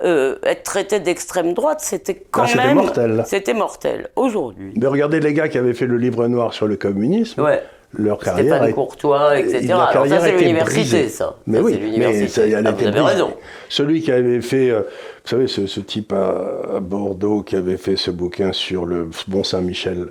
euh, 0.04 0.36
être 0.42 0.62
traité 0.62 1.00
d'extrême 1.00 1.54
droite, 1.54 1.80
c'était 1.80 2.14
quand 2.30 2.42
Ah, 2.42 2.46
c'était 2.48 2.66
même 2.66 2.76
mortel. 2.76 3.22
C'était 3.26 3.54
mortel. 3.54 4.10
Aujourd'hui, 4.16 4.74
Mais 4.76 4.86
regardez 4.86 5.20
les 5.20 5.32
gars 5.32 5.48
qui 5.48 5.56
avaient 5.58 5.72
fait 5.74 5.86
le 5.86 5.96
livre 5.96 6.26
noir 6.28 6.52
sur 6.52 6.66
le 6.66 6.76
communisme, 6.76 7.40
ouais. 7.42 7.62
leur 7.94 8.18
carrière... 8.18 8.56
Stéphane 8.56 8.74
Courtois, 8.74 9.38
etc. 9.38 9.72
Alors 9.72 10.06
ça, 10.06 10.20
c'est 10.20 10.36
l'université, 10.36 11.08
ça. 11.08 11.36
Mais 11.46 11.58
Ça, 11.58 11.64
oui, 11.64 11.72
c'est 11.72 11.78
mais 11.78 11.84
l'université. 11.86 12.28
ça, 12.28 12.58
elle 12.58 12.66
Ah, 12.66 12.70
était 12.70 12.72
vous 12.72 12.82
avez 12.82 12.90
brisée. 12.90 13.08
raison. 13.08 13.32
Celui 13.70 14.02
qui 14.02 14.12
avait 14.12 14.42
fait, 14.42 14.68
euh, 14.70 14.82
vous 15.26 15.30
savez, 15.30 15.46
ce, 15.48 15.66
ce 15.66 15.80
type 15.80 16.12
à, 16.12 16.76
à 16.76 16.80
Bordeaux 16.80 17.42
qui 17.42 17.56
avait 17.56 17.76
fait 17.76 17.96
ce 17.96 18.12
bouquin 18.12 18.52
sur 18.52 18.84
le 18.86 19.10
Mont 19.26 19.42
Saint-Michel. 19.42 20.06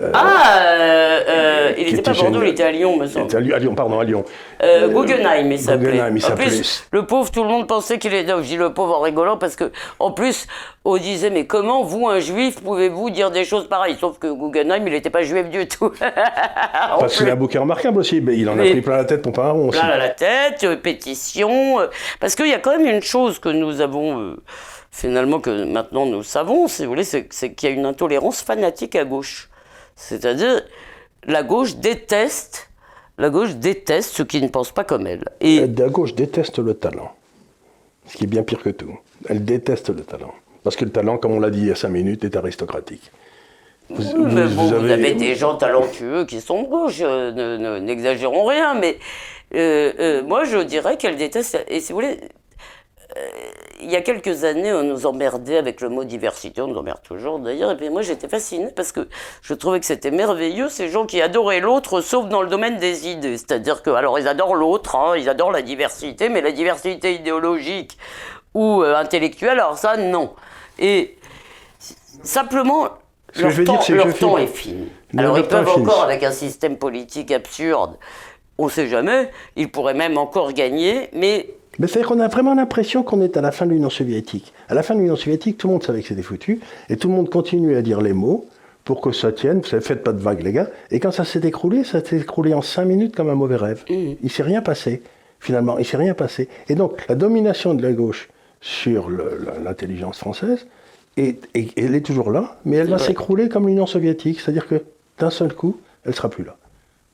euh, 0.00 0.10
Ah, 0.14 0.58
euh, 0.62 1.20
euh, 1.28 1.72
il 1.76 1.86
n'était 1.86 2.02
pas 2.02 2.12
à 2.12 2.14
Bordeaux, 2.22 2.42
il 2.42 2.48
était 2.50 2.62
à 2.62 2.70
Lyon, 2.70 2.96
me 2.96 3.04
il 3.06 3.10
semble. 3.10 3.24
était 3.26 3.36
à 3.36 3.40
Lyon, 3.40 3.56
à 3.56 3.58
Lyon, 3.58 3.74
pardon, 3.74 3.98
à 3.98 4.04
Lyon. 4.04 4.24
Euh, 4.62 4.88
Guggenheim, 4.88 5.50
il 5.50 5.58
s'appelait. 5.58 5.90
Guggenheim, 5.92 6.16
il 6.16 6.24
en 6.24 6.34
plus, 6.36 6.84
le 6.92 7.04
pauvre, 7.04 7.30
tout 7.32 7.42
le 7.42 7.48
monde 7.48 7.66
pensait 7.66 7.98
qu'il 7.98 8.14
était. 8.14 8.30
Non, 8.32 8.38
je 8.42 8.46
dis 8.46 8.56
le 8.56 8.72
pauvre 8.72 8.98
en 8.98 9.00
rigolant 9.00 9.38
parce 9.38 9.56
que, 9.56 9.72
en 9.98 10.12
plus, 10.12 10.46
on 10.84 10.96
disait 10.98 11.30
mais 11.30 11.46
comment 11.46 11.82
vous, 11.82 12.06
un 12.08 12.20
juif, 12.20 12.60
pouvez-vous 12.62 13.10
dire 13.10 13.32
des 13.32 13.44
choses 13.44 13.66
pareilles? 13.68 13.96
Sauf 13.98 14.18
que 14.20 14.28
Guggenheim, 14.32 14.86
il 14.86 14.92
n'était 14.92 15.10
pas 15.10 15.22
juif 15.22 15.48
du 15.50 15.66
tout. 15.66 15.90
Parce 16.00 17.12
que 17.12 17.18
c'est 17.18 17.24
plus. 17.24 17.32
un 17.32 17.36
bouquin 17.36 17.60
remarquable 17.60 17.98
aussi, 17.98 18.20
mais 18.20 18.36
il 18.36 18.48
en 18.48 18.52
a 18.52 18.56
Mais- 18.56 18.70
pris 18.70 18.80
plein 18.82 18.96
la 18.98 19.04
tête 19.04 19.22
pour 19.22 19.32
pas 19.32 19.46
un 19.46 19.50
rond 19.50 19.68
aussi. 19.68 19.78
plein 19.80 19.88
à 19.88 19.98
la 19.98 20.08
tête, 20.10 20.66
pétition. 20.82 21.78
parce 22.20 22.34
qu'il 22.34 22.46
y 22.48 22.52
a 22.54 22.58
quand 22.58 22.76
même 22.76 22.86
une 22.86 23.02
chose 23.02 23.38
que 23.38 23.48
nous 23.48 23.80
avons, 23.80 24.36
finalement, 24.90 25.40
que 25.40 25.64
maintenant 25.64 26.06
nous 26.06 26.22
savons, 26.22 26.68
si 26.68 26.82
vous 26.84 26.88
voulez, 26.90 27.04
c'est 27.04 27.28
qu'il 27.28 27.68
y 27.68 27.72
a 27.72 27.74
une 27.74 27.86
intolérance 27.86 28.42
fanatique 28.42 28.96
à 28.96 29.04
gauche. 29.04 29.48
C'est-à-dire, 29.96 30.62
la 31.24 31.42
gauche 31.42 31.76
déteste. 31.76 32.68
La 33.18 33.28
gauche 33.28 33.54
déteste 33.56 34.14
ceux 34.16 34.24
qui 34.24 34.40
ne 34.40 34.48
pensent 34.48 34.72
pas 34.72 34.84
comme 34.84 35.06
elle. 35.06 35.24
Et 35.40 35.66
La 35.66 35.88
gauche 35.88 36.14
déteste 36.14 36.58
le 36.58 36.72
talent. 36.74 37.12
Ce 38.06 38.16
qui 38.16 38.24
est 38.24 38.26
bien 38.26 38.42
pire 38.42 38.62
que 38.62 38.70
tout. 38.70 38.98
Elle 39.28 39.44
déteste 39.44 39.90
le 39.90 40.02
talent. 40.02 40.32
Parce 40.64 40.74
que 40.76 40.84
le 40.86 40.90
talent, 40.90 41.18
comme 41.18 41.32
on 41.32 41.40
l'a 41.40 41.50
dit 41.50 41.60
il 41.60 41.66
y 41.68 41.70
a 41.70 41.74
cinq 41.74 41.90
minutes, 41.90 42.24
est 42.24 42.34
aristocratique. 42.36 43.10
Vous, 43.90 44.02
Oui, 44.16 44.32
mais 44.34 44.46
vous- 44.46 44.56
bon, 44.56 44.62
vous 44.68 44.80
vous 44.80 44.90
avez 44.90 45.14
des 45.14 45.34
gens 45.34 45.56
talentueux 45.56 46.24
qui 46.24 46.40
sont 46.40 46.62
de 46.62 46.68
gauche, 46.68 46.98
euh, 47.02 47.32
ne- 47.32 47.56
ne- 47.56 47.78
n'exagérons 47.80 48.44
rien, 48.46 48.74
mais 48.74 48.98
euh, 49.54 49.92
euh, 49.98 50.22
moi 50.22 50.44
je 50.44 50.58
dirais 50.58 50.96
qu'elle 50.96 51.16
déteste, 51.16 51.58
et 51.68 51.80
si 51.80 51.92
vous 51.92 51.96
voulez, 51.98 52.20
il 53.82 53.90
y 53.90 53.96
a 53.96 54.00
quelques 54.02 54.44
années, 54.44 54.72
on 54.72 54.82
nous 54.82 55.06
emmerdait 55.06 55.56
avec 55.56 55.80
le 55.80 55.88
mot 55.88 56.04
diversité, 56.04 56.60
on 56.60 56.68
nous 56.68 56.78
emmerde 56.78 57.02
toujours 57.02 57.38
d'ailleurs, 57.38 57.70
et 57.70 57.76
puis 57.76 57.90
moi 57.90 58.02
j'étais 58.02 58.28
fascinée 58.28 58.70
parce 58.74 58.92
que 58.92 59.08
je 59.42 59.54
trouvais 59.54 59.80
que 59.80 59.86
c'était 59.86 60.10
merveilleux, 60.10 60.68
ces 60.68 60.88
gens 60.88 61.06
qui 61.06 61.20
adoraient 61.20 61.60
l'autre, 61.60 62.00
sauf 62.00 62.28
dans 62.28 62.42
le 62.42 62.48
domaine 62.48 62.76
des 62.76 63.08
idées. 63.08 63.36
C'est-à-dire 63.38 63.82
que, 63.82 63.90
alors 63.90 64.18
ils 64.18 64.28
adorent 64.28 64.54
l'autre, 64.54 64.96
hein, 64.96 65.16
ils 65.16 65.28
adorent 65.28 65.52
la 65.52 65.62
diversité, 65.62 66.28
mais 66.28 66.40
la 66.40 66.52
diversité 66.52 67.14
idéologique 67.14 67.96
ou 68.54 68.82
euh, 68.82 68.96
intellectuelle, 68.96 69.60
alors 69.60 69.78
ça, 69.78 69.96
non. 69.96 70.34
Et 70.78 71.16
simplement, 72.22 72.88
Ce 73.32 73.42
leur 73.42 73.52
dire, 73.52 73.64
temps, 73.64 73.80
leur 73.90 74.14
temps 74.18 74.38
est 74.38 74.46
fini. 74.46 74.88
Alors 75.16 75.38
ils 75.38 75.46
peuvent 75.46 75.68
encore, 75.68 76.02
avec 76.02 76.22
un 76.22 76.32
système 76.32 76.76
politique 76.76 77.30
absurde, 77.30 77.96
on 78.58 78.66
ne 78.66 78.70
sait 78.70 78.88
jamais, 78.88 79.30
ils 79.56 79.70
pourraient 79.70 79.94
même 79.94 80.18
encore 80.18 80.52
gagner, 80.52 81.08
mais 81.14 81.48
Mais 81.78 81.86
c'est-à-dire 81.86 82.08
qu'on 82.08 82.20
a 82.20 82.28
vraiment 82.28 82.54
l'impression 82.54 83.02
qu'on 83.02 83.20
est 83.22 83.36
à 83.36 83.40
la 83.40 83.52
fin 83.52 83.64
de 83.66 83.70
l'Union 83.70 83.90
soviétique. 83.90 84.52
À 84.68 84.74
la 84.74 84.82
fin 84.82 84.94
de 84.94 85.00
l'Union 85.00 85.16
soviétique, 85.16 85.56
tout 85.58 85.68
le 85.68 85.74
monde 85.74 85.82
savait 85.82 86.02
que 86.02 86.08
c'était 86.08 86.22
foutu, 86.22 86.60
et 86.88 86.96
tout 86.96 87.08
le 87.08 87.14
monde 87.14 87.30
continuait 87.30 87.76
à 87.76 87.82
dire 87.82 88.00
les 88.00 88.12
mots 88.12 88.46
pour 88.84 89.00
que 89.00 89.12
ça 89.12 89.30
tienne. 89.32 89.60
Vous 89.60 89.66
savez, 89.68 89.82
faites 89.82 90.02
pas 90.02 90.12
de 90.12 90.20
vagues, 90.20 90.42
les 90.42 90.52
gars. 90.52 90.68
Et 90.90 91.00
quand 91.00 91.12
ça 91.12 91.24
s'est 91.24 91.40
écroulé, 91.40 91.84
ça 91.84 92.04
s'est 92.04 92.16
écroulé 92.18 92.54
en 92.54 92.62
cinq 92.62 92.84
minutes 92.86 93.14
comme 93.14 93.30
un 93.30 93.34
mauvais 93.34 93.56
rêve. 93.56 93.84
Il 94.22 94.30
s'est 94.30 94.42
rien 94.42 94.62
passé, 94.62 95.02
finalement. 95.38 95.78
Il 95.78 95.84
s'est 95.84 95.96
rien 95.96 96.14
passé. 96.14 96.48
Et 96.68 96.74
donc, 96.74 97.06
la 97.08 97.14
domination 97.14 97.74
de 97.74 97.82
la 97.82 97.92
gauche 97.92 98.28
sur 98.60 99.08
l'intelligence 99.64 100.18
française, 100.18 100.66
est, 101.16 101.40
est- 101.54 101.76
elle 101.78 101.94
est 101.94 102.00
toujours 102.04 102.30
là, 102.30 102.56
mais 102.64 102.76
elle 102.76 102.88
va 102.88 102.96
s'écrouler 103.06 103.48
comme 103.48 103.66
l'Union 103.66 103.86
soviétique. 103.86 104.40
C'est-à-dire 104.40 104.66
que 104.66 104.82
d'un 105.18 105.30
seul 105.30 105.52
coup, 105.54 105.76
elle 106.04 106.14
sera 106.14 106.28
plus 106.30 106.44
là. 106.44 106.56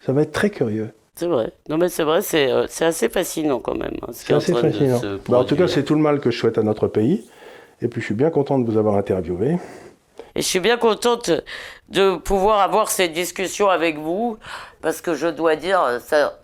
Ça 0.04 0.12
va 0.12 0.22
être 0.22 0.32
très 0.32 0.50
curieux. 0.50 0.90
C'est 1.16 1.26
vrai. 1.26 1.50
Non 1.68 1.78
mais 1.78 1.88
c'est 1.88 2.04
vrai, 2.04 2.20
c'est 2.22 2.50
euh, 2.50 2.66
assez 2.80 3.08
fascinant 3.08 3.58
quand 3.58 3.74
même. 3.74 3.96
hein, 4.02 4.10
C'est 4.12 4.32
assez 4.34 4.52
fascinant. 4.54 5.00
Bah, 5.28 5.38
en 5.38 5.44
tout 5.44 5.56
cas, 5.56 5.66
c'est 5.66 5.82
tout 5.82 5.94
le 5.94 6.00
mal 6.00 6.20
que 6.20 6.30
je 6.30 6.38
souhaite 6.38 6.58
à 6.58 6.62
notre 6.62 6.88
pays. 6.88 7.24
Et 7.82 7.88
puis, 7.88 8.00
je 8.00 8.06
suis 8.06 8.14
bien 8.14 8.30
content 8.30 8.58
de 8.58 8.70
vous 8.70 8.78
avoir 8.78 8.96
interviewé. 8.96 9.58
Et 10.34 10.42
je 10.42 10.46
suis 10.46 10.60
bien 10.60 10.76
contente 10.76 11.30
de 11.88 12.16
pouvoir 12.16 12.60
avoir 12.60 12.90
cette 12.90 13.12
discussion 13.12 13.68
avec 13.68 13.98
vous, 13.98 14.38
parce 14.82 15.00
que 15.00 15.14
je 15.14 15.26
dois 15.26 15.56
dire, 15.56 15.80
ça. 16.04 16.38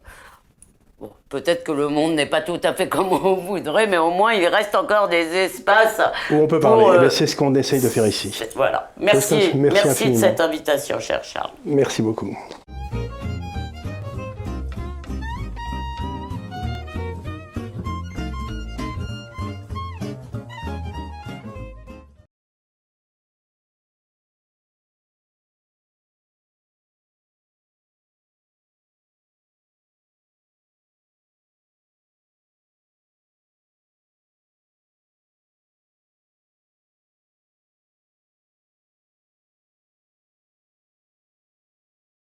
bon, 1.01 1.11
Peut-être 1.29 1.65
que 1.65 1.73
le 1.73 1.89
monde 1.89 2.15
n'est 2.15 2.27
pas 2.27 2.41
tout 2.43 2.61
à 2.63 2.73
fait 2.75 2.89
comme 2.95 3.13
on 3.13 3.35
voudrait, 3.35 3.87
mais 3.87 3.99
au 3.99 4.11
moins 4.11 4.33
il 4.35 4.47
reste 4.47 4.75
encore 4.75 5.09
des 5.09 5.25
espaces 5.37 6.01
Où 6.31 6.35
on 6.35 6.47
peut 6.47 6.61
parler. 6.61 6.85
Eh 6.87 6.97
euh, 6.97 7.01
ben, 7.01 7.11
c'est 7.11 7.27
ce 7.27 7.37
qu'on 7.37 7.55
essaye 7.55 7.81
de 7.81 7.89
faire 7.89 8.07
ici. 8.07 8.39
Voilà. 8.55 8.91
Merci, 8.99 9.51
Merci 9.55 9.87
merci, 9.87 10.11
de 10.11 10.17
cette 10.17 10.41
invitation, 10.41 10.99
cher 11.01 11.25
Charles. 11.25 11.51
Merci 11.65 12.03
beaucoup. 12.03 12.37